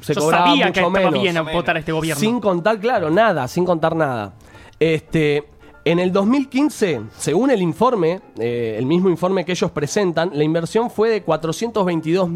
se 0.01 0.15
Yo 0.15 0.21
cobraba 0.21 0.47
sabía 0.47 0.67
mucho 0.67 0.75
que 0.75 0.81
estaba 0.87 1.05
menos. 1.11 1.23
bien 1.23 1.37
a 1.37 1.43
votar 1.43 1.77
a 1.77 1.79
este 1.81 1.93
gobierno. 1.93 2.21
Sin 2.21 2.41
contar, 2.41 2.79
claro, 2.79 3.11
nada, 3.11 3.47
sin 3.49 3.65
contar 3.65 3.95
nada. 3.97 4.35
Este, 4.79 5.45
en 5.85 5.99
el 5.99 6.13
2015, 6.13 7.01
según 7.17 7.51
el 7.51 7.61
informe, 7.63 8.21
eh, 8.39 8.77
el 8.79 8.87
mismo 8.87 9.09
informe 9.11 9.45
que 9.45 9.53
ellos 9.53 9.71
presentan, 9.71 10.31
la 10.33 10.45
inversión 10.45 10.91
fue 10.91 11.11
de 11.11 11.23
422 11.23 12.29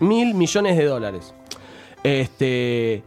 mil 0.00 0.34
millones 0.34 0.76
de 0.76 0.84
dólares. 0.84 1.34
Este, 2.02 3.02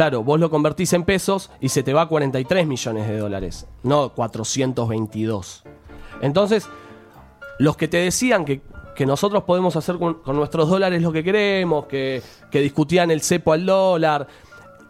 claro, 0.00 0.24
vos 0.24 0.40
lo 0.40 0.48
convertís 0.48 0.94
en 0.94 1.04
pesos 1.04 1.50
y 1.60 1.68
se 1.68 1.82
te 1.82 1.92
va 1.92 2.00
a 2.00 2.08
43 2.08 2.66
millones 2.66 3.06
de 3.06 3.18
dólares, 3.18 3.66
no 3.82 4.14
422. 4.14 5.62
Entonces, 6.22 6.66
los 7.58 7.76
que 7.76 7.86
te 7.86 7.98
decían 7.98 8.46
que, 8.46 8.62
que 8.96 9.04
nosotros 9.04 9.44
podemos 9.44 9.76
hacer 9.76 9.98
con, 9.98 10.14
con 10.22 10.36
nuestros 10.36 10.70
dólares 10.70 11.02
lo 11.02 11.12
que 11.12 11.22
queremos, 11.22 11.84
que, 11.84 12.22
que 12.50 12.62
discutían 12.62 13.10
el 13.10 13.20
cepo 13.20 13.52
al 13.52 13.66
dólar, 13.66 14.26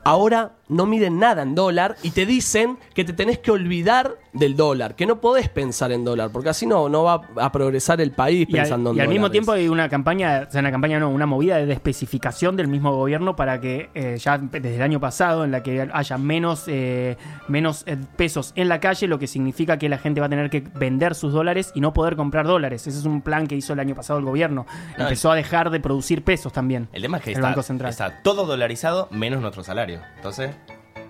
ahora 0.04 0.52
no 0.70 0.86
miden 0.86 1.18
nada 1.18 1.42
en 1.42 1.54
dólar 1.54 1.96
y 2.02 2.10
te 2.10 2.24
dicen 2.24 2.78
que 2.94 3.04
te 3.04 3.12
tenés 3.12 3.38
que 3.38 3.50
olvidar 3.50 4.16
del 4.32 4.56
dólar, 4.56 4.94
que 4.94 5.06
no 5.06 5.20
podés 5.20 5.48
pensar 5.48 5.90
en 5.92 6.04
dólar, 6.04 6.30
porque 6.30 6.50
así 6.50 6.66
no, 6.66 6.88
no 6.88 7.02
va 7.02 7.22
a 7.36 7.50
progresar 7.50 8.00
el 8.00 8.12
país 8.12 8.46
Y 8.48 8.56
al, 8.56 8.62
pensando 8.62 8.90
en 8.90 8.96
y 8.96 9.00
al 9.00 9.08
mismo 9.08 9.26
dólares. 9.26 9.32
tiempo 9.32 9.52
hay 9.52 9.68
una 9.68 9.88
campaña, 9.88 10.46
o 10.48 10.50
sea, 10.50 10.60
una 10.60 10.70
campaña 10.70 11.00
no, 11.00 11.10
una 11.10 11.26
movida 11.26 11.56
de 11.56 11.72
especificación 11.72 12.56
del 12.56 12.68
mismo 12.68 12.94
gobierno 12.94 13.34
para 13.34 13.60
que 13.60 13.90
eh, 13.94 14.16
ya 14.18 14.38
desde 14.38 14.76
el 14.76 14.82
año 14.82 15.00
pasado 15.00 15.44
en 15.44 15.50
la 15.50 15.62
que 15.62 15.88
haya 15.92 16.18
menos, 16.18 16.64
eh, 16.68 17.16
menos 17.48 17.82
eh, 17.86 17.96
pesos 18.16 18.52
en 18.54 18.68
la 18.68 18.80
calle, 18.80 19.08
lo 19.08 19.18
que 19.18 19.26
significa 19.26 19.78
que 19.78 19.88
la 19.88 19.98
gente 19.98 20.20
va 20.20 20.26
a 20.26 20.30
tener 20.30 20.48
que 20.48 20.60
vender 20.74 21.14
sus 21.14 21.32
dólares 21.32 21.72
y 21.74 21.80
no 21.80 21.92
poder 21.92 22.16
comprar 22.16 22.46
dólares. 22.46 22.86
Ese 22.86 22.98
es 22.98 23.04
un 23.04 23.22
plan 23.22 23.46
que 23.46 23.56
hizo 23.56 23.72
el 23.72 23.80
año 23.80 23.94
pasado 23.94 24.18
el 24.18 24.24
gobierno. 24.24 24.66
No, 24.96 25.04
Empezó 25.04 25.32
a 25.32 25.34
dejar 25.34 25.70
de 25.70 25.80
producir 25.80 26.22
pesos 26.22 26.52
también. 26.52 26.88
El 26.92 27.02
tema 27.02 27.18
es 27.18 27.24
que 27.24 27.30
el 27.30 27.36
está, 27.36 27.48
Banco 27.48 27.62
Central. 27.62 27.90
está 27.90 28.22
todo 28.22 28.46
dolarizado 28.46 29.08
menos 29.10 29.40
nuestro 29.40 29.64
salario. 29.64 30.00
Entonces, 30.16 30.50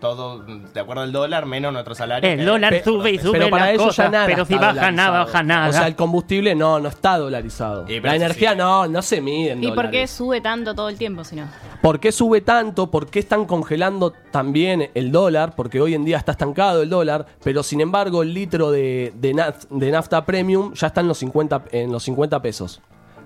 todo 0.01 0.42
de 0.44 0.80
acuerdo 0.80 1.03
al 1.03 1.12
dólar 1.12 1.46
menos 1.46 1.72
nuestro 1.72 1.94
salario. 1.94 2.28
El 2.28 2.44
dólar 2.44 2.72
Pe- 2.72 2.82
sube 2.84 3.11
y 3.12 3.18
sube 3.18 3.32
Pero 3.38 3.51
para 3.51 3.76
cosa, 3.76 4.05
ya 4.05 4.11
nada 4.11 4.26
pero 4.26 4.44
si 4.44 4.55
está 4.55 4.72
baja 4.72 4.90
nada, 4.90 5.24
baja 5.24 5.42
nada. 5.42 5.68
O 5.68 5.72
sea, 5.72 5.86
el 5.86 5.94
combustible 5.96 6.55
no, 6.55 6.80
no 6.80 6.88
está 6.88 7.18
dolarizado. 7.18 7.84
La 7.86 7.94
eso 7.94 8.24
energía 8.24 8.55
no, 8.55 8.88
no 8.88 9.03
se 9.03 9.20
mide 9.20 9.53
en 9.53 9.62
¿Y 9.64 9.70
por 9.72 9.90
qué 9.90 10.07
sube 10.07 10.40
tanto 10.40 10.74
todo 10.74 10.88
el 10.88 10.98
tiempo 10.98 11.22
si 11.24 11.36
no? 11.36 11.44
¿Por 11.82 12.01
qué 12.01 12.11
sube 12.12 12.40
tanto? 12.40 12.90
¿Por 12.90 13.07
qué 13.09 13.18
están 13.20 13.44
congelando 13.46 14.12
también 14.30 14.90
el 14.94 15.12
dólar? 15.12 15.55
Porque 15.55 15.80
hoy 15.80 15.94
en 15.94 16.05
día 16.05 16.18
está 16.18 16.32
estancado 16.32 16.82
el 16.82 16.90
dólar, 16.90 17.26
pero 17.44 17.62
sin 17.62 17.80
embargo 17.80 18.22
el 18.22 18.34
litro 18.34 18.70
de, 18.70 19.12
de, 19.16 19.32
naf- 19.34 19.68
de 19.68 19.90
nafta 19.90 20.24
premium 20.24 20.72
ya 20.74 20.88
está 20.88 21.01
en 21.01 21.09
los 21.09 21.18
50, 21.18 21.62
en 21.72 21.92
los 21.92 22.03
50 22.03 22.40
pesos. 22.42 22.80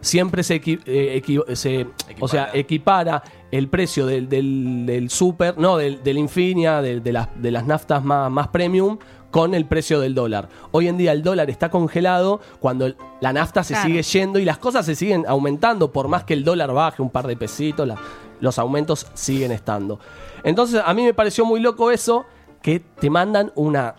Siempre 0.04 0.42
se, 0.42 0.60
equi- 0.60 0.80
eh, 0.84 1.22
equi- 1.24 1.54
se- 1.54 1.86
o 2.20 2.28
sea, 2.28 2.50
equipara 2.52 3.22
el 3.50 3.68
precio 3.68 4.04
del, 4.04 4.28
del, 4.28 4.84
del 4.84 5.08
super, 5.08 5.56
no, 5.56 5.78
del, 5.78 6.02
del 6.02 6.18
Infinia, 6.18 6.82
de, 6.82 7.00
las, 7.12 7.28
de 7.40 7.50
las 7.50 7.66
naftas 7.66 8.04
más, 8.04 8.30
más 8.30 8.48
premium 8.48 8.98
con 9.30 9.54
el 9.54 9.64
precio 9.64 10.00
del 10.00 10.14
dólar. 10.14 10.48
Hoy 10.72 10.88
en 10.88 10.98
día 10.98 11.12
el 11.12 11.22
dólar 11.22 11.48
está 11.48 11.70
congelado 11.70 12.40
cuando 12.60 12.92
la 13.20 13.32
nafta 13.32 13.64
se 13.64 13.72
Claro. 13.74 13.88
sigue 13.88 14.02
yendo 14.02 14.38
y 14.38 14.44
las 14.44 14.58
cosas 14.58 14.84
se 14.84 14.94
siguen 14.94 15.24
aumentando 15.26 15.90
por 15.90 16.06
más 16.08 16.24
que 16.24 16.34
el 16.34 16.44
dólar 16.44 16.72
baje 16.74 17.00
un 17.00 17.08
par 17.10 17.26
de 17.26 17.36
pesitos, 17.36 17.88
la- 17.88 17.96
los 18.40 18.58
aumentos 18.58 19.06
siguen 19.14 19.52
estando. 19.52 19.98
Entonces 20.42 20.82
a 20.84 20.92
mí 20.92 21.02
me 21.02 21.14
pareció 21.14 21.46
muy 21.46 21.60
loco 21.60 21.90
eso, 21.90 22.26
que 22.60 22.78
te 22.80 23.08
mandan 23.08 23.52
una, 23.54 23.94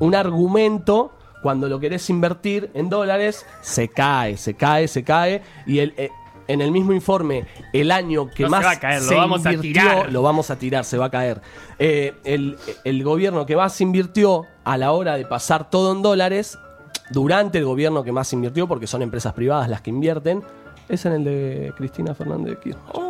un 0.00 0.14
argumento 0.16 1.12
cuando 1.44 1.68
lo 1.68 1.78
querés 1.78 2.08
invertir 2.10 2.70
en 2.74 2.88
dólares, 2.88 3.44
se 3.60 3.88
cae, 3.88 4.36
se 4.38 4.54
cae, 4.54 4.88
se 4.88 5.04
cae 5.04 5.42
y 5.66 5.78
el... 5.78 5.94
eh, 5.96 6.10
en 6.46 6.60
el 6.60 6.70
mismo 6.72 6.92
informe, 6.92 7.46
el 7.72 7.90
año 7.90 8.28
que 8.28 8.42
No 8.42 8.48
se 8.48 8.50
más 8.50 8.64
va 8.66 8.70
a 8.72 8.78
caer, 8.78 9.00
lo 9.02 9.08
se 9.08 9.14
vamos 9.14 9.46
a 9.46 9.52
invirtió- 9.52 9.62
tirar. 9.62 10.12
lo 10.12 10.20
vamos 10.20 10.50
a 10.50 10.58
tirar, 10.58 10.84
se 10.84 10.98
va 10.98 11.06
a 11.06 11.10
caer. 11.10 11.40
Eh, 11.78 12.12
el, 12.24 12.58
el 12.84 13.02
gobierno 13.02 13.46
que 13.46 13.56
más 13.56 13.80
invirtió 13.80 14.44
a 14.62 14.76
la 14.76 14.92
hora 14.92 15.16
de 15.16 15.24
pasar 15.24 15.70
todo 15.70 15.92
en 15.92 16.02
dólares, 16.02 16.58
durante 17.10 17.56
el 17.56 17.64
gobierno 17.64 18.04
que 18.04 18.12
más 18.12 18.30
invirtió, 18.34 18.68
porque 18.68 18.86
son 18.86 19.00
empresas 19.00 19.32
privadas 19.32 19.70
las 19.70 19.80
que 19.80 19.88
invierten, 19.88 20.42
es 20.86 21.06
en 21.06 21.12
el 21.14 21.24
de 21.24 21.72
Cristina 21.78 22.14
Fernández 22.14 22.56
de 22.56 22.60
Kirchner. 22.60 23.04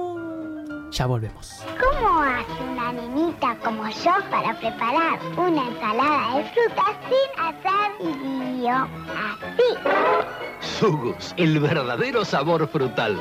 Ya 0.93 1.07
volvemos. 1.07 1.51
¿Cómo 1.81 2.14
nenita 2.95 3.57
como 3.65 3.89
yo 3.89 4.13
para 4.31 4.55
preparar 4.55 5.19
una 5.37 5.69
ensalada 5.69 6.39
de 6.39 6.45
frutas 6.45 6.97
sin 7.09 7.29
hacer 7.45 7.91
lío? 8.23 8.89
Así. 9.31 9.69
Sugus, 10.61 11.35
el 11.37 11.59
verdadero 11.59 12.25
sabor 12.25 12.67
frutal. 12.69 13.19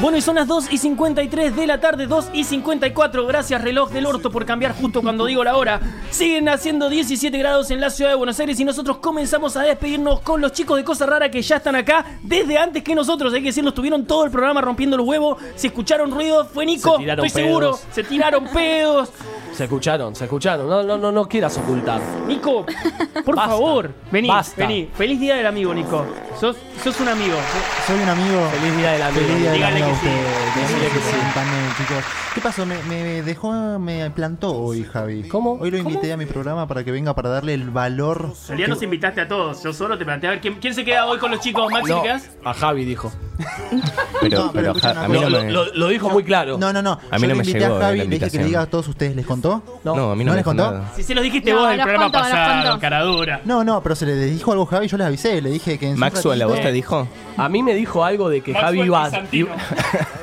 Bueno, 0.00 0.16
y 0.16 0.22
son 0.22 0.36
las 0.36 0.48
2 0.48 0.72
y 0.72 0.78
53 0.78 1.54
de 1.54 1.66
la 1.66 1.78
tarde, 1.78 2.06
2 2.06 2.30
y 2.32 2.44
54. 2.44 3.26
Gracias, 3.26 3.60
reloj 3.60 3.90
del 3.90 4.06
orto, 4.06 4.30
por 4.30 4.46
cambiar 4.46 4.74
justo 4.74 5.02
cuando 5.02 5.26
digo 5.26 5.44
la 5.44 5.58
hora. 5.58 5.78
Siguen 6.10 6.48
haciendo 6.48 6.88
17 6.88 7.36
grados 7.36 7.70
en 7.70 7.82
la 7.82 7.90
ciudad 7.90 8.10
de 8.10 8.16
Buenos 8.16 8.40
Aires 8.40 8.58
y 8.58 8.64
nosotros 8.64 8.96
comenzamos 8.96 9.58
a 9.58 9.62
despedirnos 9.62 10.20
con 10.20 10.40
los 10.40 10.52
chicos 10.52 10.78
de 10.78 10.84
Cosa 10.84 11.04
Rara 11.04 11.30
que 11.30 11.42
ya 11.42 11.56
están 11.56 11.76
acá 11.76 12.06
desde 12.22 12.56
antes 12.56 12.82
que 12.82 12.94
nosotros. 12.94 13.34
Hay 13.34 13.40
que 13.40 13.48
decirlo, 13.48 13.68
estuvieron 13.70 14.06
todo 14.06 14.24
el 14.24 14.30
programa 14.30 14.62
rompiendo 14.62 14.96
los 14.96 15.06
huevos. 15.06 15.36
Si 15.54 15.66
escucharon 15.66 16.10
ruido, 16.10 16.46
fue 16.46 16.64
Nico. 16.64 16.98
Estoy 16.98 17.28
seguro. 17.28 17.78
Se 17.92 18.02
tiraron 18.02 18.46
pedos. 18.46 19.10
Se 19.52 19.64
escucharon, 19.64 20.14
se 20.14 20.24
escucharon. 20.24 20.68
No, 20.68 20.82
no, 20.82 20.96
no, 20.96 21.12
no 21.12 21.28
quieras 21.28 21.56
ocultar. 21.58 22.00
Nico, 22.26 22.64
por 23.24 23.34
favor, 23.36 23.92
vení, 24.10 24.28
Basta. 24.28 24.54
vení. 24.66 24.88
Feliz 24.94 25.20
día 25.20 25.34
del 25.36 25.46
amigo, 25.46 25.74
Nico. 25.74 26.06
Sos, 26.40 26.56
sos 26.82 26.98
un 27.00 27.08
amigo. 27.08 27.34
Soy 27.86 27.98
un 28.00 28.08
amigo. 28.08 28.40
Feliz 28.52 28.76
día 28.78 28.92
del 28.92 29.02
amigo. 29.02 29.20
Feliz 29.26 29.38
día 29.40 29.50
del 29.50 29.58
Dígale 29.58 29.82
amigo 29.82 29.86
a 29.86 30.00
que 30.00 30.06
sí. 30.08 30.14
ustedes. 30.14 30.68
Dígale 30.68 30.88
que 30.88 31.00
sí. 31.00 31.16
También, 31.34 31.62
chicos. 31.76 32.04
¿Qué 32.34 32.40
pasó? 32.40 32.64
Me, 32.64 32.76
me 32.84 33.22
dejó, 33.22 33.78
me 33.80 34.08
plantó 34.12 34.52
hoy, 34.56 34.84
Javi. 34.84 35.28
¿Cómo? 35.28 35.54
Hoy 35.60 35.70
lo 35.72 35.78
invité 35.78 36.12
a 36.12 36.16
mi 36.16 36.26
programa 36.26 36.66
para 36.68 36.84
que 36.84 36.92
venga 36.92 37.12
para 37.14 37.28
darle 37.28 37.54
el 37.54 37.70
valor. 37.70 38.32
El 38.48 38.56
día 38.56 38.68
nos 38.68 38.80
invitaste 38.82 39.20
a 39.20 39.28
todos. 39.28 39.62
Yo 39.64 39.72
solo 39.72 39.98
te 39.98 40.04
planteé 40.04 40.28
a 40.28 40.30
ver 40.32 40.40
quién, 40.40 40.54
quién 40.60 40.72
se 40.74 40.84
queda 40.84 41.06
hoy 41.06 41.18
con 41.18 41.30
los 41.32 41.40
chicos. 41.40 41.70
Maxi, 41.70 41.90
No, 41.90 41.96
¿te 41.98 42.02
quedás? 42.04 42.30
a 42.44 42.54
Javi 42.54 42.84
dijo. 42.84 43.12
Pero, 44.20 44.38
No, 44.46 44.52
pero, 44.52 44.66
escucha 44.68 44.88
ja- 44.88 44.92
una 44.92 45.04
a 45.04 45.08
mí 45.08 45.14
no 45.18 45.22
cosa. 45.30 45.42
me, 45.44 45.50
Lo, 45.50 45.64
lo 45.74 45.88
dijo 45.88 46.10
muy 46.10 46.22
claro. 46.24 46.58
No, 46.58 46.72
no, 46.74 46.82
no. 46.82 46.92
A 46.92 46.96
mí 46.96 47.00
Yo 47.12 47.18
no 47.20 47.26
le 47.28 47.34
me 47.34 47.38
invité 47.38 47.58
llegó, 47.60 47.76
a 47.76 47.80
Javi, 47.80 47.98
le 47.98 48.04
dije 48.04 48.08
que 48.08 48.14
invitación. 48.16 48.42
le 48.42 48.46
diga 48.48 48.60
a 48.62 48.66
todos 48.66 48.88
ustedes. 48.88 49.16
¿Les 49.16 49.24
contó? 49.40 49.80
no, 49.84 50.10
a 50.12 50.16
mí 50.16 50.24
no, 50.24 50.30
¿No 50.30 50.32
me 50.32 50.36
les 50.36 50.44
contó? 50.44 50.70
nada. 50.70 50.92
Si 50.94 51.02
se 51.02 51.14
los 51.14 51.24
dijiste 51.24 51.52
No, 51.52 51.60
vos 51.60 51.70
el 51.72 51.80
programa 51.80 52.04
contó, 52.04 52.18
pasado, 52.18 52.62
contó. 52.70 52.80
cara 52.80 53.02
dura. 53.02 53.40
No, 53.44 53.64
no, 53.64 53.82
pero 53.82 53.94
se 53.94 54.06
le 54.06 54.14
dijo 54.16 54.52
algo 54.52 54.64
a 54.64 54.66
Javi, 54.66 54.88
yo 54.88 54.96
le 54.96 55.04
avisé, 55.04 55.40
le 55.40 55.50
dije 55.50 55.78
que 55.78 55.88
en 55.88 55.94
su 55.94 56.00
Maxwell, 56.00 56.42
¿a 56.42 56.46
vos 56.46 56.60
te 56.60 56.72
dijo? 56.72 57.06
A 57.36 57.48
mí 57.48 57.62
me 57.62 57.74
dijo 57.74 58.04
algo 58.04 58.28
de 58.28 58.40
que 58.42 58.52
Javi 58.54 58.78
Maxwell 58.78 58.86
iba, 58.86 59.04
Bizantino. 59.04 59.48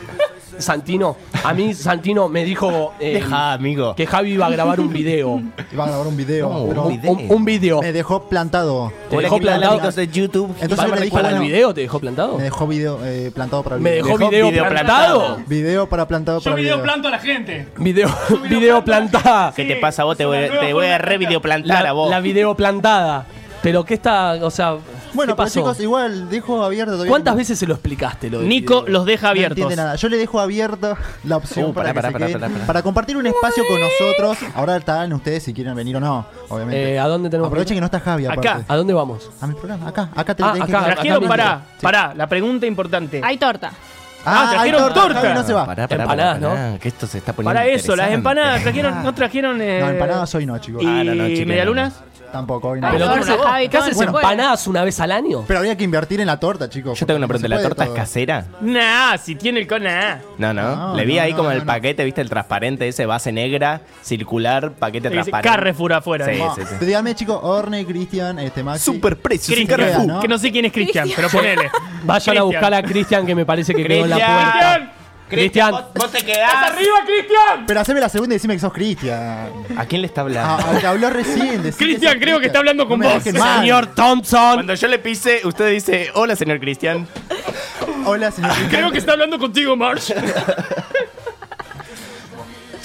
Santino, 0.60 1.18
a 1.44 1.54
mí 1.54 1.74
Santino 1.74 2.28
me 2.30 2.44
dijo 2.44 2.94
eh, 3.00 3.14
Deja, 3.16 3.54
amigo. 3.54 3.96
que 3.96 4.06
Javi 4.08 4.34
iba 4.34 4.46
a 4.48 4.50
grabar 4.50 4.80
un 4.80 4.92
video. 4.92 5.42
Iba 5.72 5.84
a 5.86 5.88
grabar 5.88 6.08
un 6.08 6.18
video. 6.18 6.50
No, 6.50 6.66
pero 6.68 6.84
un 6.84 6.98
video. 7.02 7.12
Un, 7.14 7.26
un 7.32 7.46
video. 7.46 7.82
Me 7.82 7.92
dejó 7.92 8.24
plantado. 8.30 8.92
¿Te 9.10 9.18
dejó 9.18 9.40
¿qué 9.40 9.46
tal, 9.46 9.60
plantado? 9.60 9.92
de 9.92 10.08
YouTube? 10.08 10.50
Entonces 10.62 10.78
¿Para, 10.78 10.90
yo 10.90 10.96
le 10.96 11.02
dije, 11.02 11.16
para 11.16 11.30
el 11.32 11.40
video 11.40 11.74
te 11.74 11.82
dejó 11.82 12.00
plantado? 12.00 12.38
Me 12.38 12.44
dejó 12.44 12.68
video 12.68 13.00
eh, 13.04 13.32
plantado 13.34 13.64
para 13.64 13.76
el 13.78 13.82
¿Me 13.82 13.92
video. 13.92 14.06
dejó 14.06 14.18
video, 14.18 14.50
video 14.50 14.68
plantado? 14.68 15.20
plantado. 15.20 15.44
Video 15.48 15.88
para 15.90 16.08
plantado 16.08 16.40
Yo 16.40 16.44
para 16.44 16.56
el 16.56 16.62
video 16.62 16.76
video. 16.78 16.84
planto 16.84 17.08
a 17.08 17.12
la 17.12 17.20
gente. 17.20 17.68
Video, 17.78 18.10
video 18.50 18.84
plantada. 18.84 19.54
¿Qué 19.56 19.66
te 19.66 19.76
pasa 19.78 20.02
a 20.02 20.06
vos? 20.06 20.18
Te 20.18 20.26
voy, 20.26 20.38
te 20.60 20.74
voy 20.74 20.86
a 20.88 20.98
re 20.98 21.18
videoplantar 21.18 21.84
La, 21.84 21.90
a 21.90 21.94
vos. 21.94 22.10
la 22.10 22.20
video 22.20 22.56
plantada. 22.56 23.26
Pero 23.62 23.84
¿qué 23.84 23.96
está? 23.96 24.34
O 24.44 24.52
sea, 24.52 24.78
Bueno, 25.18 25.34
¿qué 25.34 25.38
pero 25.38 25.46
pasó? 25.46 25.60
chicos, 25.60 25.80
igual 25.82 26.30
dejo 26.30 26.64
abierto 26.64 26.94
todavía. 26.94 27.10
¿Cuántas 27.10 27.36
veces 27.36 27.60
se 27.60 27.68
lo 27.68 27.74
explicaste 27.74 28.30
lo 28.30 28.42
Nico 28.42 28.86
los 28.88 29.06
deja 29.06 29.28
No 29.28 29.32
abiertos. 29.32 29.58
entiende 29.58 29.76
nada. 29.76 29.96
Yo 29.96 30.08
le 30.08 30.18
dejo 30.18 30.40
abierta 30.40 30.96
la 31.26 31.38
opción 31.38 31.72
Uh, 31.72 31.74
para, 31.74 31.92
que 31.94 32.02
se 32.02 32.02
compartir 32.84 33.18
un 33.18 33.28
espacio 33.28 33.64
con 33.68 33.78
nosotros. 33.82 34.38
Ahora 34.56 34.78
están 34.78 35.12
ustedes 35.12 35.44
si 35.44 35.54
quieren 35.54 35.76
venir 35.76 35.98
o 35.98 36.00
no, 36.00 36.26
obviamente. 36.48 36.94
Eh, 36.94 37.00
¿A 37.00 37.08
dónde 37.08 37.30
tenemos 37.30 37.48
Aprovechen 37.48 37.76
que 37.76 37.82
no 37.82 37.86
está 37.88 38.00
Javi 38.00 38.26
aparte. 38.26 38.48
Acá. 38.48 38.62
¿A 38.68 38.76
dónde 38.78 38.94
vamos? 38.94 39.30
A 39.42 39.48
mi 39.48 39.54
programa, 39.56 39.88
acá, 39.90 40.10
acá 40.16 40.34
te 40.36 40.44
Ah, 40.44 40.54
tenés 40.54 40.70
acá, 40.70 40.80
que 40.86 40.92
Trajeron, 40.94 41.20
mismo. 41.20 41.30
pará, 41.30 41.62
Sí. 41.78 41.84
pará, 41.84 42.14
la 42.16 42.28
pregunta 42.28 42.66
importante. 42.66 43.22
Hay 43.24 43.38
torta. 43.38 43.72
Ah, 44.26 44.42
hay 44.50 44.72
trajeron 44.72 44.94
torta. 44.94 45.22
Javi 45.22 45.34
no 45.34 45.44
se 45.44 45.54
va. 45.54 45.66
Pará, 45.66 45.88
pará, 45.88 46.04
Empanadas, 46.04 46.40
pará, 46.40 46.54
pará, 46.56 46.80
Que 46.80 46.88
esto 46.90 47.08
se 47.08 47.18
está 47.20 47.34
poniendo 47.34 47.54
Para 47.58 47.68
eso, 47.68 47.96
las 47.96 48.12
empanadas 48.12 48.62
trajeron, 48.62 49.04
no 49.04 49.14
trajeron. 49.16 49.62
Eh, 49.62 49.80
No, 49.82 49.90
empanadas 49.90 50.36
hoy 50.36 50.46
no, 50.46 50.58
chicos. 50.60 50.84
¿Y 50.84 50.86
Ah, 50.86 51.04
no, 51.04 51.16
no, 51.16 51.24
medialunas? 51.46 51.94
Tampoco, 52.32 52.70
hoy 52.70 52.82
no. 52.82 52.90
Pero 52.92 53.06
Torta, 53.06 53.26
¿qué 53.26 53.32
haces- 53.32 53.42
Javi, 53.46 53.64
¿qué 53.64 53.70
todo 53.78 53.82
haces 53.84 53.98
se 53.98 54.06
puede. 54.08 54.18
empanadas 54.26 54.68
una 54.68 54.84
vez 54.84 55.00
al 55.00 55.12
año? 55.12 55.44
Pero 55.48 55.60
habría 55.60 55.76
que 55.78 55.84
invertir 55.84 56.20
en 56.22 56.28
la 56.28 56.40
torta, 56.40 56.70
chicos. 56.70 57.00
Yo 57.00 57.06
tengo 57.06 57.18
una 57.18 57.28
pregunta. 57.28 57.48
¿La 57.48 57.62
torta 57.62 57.86
es 57.86 57.90
casera? 57.92 58.46
Nah, 58.62 59.18
si 59.18 59.36
tiene 59.36 59.60
el 59.62 59.68
con 59.68 59.84
nah. 59.84 60.18
No, 60.38 60.54
no. 60.54 60.76
No, 60.76 60.96
Le 60.96 61.06
vi 61.06 61.16
no, 61.16 61.22
ahí 61.22 61.32
no, 61.32 61.38
como 61.38 61.50
no, 61.50 61.54
el 61.56 61.60
no. 61.62 61.66
paquete, 61.66 62.04
¿viste? 62.04 62.22
El 62.22 62.30
transparente 62.30 62.88
ese, 62.88 63.06
base 63.06 63.32
negra, 63.32 63.82
circular, 64.02 64.72
paquete 64.74 65.10
Dice 65.10 65.16
transparente. 65.32 65.50
Carrefour 65.50 65.94
afuera. 65.94 66.26
Sí, 66.26 66.38
¿no? 66.40 66.56
sí, 66.56 66.62
sí. 66.80 66.86
Dígame, 66.86 67.16
chicos, 67.16 67.40
Orne, 67.42 67.86
Cristian, 67.86 68.40
este 68.40 68.64
Maxi. 68.64 68.84
Super 68.84 69.18
precio. 69.18 69.56
Carrefour. 69.68 70.06
¿no? 70.06 70.20
que 70.20 70.28
no 70.28 70.38
sé 70.38 70.52
quién 70.52 70.66
es 70.66 70.72
Cristian, 70.74 71.10
pero 71.16 71.30
ponele. 71.30 71.70
Vayan 72.04 72.38
a 72.38 72.44
buscar 72.44 72.74
a 72.74 72.84
Cristian 72.84 73.26
que 73.26 73.36
me 73.36 73.46
parece 73.46 73.74
que 73.74 73.84
quedó 73.86 74.04
en 74.06 74.10
la 74.10 74.16
Cristian. 74.18 74.52
puerta. 74.52 74.94
Cristian, 75.30 75.72
vos, 75.72 75.84
vos 75.94 76.12
te 76.12 76.20
¡Estás 76.20 76.36
quedás. 76.36 76.72
arriba, 76.72 76.98
Cristian! 77.06 77.66
Pero 77.68 77.80
haceme 77.82 78.00
la 78.00 78.10
segunda 78.10 78.34
y 78.34 78.38
decime 78.38 78.54
que 78.54 78.60
sos 78.60 78.72
Cristian. 78.74 79.50
¿A 79.78 79.86
quién 79.86 80.02
le 80.02 80.08
está 80.08 80.22
Ah, 80.22 80.24
hablando? 80.24 80.68
al 80.68 80.80
que 80.80 80.88
habló 80.88 81.10
recién. 81.10 81.72
Cristian, 81.78 82.20
creo 82.20 82.40
que 82.40 82.48
está 82.48 82.60
hablando 82.60 82.88
con 82.88 83.00
No 83.00 83.10
vos. 83.10 83.24
señor 83.24 83.88
Thompson. 83.88 84.54
Cuando 84.56 84.74
yo 84.74 84.88
le 84.88 85.00
pise, 85.00 85.42
usted 85.44 85.70
dice, 85.72 86.10
hola, 86.14 86.36
señor 86.36 86.60
Cristian. 86.60 87.08
Hola, 88.06 88.32
señor 88.32 88.52
Cristian. 88.52 88.70
Creo 88.80 88.92
que 88.92 88.98
está 89.00 89.12
hablando 89.14 89.38
contigo, 89.38 89.76
Marsh. 89.76 90.12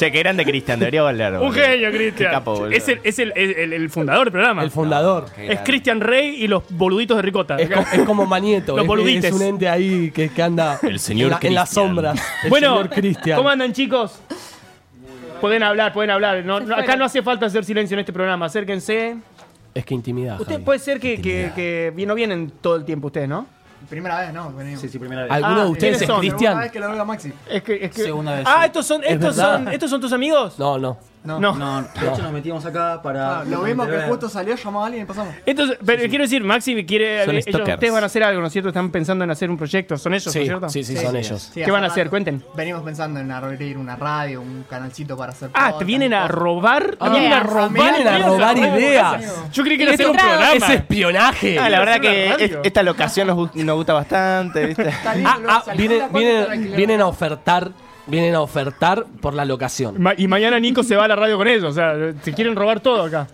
Che, 0.03 0.11
que 0.13 0.19
grande 0.19 0.45
Cristian, 0.45 0.79
debería 0.81 1.07
hablar. 1.09 1.41
Un 1.41 1.53
genio, 1.53 1.91
Qué 1.91 1.97
Cristian. 1.97 2.43
Es, 2.73 2.89
el, 2.89 3.01
es 3.05 3.19
el, 3.19 3.33
el- 3.37 3.73
el 3.73 3.91
fundador 3.91 4.25
del 4.25 4.33
programa. 4.33 4.63
El 4.65 4.71
fundador. 4.71 5.27
es 5.39 5.61
Cristian 5.61 6.01
Rey 6.01 6.43
y 6.43 6.49
los 6.49 6.65
boluditos 6.71 7.17
de 7.17 7.23
Ricota. 7.23 7.57
Es, 7.57 7.71
co- 7.71 7.85
es 7.93 8.01
como 8.01 8.27
Manieto. 8.27 8.73
Los 8.77 8.83
es- 8.83 8.89
boludites. 8.89 9.25
Es 9.27 9.33
un 9.33 9.43
ente 9.43 9.69
ahí 9.69 10.11
que, 10.11 10.29
que 10.31 10.43
anda 10.43 10.79
El 10.83 10.99
señor 10.99 11.27
en, 11.27 11.31
la- 11.31 11.39
en 11.49 11.55
las 11.55 11.71
sombras. 11.71 12.21
El 12.43 12.51
bueno, 12.51 12.77
señor 12.79 12.91
Cristian. 12.91 13.37
¿cómo 13.37 13.49
andan, 13.49 13.73
chicos? 13.73 14.21
Pueden 15.41 15.63
hablar, 15.63 15.93
pueden 15.93 16.11
hablar. 16.11 16.45
No- 16.45 16.61
no- 16.61 16.75
acá 16.77 16.97
no 16.97 17.05
hace 17.05 17.23
falta 17.23 17.47
hacer 17.47 17.65
silencio 17.65 17.95
en 17.95 18.01
este 18.01 18.13
programa. 18.13 18.47
Acérquense. 18.47 19.17
Es 19.75 19.85
que 19.85 19.95
intimidad. 19.95 20.41
Usted 20.41 20.55
Javi. 20.55 20.65
puede 20.65 20.79
ser 20.79 21.01
que, 21.01 21.21
que, 21.21 21.51
que 21.55 22.07
no 22.07 22.15
vienen 22.15 22.53
todo 22.61 22.77
el 22.77 22.85
tiempo 22.85 23.07
ustedes, 23.07 23.29
¿no? 23.29 23.47
Primera 23.89 24.21
vez, 24.21 24.33
¿no? 24.33 24.53
Venimos. 24.53 24.81
Sí, 24.81 24.89
sí, 24.89 24.99
primera 24.99 25.23
vez. 25.25 25.31
¿Alguno 25.33 25.61
Ah, 25.61 25.65
de 25.65 25.71
ustedes 25.71 25.99
¿quiénes 25.99 26.11
es? 26.11 26.19
Cristian? 26.21 26.39
Segunda 26.41 26.63
vez 26.63 26.73
que 26.73 26.81
lo 26.81 26.91
veo 26.91 27.01
a 27.01 27.05
Maxi. 27.05 27.33
Es 27.49 27.63
que, 27.63 27.85
es 27.85 27.91
que... 27.91 28.03
Segunda 28.03 28.35
vez, 28.37 28.45
Ah, 28.47 28.57
sí. 28.61 28.67
estos 28.67 28.87
son, 28.87 29.05
Es 29.05 29.11
estos 29.13 29.37
verdad. 29.37 29.55
son, 29.59 29.69
estos 29.69 29.91
son 29.91 30.01
tus 30.01 30.13
amigos. 30.13 30.59
No, 30.59 30.79
no. 30.79 30.97
No. 31.25 31.39
No. 31.39 31.55
No, 31.55 31.83
de 31.83 32.09
hecho 32.09 32.23
nos 32.23 32.33
metimos 32.33 32.65
acá 32.67 33.01
para. 33.03 33.41
Ah, 33.41 33.45
lo 33.45 33.63
vimos 33.63 33.87
que 33.89 33.99
justo 34.09 34.29
salió, 34.29 34.57
llamó 34.57 34.83
a 34.83 34.87
alguien 34.87 35.05
y 35.05 35.07
pasamos. 35.07 35.35
Entonces, 35.47 35.79
pero 35.85 36.09
quiero 36.09 36.25
decir, 36.25 36.43
Maxi 36.43 36.85
quiere. 36.85 37.25
Son 37.25 37.35
ellos- 37.35 37.45
stalkers. 37.49 37.75
ustedes 37.75 37.93
van 37.93 38.03
a 38.03 38.07
hacer 38.07 38.25
algo, 38.25 38.41
¿no 38.41 38.47
es 38.49 38.53
cierto? 38.53 38.69
Están 38.71 38.91
pensando 38.91 39.23
en 39.25 39.31
hacer 39.31 39.49
un 39.51 39.57
proyecto. 39.57 39.97
¿Son 39.99 40.13
ellos, 40.15 40.33
Sí, 40.33 40.39
¿no 40.39 40.43
es 40.43 40.49
cierto? 40.49 40.69
sí, 40.69 40.83
sí, 40.85 40.97
Sí, 40.97 41.03
son 41.03 41.13
sí, 41.13 41.19
ellos. 41.19 41.51
sí, 41.55 41.63
¿Qué 41.63 41.71
van 41.71 41.85
a 41.85 41.87
hace 41.87 42.01
hacer? 42.01 42.11
Cuenten. 42.11 42.43
Venimos 42.57 42.83
pensando 42.83 43.21
en 43.21 43.31
abrir 43.31 43.79
una 43.79 43.95
radio, 43.97 44.41
un 44.41 44.65
canalcito 44.69 45.17
para 45.17 45.33
hacer. 45.33 45.51
Ah, 45.55 45.75
te 45.79 45.85
vienen 45.85 46.13
a 46.13 46.23
cosas. 46.23 46.35
robar. 46.37 46.97
Ah, 46.99 47.09
vienen 47.11 47.33
a 47.33 47.41
robar. 47.41 47.71
vienen 47.73 48.09
a 48.09 48.19
ideas, 48.19 48.27
robar 48.29 48.57
ideas. 48.59 49.35
Yo 49.53 49.63
creí 49.63 49.77
que 49.77 49.83
era 49.85 49.93
hacer 49.93 50.09
un 50.09 50.17
programa. 50.17 50.53
Es 50.55 50.69
espionaje. 50.71 51.59
Ah, 51.59 51.69
la 51.69 51.79
verdad 51.79 52.01
que 52.01 52.61
esta 52.65 52.83
locación 52.83 53.29
nos, 53.29 53.37
gu- 53.37 53.55
nos 53.65 53.77
gusta 53.77 53.93
bastante, 53.93 54.67
¿viste? 54.67 54.89
Está 54.89 55.15
lindo, 55.15 55.31
Ah, 55.49 55.63
ah, 55.67 55.73
vienen 56.77 57.01
a 57.01 57.07
ofertar. 57.07 57.71
Vienen 58.07 58.35
a 58.35 58.41
ofertar 58.41 59.07
por 59.21 59.33
la 59.35 59.45
locación. 59.45 60.01
Ma- 60.03 60.15
y 60.17 60.27
mañana 60.27 60.59
Nico 60.59 60.83
se 60.83 60.97
va 60.97 61.05
a 61.05 61.09
la 61.09 61.17
radio 61.17 61.37
con 61.39 61.47
ellos. 61.47 61.65
O 61.65 61.73
sea, 61.73 61.95
te 62.23 62.33
quieren 62.33 62.57
robar 62.57 62.81
todo 62.81 63.03
acá. 63.05 63.29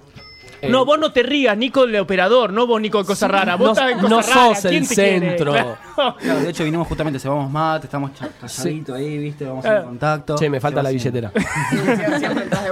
Eh, 0.61 0.69
no, 0.69 0.85
vos 0.85 0.99
no 0.99 1.13
te 1.13 1.23
rías, 1.23 1.57
Nico 1.57 1.85
el 1.85 1.97
operador, 1.97 2.53
no 2.53 2.67
vos, 2.67 2.81
Nico 2.81 2.99
de 2.99 3.05
Cosa 3.05 3.29
Rara. 3.29 3.55
Vos 3.57 3.67
no- 3.69 3.73
estás 3.73 3.91
en 3.93 3.99
Cosa 3.99 4.09
no 4.09 4.21
Rara. 4.21 4.55
sos 4.55 4.65
el 4.67 4.71
¿Quién 4.71 4.89
te 4.89 4.95
quiere? 4.95 5.21
centro. 5.37 5.55
Claro. 6.19 6.41
De 6.41 6.49
hecho 6.51 6.65
vinimos 6.65 6.87
justamente, 6.87 7.19
se 7.19 7.29
vamos 7.29 7.51
mate, 7.51 7.87
estamos 7.87 8.13
cha- 8.15 8.29
calladitos 8.41 8.97
ahí, 8.97 9.19
viste, 9.19 9.45
vamos 9.45 9.65
Eh. 9.65 9.77
en 9.77 9.83
contacto. 9.85 10.37
Che, 10.37 10.49
me 10.49 10.61
falta 10.61 10.83
la 10.83 10.91
billetera. 10.91 11.31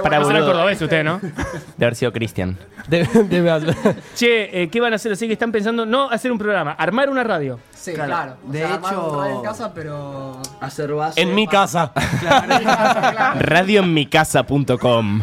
Para 0.03 0.19
boludo. 0.19 0.45
cordobés 0.45 0.81
usted, 0.81 1.03
¿no? 1.03 1.19
De 1.77 1.85
haber 1.85 1.95
sido 1.95 2.11
Cristian. 2.13 2.57
Debe- 2.87 3.09
debe 3.29 3.51
haber- 3.51 3.75
che, 4.15 4.63
eh, 4.63 4.69
¿qué 4.69 4.79
van 4.79 4.93
a 4.93 4.95
hacer? 4.95 5.11
Así 5.11 5.27
que 5.27 5.33
están 5.33 5.51
pensando 5.51 5.85
no 5.85 6.09
hacer 6.09 6.31
un 6.31 6.37
programa, 6.37 6.71
armar 6.71 7.09
una 7.09 7.23
radio. 7.23 7.59
Sí, 7.75 7.93
Claro. 7.93 8.09
claro. 8.09 8.33
O 8.47 8.51
De 8.51 8.59
sea, 8.59 8.73
armar 8.75 8.93
hecho- 8.93 9.11
un 9.11 9.19
radio 9.23 9.35
en 9.37 9.41
casa, 9.43 9.73
pero. 9.73 10.41
Hacer 10.61 10.91
base. 10.93 11.21
en 11.21 11.35
mi 11.35 11.47
casa. 11.47 11.91
Radioenmicasa.com 13.39 15.21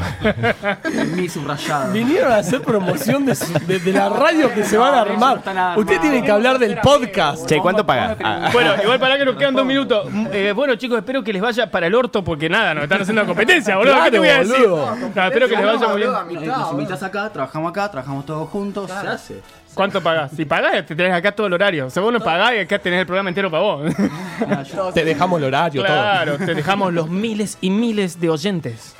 En 0.84 1.16
mi 1.16 1.28
subrayado. 1.28 1.92
Vinieron 1.92 2.32
a 2.32 2.36
hacer 2.36 2.62
promoción 2.62 3.26
de, 3.26 3.34
su- 3.34 3.52
de- 3.66 3.78
de 3.78 3.92
la 3.92 4.09
radio 4.09 4.52
que 4.52 4.64
se 4.64 4.76
van 4.78 4.94
a 4.94 5.05
No, 5.05 5.12
armar. 5.12 5.38
están 5.38 5.59
armados. 5.59 5.82
Usted 5.84 6.00
tiene 6.00 6.22
que 6.22 6.30
hablar 6.30 6.59
del 6.59 6.78
podcast. 6.78 7.46
Che, 7.46 7.59
¿cuánto 7.61 7.84
paga? 7.95 8.16
Ah, 8.24 8.51
Bueno, 8.53 8.74
igual 8.82 9.01
para 9.01 9.16
que 9.18 9.24
nos 9.24 9.36
quedan 9.36 9.55
dos 9.55 9.66
minutos. 9.66 10.07
Mm, 10.11 10.26
eh, 10.32 10.53
bueno, 10.53 10.74
chicos, 10.76 10.99
espero 10.99 11.22
que 11.22 11.32
les 11.32 11.42
vaya 11.42 11.70
para 11.70 11.86
el 11.86 11.95
orto 11.95 12.22
porque 12.24 12.49
nada, 12.49 12.74
nos 12.74 12.84
están 12.84 13.03
haciendo 13.03 13.22
la 13.22 13.26
competencia, 13.28 13.76
boludo. 13.76 14.05
¿Qué 14.05 14.11
te 14.11 14.18
voy 14.18 14.28
a 14.28 14.42
Claro, 14.42 14.49
decir? 14.49 14.68
No, 15.14 15.24
espero 15.26 15.49
que 15.49 15.57
les 15.57 15.66
vaya 15.66 15.88
muy 15.88 15.97
bien. 15.97 16.11
mitad, 16.28 16.42
y 16.42 16.47
Nos 16.47 16.72
invitas 16.72 17.03
acá, 17.03 17.30
trabajamos 17.30 17.70
acá, 17.70 17.90
trabajamos 17.90 18.26
todos 18.26 18.49
juntos, 18.49 18.90
se 18.90 19.07
hace. 19.09 19.42
¿Cuánto 19.74 20.01
pagás? 20.01 20.30
Si 20.36 20.45
pagás, 20.45 20.86
te 20.86 20.95
tenés 20.95 21.12
acá 21.12 21.32
todo 21.32 21.49
el 21.49 21.53
horario. 21.53 21.90
Si 21.90 21.99
vos 21.99 22.12
no 22.12 22.20
pagás, 22.20 22.53
acá 22.62 22.78
tenés 22.78 23.01
el 23.01 23.07
programa 23.07 23.30
entero 23.30 23.51
para 23.51 23.62
vos. 23.62 23.92
Te 24.95 25.05
dejamos 25.05 25.38
el 25.40 25.47
horario, 25.47 25.82
Claro, 25.84 26.36
te 26.38 26.55
dejamos 26.55 26.92
los 26.92 27.09
miles 27.09 27.59
y 27.61 27.70
miles 27.70 28.20
de 28.20 28.30
oyentes. 28.30 28.95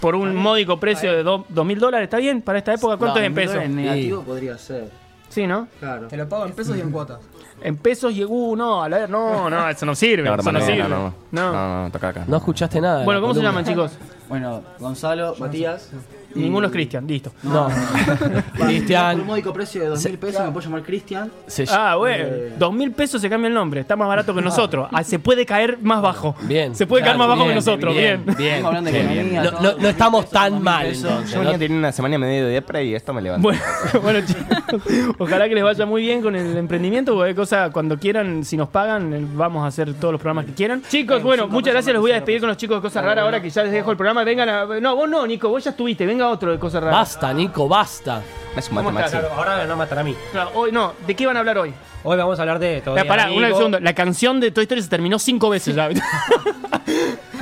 Por 0.00 0.14
un 0.14 0.34
módico 0.34 0.80
precio 0.80 1.12
de 1.12 1.22
do- 1.22 1.44
dos 1.50 1.66
mil 1.66 1.78
dólares, 1.78 2.06
¿está 2.06 2.16
bien? 2.16 2.40
Para 2.40 2.58
esta 2.58 2.72
época, 2.72 2.96
¿cuánto 2.96 3.16
No, 3.16 3.20
es 3.20 3.26
en 3.26 3.34
pesos? 3.34 3.56
En 3.56 3.76
negativo 3.76 4.22
podría 4.22 4.56
ser. 4.56 4.88
Sí, 5.28 5.46
¿no? 5.46 5.68
Claro. 5.80 6.08
Te 6.08 6.16
lo 6.16 6.26
pago 6.26 6.46
en 6.46 6.52
pesos 6.52 6.76
y 6.78 6.80
en 6.80 6.90
cuotas. 6.92 7.18
En 7.62 7.76
pesos 7.76 8.12
y 8.12 8.24
uh, 8.24 8.54
no, 8.56 8.82
a 8.84 8.88
ver, 8.88 9.08
no, 9.08 9.48
no, 9.48 9.68
eso 9.68 9.86
no 9.86 9.94
sirve. 9.94 10.28
No, 10.28 10.34
eso 10.34 10.52
no 10.52 10.58
no, 10.58 10.66
sirve. 10.66 10.82
no, 10.82 10.88
no. 10.88 11.14
No. 11.32 11.52
No, 11.52 11.82
no, 11.84 11.90
toca 11.90 12.08
acá. 12.08 12.24
No 12.26 12.36
escuchaste 12.36 12.80
nada. 12.80 13.04
Bueno, 13.04 13.20
la 13.20 13.22
¿cómo 13.22 13.34
se 13.34 13.42
llaman, 13.42 13.64
chicos? 13.64 13.92
Bueno, 14.28 14.62
Gonzalo, 14.78 15.34
Matías. 15.38 15.90
Y- 16.36 16.40
Ninguno 16.42 16.66
es 16.66 16.72
Cristian, 16.72 17.06
listo. 17.06 17.32
No. 17.42 17.68
Por 18.58 18.66
Cristian. 18.66 19.20
un 19.20 19.26
módico 19.26 19.52
precio 19.52 19.82
de 19.82 19.88
dos 19.88 20.04
mil 20.04 20.18
pesos 20.18 20.44
me 20.44 20.50
puedo 20.52 20.64
llamar 20.66 20.82
Cristian. 20.82 21.30
se- 21.46 21.66
Ah, 21.70 21.96
bueno, 21.96 22.24
dos 22.58 22.72
mil 22.72 22.92
pesos 22.92 23.20
se 23.20 23.28
cambia 23.28 23.48
el 23.48 23.54
nombre, 23.54 23.80
está 23.80 23.96
más 23.96 24.08
barato 24.08 24.34
que 24.34 24.42
nosotros. 24.42 24.88
Ah, 24.92 25.02
se 25.04 25.18
puede 25.18 25.44
caer 25.46 25.78
más 25.82 26.00
bajo. 26.02 26.34
Bien. 26.42 26.74
Se 26.74 26.86
puede 26.86 27.02
caer 27.02 27.16
Claro, 27.16 27.28
más 27.30 27.38
bajo 27.38 27.48
que 27.48 27.54
nosotros, 27.54 27.94
bien. 27.94 28.24
bien. 28.36 28.38
Estamos 28.56 28.66
hablando 28.68 28.90
de 28.90 28.98
bien. 28.98 29.10
economía. 29.10 29.42
No, 29.42 29.50
todo, 29.50 29.62
no- 29.62 29.78
no 29.82 29.88
estamos 29.88 30.30
tan 30.30 30.54
2.000 30.54 30.60
mal. 30.60 30.86
pesos. 30.86 31.04
entonces, 31.10 31.30
Yo 31.30 31.36
¿no? 31.38 31.40
venía 31.44 31.58
teniendo 31.58 31.78
una 31.78 31.92
semana 31.92 32.14
y 32.14 32.18
media 32.18 32.44
de 32.44 32.50
depre 32.52 32.84
y 32.84 32.94
esto 32.94 33.12
me 33.14 33.22
levanta. 33.22 33.42
Bueno, 33.42 33.60
bueno, 34.02 34.20
chicos, 34.26 34.82
ojalá 35.18 35.48
que 35.48 35.54
les 35.54 35.64
vaya 35.64 35.86
muy 35.86 36.02
bien 36.02 36.22
con 36.22 36.34
el 36.36 36.56
emprendimiento. 36.56 37.14
Cualquier 37.14 37.36
cosa, 37.36 37.70
cuando 37.70 37.98
quieran, 37.98 38.44
si 38.44 38.56
nos 38.56 38.68
pagan, 38.68 39.12
eh, 39.14 39.26
vamos 39.34 39.64
a 39.64 39.68
hacer 39.68 39.94
todos 39.94 40.12
los 40.12 40.20
programas 40.20 40.46
que 40.46 40.52
quieran. 40.52 40.82
Chicos, 40.88 41.22
bueno, 41.22 41.48
muchas 41.48 41.72
gracias. 41.72 41.92
Los 41.94 42.02
voy 42.02 42.10
a 42.12 42.14
despedir 42.16 42.40
con 42.40 42.48
los 42.48 42.56
chicos 42.56 42.76
de 42.78 42.82
Cosas 42.82 43.04
Raras 43.04 43.24
ahora 43.24 43.40
que 43.40 43.50
ya 43.50 43.62
les 43.62 43.72
dejo 43.72 43.90
el 43.90 43.96
programa. 43.96 44.24
Vengan 44.24 44.48
a. 44.48 44.64
No, 44.80 44.96
vos 44.96 45.08
no, 45.08 45.26
Nico, 45.26 45.48
vos 45.48 45.62
ya 45.64 45.70
estuviste. 45.70 46.06
Venga 46.06 46.25
otro 46.30 46.52
de 46.52 46.58
Cosas 46.58 46.82
Raras. 46.82 46.98
Basta, 46.98 47.32
Nico, 47.32 47.68
basta. 47.68 48.22
Es 48.56 48.68
un 48.70 48.76
¿Cómo 48.78 48.90
mate. 48.90 49.16
Ahora 49.36 49.58
me 49.58 49.66
va 49.66 49.72
a 49.74 49.76
matar 49.76 49.98
a 49.98 50.02
mí. 50.04 50.16
Claro, 50.32 50.50
hoy 50.54 50.72
no, 50.72 50.94
¿de 51.06 51.14
qué 51.14 51.26
van 51.26 51.36
a 51.36 51.40
hablar 51.40 51.58
hoy? 51.58 51.72
Hoy 52.04 52.16
vamos 52.16 52.38
a 52.38 52.42
hablar 52.42 52.58
de 52.58 52.80
todo. 52.80 52.94
Pará, 52.94 53.06
pará, 53.08 53.30
un 53.30 53.44
segundo. 53.44 53.80
La 53.80 53.94
canción 53.94 54.40
de 54.40 54.50
Toy 54.50 54.62
Story 54.64 54.82
se 54.82 54.88
terminó 54.88 55.18
cinco 55.18 55.50
veces 55.50 55.74
ya. 55.74 55.88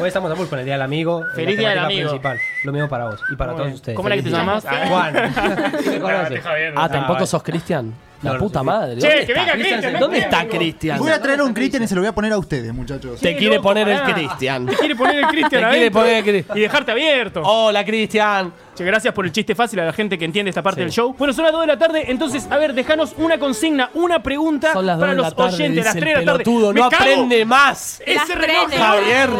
Hoy 0.00 0.08
estamos 0.08 0.30
a 0.32 0.34
full 0.36 0.46
con 0.46 0.58
el 0.58 0.64
Día 0.64 0.74
del 0.74 0.82
Amigo. 0.82 1.22
Feliz 1.34 1.56
Día 1.58 1.68
del 1.70 1.78
temática 1.78 1.84
Amigo. 1.86 2.10
Principal. 2.10 2.38
Lo 2.64 2.72
mismo 2.72 2.88
para 2.88 3.04
vos 3.06 3.20
y 3.30 3.36
para 3.36 3.52
Muy 3.52 3.56
todos 3.58 3.66
bien. 3.68 3.74
ustedes. 3.76 3.96
¿Cómo 3.96 4.08
era 4.08 4.16
que 4.16 4.22
te 4.22 4.30
Feliz 4.30 4.44
día. 4.44 4.70
llamas? 4.72 4.88
Juan. 4.88 5.74
Sí 5.84 5.90
me 5.90 6.00
conoces. 6.00 6.42
Ah, 6.76 6.88
¿tampoco 6.88 7.26
sos 7.26 7.42
Cristian? 7.42 7.94
La 8.22 8.32
No, 8.32 8.38
puta 8.38 8.62
madre. 8.62 8.96
Che, 8.98 9.06
¿Dónde 9.06 9.26
que 9.26 9.32
está 9.32 9.40
venga 9.40 9.52
Cristian? 9.52 9.80
Cristian, 9.80 10.00
¿Dónde 10.00 10.18
está 10.18 10.48
Cristian? 10.48 10.98
Voy 10.98 11.10
a 11.10 11.20
traer 11.20 11.42
un 11.42 11.52
Cristian 11.52 11.82
y 11.82 11.86
se 11.86 11.94
lo 11.94 12.00
voy 12.00 12.08
a 12.08 12.14
poner 12.14 12.32
a 12.32 12.38
ustedes, 12.38 12.72
muchachos. 12.72 13.20
Te 13.20 13.36
quiere 13.36 13.56
loco, 13.56 13.68
poner 13.68 13.86
el 13.88 13.98
pará. 14.00 14.14
Cristian. 14.14 14.66
Te 14.66 14.76
quiere 14.76 14.96
poner 14.96 15.16
el 15.16 15.26
Cristian 15.26 15.50
Te 15.50 15.56
quiere 15.58 15.76
adentro 15.76 16.00
poner 16.00 16.16
el 16.16 16.24
Cri- 16.46 16.56
y 16.56 16.60
dejarte 16.60 16.90
abierto. 16.92 17.42
Hola, 17.44 17.84
Cristian. 17.84 18.52
Che, 18.74 18.82
gracias 18.84 19.14
por 19.14 19.24
el 19.24 19.30
chiste 19.30 19.54
fácil 19.54 19.78
a 19.78 19.84
la 19.84 19.92
gente 19.92 20.18
que 20.18 20.24
entiende 20.24 20.48
esta 20.50 20.60
parte 20.62 20.80
Sí. 20.80 20.84
del 20.84 20.90
show. 20.90 21.14
Bueno, 21.16 21.32
son 21.32 21.44
las 21.44 21.52
2 21.52 21.60
de 21.60 21.66
la 21.68 21.78
tarde, 21.78 22.10
entonces, 22.10 22.48
a 22.50 22.56
ver, 22.56 22.74
dejanos 22.74 23.14
una 23.18 23.38
consigna, 23.38 23.90
una 23.94 24.20
pregunta 24.20 24.72
Son 24.72 24.84
las 24.84 24.96
dos 24.96 25.02
para 25.02 25.12
de 25.12 25.16
los 25.18 25.26
la 25.28 25.36
tarde, 25.36 25.54
oyentes, 25.54 25.84
las 25.84 25.94
dice 25.94 26.04
3 26.04 26.18
de 26.18 26.24
la 26.24 26.32
tarde. 26.32 26.44
pelotudo, 26.44 26.72
¡Me 26.72 26.80
no 26.80 26.88
cago! 26.90 27.02
aprende 27.04 27.44
más. 27.44 28.02
Ese 28.04 28.34
reloj. 28.34 28.70
Javier, 28.76 29.30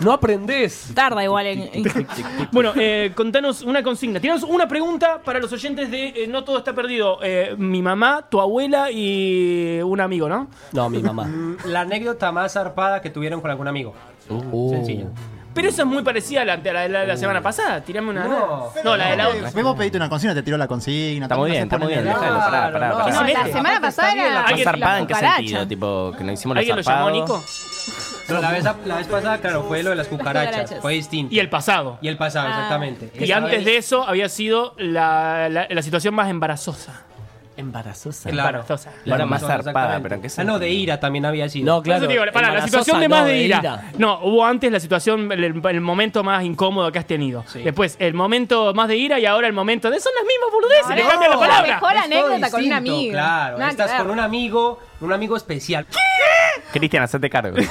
no 0.00 0.12
aprendés. 0.12 0.90
Tarda 0.92 1.22
igual 1.22 1.46
en. 1.46 1.70
en- 1.72 2.06
Bueno, 2.50 2.72
eh, 2.74 3.12
contanos 3.14 3.62
una 3.62 3.80
consigna. 3.84 4.18
Tiranos 4.18 4.42
una 4.42 4.66
pregunta 4.66 5.20
para 5.24 5.38
los 5.38 5.52
oyentes 5.52 5.88
de 5.88 6.08
eh, 6.08 6.26
No 6.26 6.42
Todo 6.42 6.58
Está 6.58 6.72
Perdido. 6.74 7.18
Eh, 7.22 7.54
mi 7.56 7.82
mamá, 7.82 8.26
tu 8.28 8.40
abuela 8.40 8.90
y 8.90 9.80
un 9.84 10.00
amigo, 10.00 10.28
¿no? 10.28 10.48
No, 10.72 10.90
mi 10.90 10.98
mamá. 11.00 11.30
La 11.64 11.82
anécdota 11.82 12.32
más 12.32 12.54
zarpada 12.54 13.00
que 13.00 13.10
tuvieron 13.10 13.40
con 13.40 13.52
algún 13.52 13.68
amigo. 13.68 13.94
Uh. 14.28 14.70
Sencillo. 14.70 15.06
Pero 15.52 15.68
eso 15.68 15.82
es 15.82 15.88
muy 15.88 16.02
parecida 16.04 16.42
a 16.42 16.44
la, 16.44 16.52
a 16.54 16.56
la 16.58 16.80
de 16.82 16.88
la, 16.88 17.04
la 17.04 17.16
semana 17.16 17.40
pasada. 17.42 17.80
Tirame 17.80 18.10
una. 18.10 18.24
No. 18.24 18.70
no 18.84 18.96
la 18.96 19.10
de 19.10 19.16
la 19.16 19.28
otra. 19.28 19.50
Pediste 19.76 19.96
una 19.96 20.08
consigna, 20.08 20.34
te 20.34 20.42
tiró 20.42 20.56
la 20.56 20.68
consigna. 20.68 21.24
Está 21.26 21.36
muy 21.36 21.50
bien, 21.50 21.62
está 21.64 21.78
muy 21.78 21.88
bien. 21.88 22.04
Déjalo, 22.04 22.38
pará, 22.38 22.72
pará, 22.72 22.92
pará. 22.92 23.10
No, 23.12 23.22
la 23.24 23.46
semana 23.48 23.80
pasada 23.80 24.12
era 24.12 24.34
¿Más 24.42 24.48
¿Alguien- 24.50 24.64
zarpada 24.64 24.98
en 25.00 25.06
qué 25.06 25.14
sentido? 25.14 25.66
Tipo, 25.66 26.12
que 26.16 26.24
no 26.24 26.32
hicimos 26.32 26.54
lo 26.54 26.58
¿Alguien 26.60 26.76
lo 26.76 26.82
llamó. 26.82 27.10
Nico? 27.10 27.42
No, 28.28 28.40
la, 28.40 28.52
vez, 28.52 28.64
la 28.84 28.96
vez 28.96 29.06
pasada, 29.08 29.38
claro, 29.38 29.64
fue 29.64 29.82
lo 29.82 29.90
de 29.90 29.96
las 29.96 30.06
cucarachas. 30.06 30.50
cucarachas. 30.52 30.80
Fue 30.80 30.92
distinto. 30.92 31.34
Y 31.34 31.40
el 31.40 31.48
pasado. 31.50 31.98
Y 32.00 32.06
el 32.06 32.16
pasado, 32.16 32.46
Ah. 32.46 32.50
exactamente. 32.52 33.10
Y 33.18 33.32
antes 33.32 33.50
vez- 33.58 33.64
de 33.64 33.76
eso 33.76 34.06
había 34.06 34.28
sido 34.28 34.74
la, 34.78 35.48
la, 35.48 35.66
la 35.68 35.82
situación 35.82 36.14
más 36.14 36.28
embarazosa. 36.30 37.02
Embarazosa. 37.60 38.30
Claro. 38.30 38.58
Embarazosa. 38.60 38.90
La 39.04 39.26
más 39.26 39.42
zarpada, 39.42 40.00
pero 40.02 40.16
¿en 40.16 40.22
qué 40.22 40.28
Ah, 40.36 40.44
no, 40.44 40.58
de 40.58 40.70
ira 40.70 40.98
también 40.98 41.24
había 41.26 41.48
sido. 41.48 41.66
No, 41.66 41.82
claro. 41.82 41.98
eso 41.98 42.06
te 42.08 42.12
digo, 42.14 42.24
para, 42.32 42.48
la 42.48 42.54
embarazosa 42.54 42.66
situación 42.84 43.00
de 43.00 43.08
no, 43.08 43.14
más 43.16 43.24
de 43.26 43.32
de 43.32 43.42
ira. 43.42 43.58
ira. 43.60 43.84
No, 43.98 44.20
hubo 44.22 44.44
antes 44.44 44.72
la 44.72 44.80
situación, 44.80 45.30
el, 45.32 45.44
el 45.44 45.80
momento 45.80 46.22
más 46.24 46.42
incómodo 46.44 46.90
que 46.90 46.98
has 46.98 47.06
tenido. 47.06 47.44
Después, 47.54 47.96
el 47.98 48.14
momento 48.14 48.72
más 48.74 48.88
de 48.88 48.96
ira 48.96 49.18
y 49.18 49.26
ahora 49.26 49.46
el 49.46 49.52
momento 49.52 49.90
de. 49.90 50.00
Son 50.00 50.12
las 50.16 50.24
mismas 50.24 50.50
boludeces, 50.52 50.96
le 50.96 51.02
No, 51.02 51.08
cambian 51.08 51.30
la 51.30 51.36
la 51.36 51.40
palabra. 51.40 51.74
mejor 51.74 51.96
anécdota 51.96 52.50
con 52.50 52.64
un 52.64 52.72
amigo. 52.72 53.12
Claro, 53.12 53.58
Nada 53.58 53.70
que 53.70 53.70
estás 53.72 53.90
ver. 53.92 53.98
con 54.02 54.10
un 54.10 54.20
amigo, 54.20 54.78
un 55.00 55.12
amigo 55.12 55.36
especial. 55.36 55.86
Cristian, 56.72 57.02
hacete 57.02 57.28
cargo. 57.28 57.56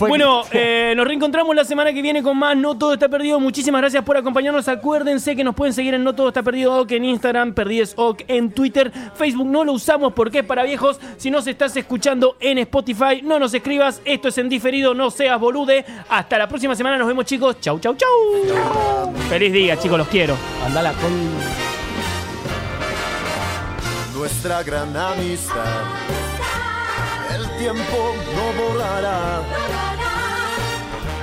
Bueno, 0.00 0.42
eh, 0.50 0.94
nos 0.96 1.06
reencontramos 1.06 1.54
la 1.54 1.64
semana 1.64 1.92
que 1.92 2.02
viene 2.02 2.22
con 2.24 2.36
más 2.36 2.56
No 2.56 2.76
Todo 2.76 2.94
Está 2.94 3.08
Perdido. 3.08 3.38
Muchísimas 3.38 3.80
gracias 3.80 4.02
por 4.02 4.16
acompañarnos. 4.16 4.66
Acuérdense 4.66 5.36
que 5.36 5.44
nos 5.44 5.54
pueden 5.54 5.72
seguir 5.72 5.94
en 5.94 6.02
No 6.02 6.12
Todo 6.12 6.28
Está 6.28 6.42
Perdido 6.42 6.74
OK 6.80 6.90
en 6.90 7.04
Instagram, 7.04 7.54
Perdides 7.54 7.94
OK 7.96 8.24
en 8.26 8.50
Twitter. 8.50 8.90
Facebook 9.14 9.46
no 9.46 9.64
lo 9.64 9.72
usamos 9.72 10.12
porque 10.12 10.40
es 10.40 10.44
para 10.44 10.64
viejos. 10.64 10.98
Si 11.16 11.30
nos 11.30 11.46
estás 11.46 11.76
escuchando 11.76 12.36
en 12.40 12.58
Spotify, 12.58 13.22
no 13.22 13.38
nos 13.38 13.54
escribas. 13.54 14.02
Esto 14.04 14.28
es 14.28 14.38
en 14.38 14.48
diferido, 14.48 14.94
no 14.94 15.12
seas 15.12 15.38
bolude. 15.38 15.84
Hasta 16.08 16.38
la 16.38 16.48
próxima 16.48 16.74
semana. 16.74 16.98
Nos 16.98 17.06
vemos, 17.06 17.24
chicos. 17.24 17.60
Chau, 17.60 17.78
chau, 17.78 17.94
chau. 17.94 19.12
Feliz 19.28 19.52
día, 19.52 19.78
chicos. 19.78 19.98
Los 19.98 20.08
quiero. 20.08 20.36
Andala 20.66 20.92
con. 20.94 21.63
Nuestra 24.14 24.62
gran 24.62 24.96
amistad, 24.96 25.82
el 27.34 27.58
tiempo 27.58 28.14
no 28.36 28.44
borrará. 28.62 29.42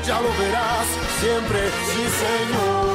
Ya 0.05 0.19
lo 0.19 0.27
verás 0.37 0.87
siempre, 1.21 1.69
sí 1.89 2.03
señor. 2.23 2.91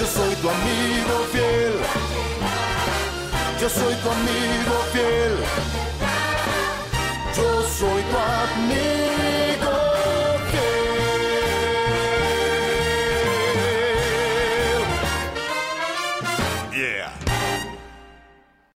Yo 0.00 0.06
soy 0.06 0.34
tu 0.34 0.48
amigo 0.50 1.14
fiel. 1.32 1.74
Yo 3.60 3.68
soy 3.68 3.94
tu 3.94 4.10
amigo 4.10 4.74
fiel. 4.92 5.36
Yo 7.36 7.62
soy 7.78 8.02
tu 8.02 8.16
amigo. 8.18 9.17